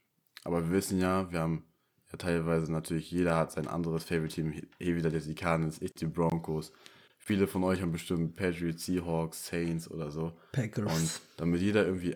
[0.43, 1.65] aber wir wissen ja, wir haben
[2.11, 4.53] ja teilweise natürlich, jeder hat sein anderes Favorite-Team.
[4.79, 6.71] Hier wieder der Sikanis, ich die Broncos.
[7.17, 10.33] Viele von euch haben bestimmt Patriots, Seahawks, Saints oder so.
[10.51, 10.93] Packers.
[10.93, 12.15] Und damit jeder irgendwie.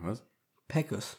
[0.00, 0.22] Was?
[0.68, 1.18] Packers.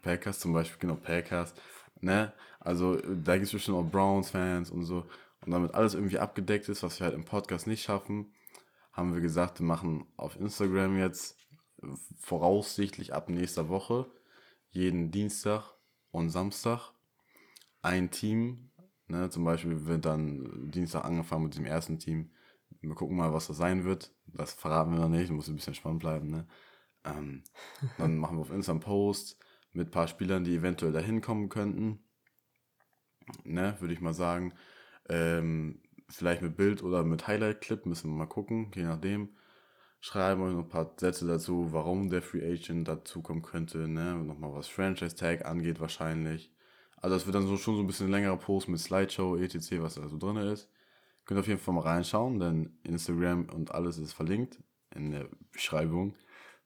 [0.00, 1.54] Packers zum Beispiel, genau, Packers.
[2.00, 2.32] Ne?
[2.60, 5.06] Also da gibt es bestimmt auch Browns-Fans und so.
[5.44, 8.32] Und damit alles irgendwie abgedeckt ist, was wir halt im Podcast nicht schaffen,
[8.92, 11.36] haben wir gesagt, wir machen auf Instagram jetzt
[12.18, 14.10] voraussichtlich ab nächster Woche
[14.70, 15.74] jeden Dienstag
[16.12, 16.92] und Samstag
[17.82, 18.70] ein Team.
[19.08, 22.30] Ne, zum Beispiel wird dann Dienstag angefangen mit dem ersten Team.
[22.80, 24.14] Wir gucken mal, was das sein wird.
[24.26, 26.30] Das verraten wir noch nicht, muss ein bisschen spannend bleiben.
[26.30, 26.46] Ne?
[27.04, 27.42] Ähm,
[27.98, 29.36] dann machen wir auf Instagram Post
[29.72, 32.04] mit ein paar Spielern, die eventuell dahin kommen könnten.
[33.44, 34.54] Ne, würde ich mal sagen.
[35.08, 39.36] Ähm, vielleicht mit Bild oder mit Highlight-Clip, müssen wir mal gucken, je nachdem.
[40.04, 44.16] Schreiben euch noch ein paar Sätze dazu, warum der Free Agent dazukommen könnte, ne?
[44.16, 46.52] Nochmal was Franchise Tag angeht wahrscheinlich.
[46.96, 49.94] Also das wird dann so schon so ein bisschen längerer Post mit Slideshow, etc., was
[49.94, 50.68] da so drin ist.
[51.24, 54.58] Könnt auf jeden Fall mal reinschauen, denn Instagram und alles ist verlinkt
[54.92, 56.16] in der Beschreibung.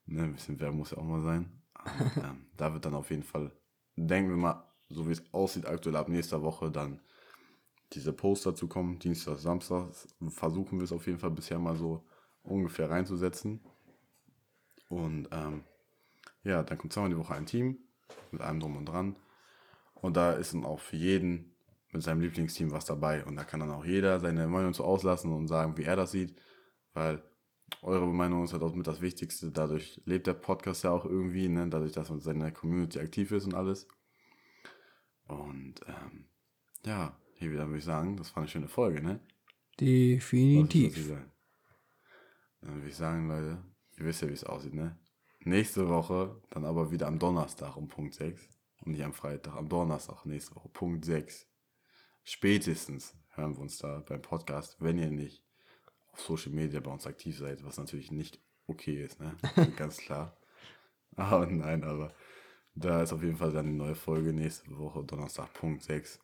[0.06, 1.60] Ne, ein bisschen Werbung muss ja auch mal sein.
[1.84, 3.52] Und, ähm, da wird dann auf jeden Fall,
[3.96, 7.00] denken wir mal, so wie es aussieht aktuell ab nächster Woche, dann
[7.92, 8.98] diese Post dazu kommen.
[8.98, 9.88] Dienstag, Samstag
[10.28, 12.02] versuchen wir es auf jeden Fall bisher mal so
[12.47, 13.60] ungefähr reinzusetzen.
[14.89, 15.64] Und ähm,
[16.44, 17.78] ja, dann kommt zweimal die Woche ein Team
[18.31, 19.16] mit allem drum und dran.
[19.94, 21.56] Und da ist dann auch für jeden
[21.93, 23.24] mit seinem Lieblingsteam was dabei.
[23.24, 26.12] Und da kann dann auch jeder seine Meinung zu auslassen und sagen, wie er das
[26.12, 26.36] sieht.
[26.94, 27.23] Weil
[27.82, 29.51] eure Meinung ist halt auch mit das Wichtigste.
[29.51, 31.68] Dadurch lebt der Podcast ja auch irgendwie, ne?
[31.68, 33.89] dadurch, dass man seine Community aktiv ist und alles.
[35.27, 36.27] Und ähm,
[36.85, 39.20] ja, hier wieder würde ich sagen, das war eine schöne Folge, ne?
[39.81, 41.12] Definitiv.
[42.66, 43.59] Dann würde ich sagen, Leute,
[43.97, 44.98] ihr wisst ja, wie es aussieht, ne?
[45.40, 48.48] Nächste Woche, dann aber wieder am Donnerstag um Punkt 6
[48.80, 51.47] und nicht am Freitag, am Donnerstag nächste Woche, Punkt 6.
[52.24, 55.44] Spätestens hören wir uns da beim Podcast, wenn ihr nicht
[56.10, 59.36] auf Social Media bei uns aktiv seid, was natürlich nicht okay ist, ne?
[59.76, 60.36] Ganz klar.
[61.14, 62.12] Aber nein, aber
[62.74, 66.18] da ist auf jeden Fall dann die neue Folge nächste Woche, Donnerstag, Punkt 6.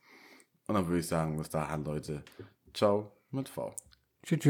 [0.67, 2.25] Und dann würde ich sagen, bis dahin, Leute,
[2.75, 3.73] ciao mit V.
[4.25, 4.41] Tschüss.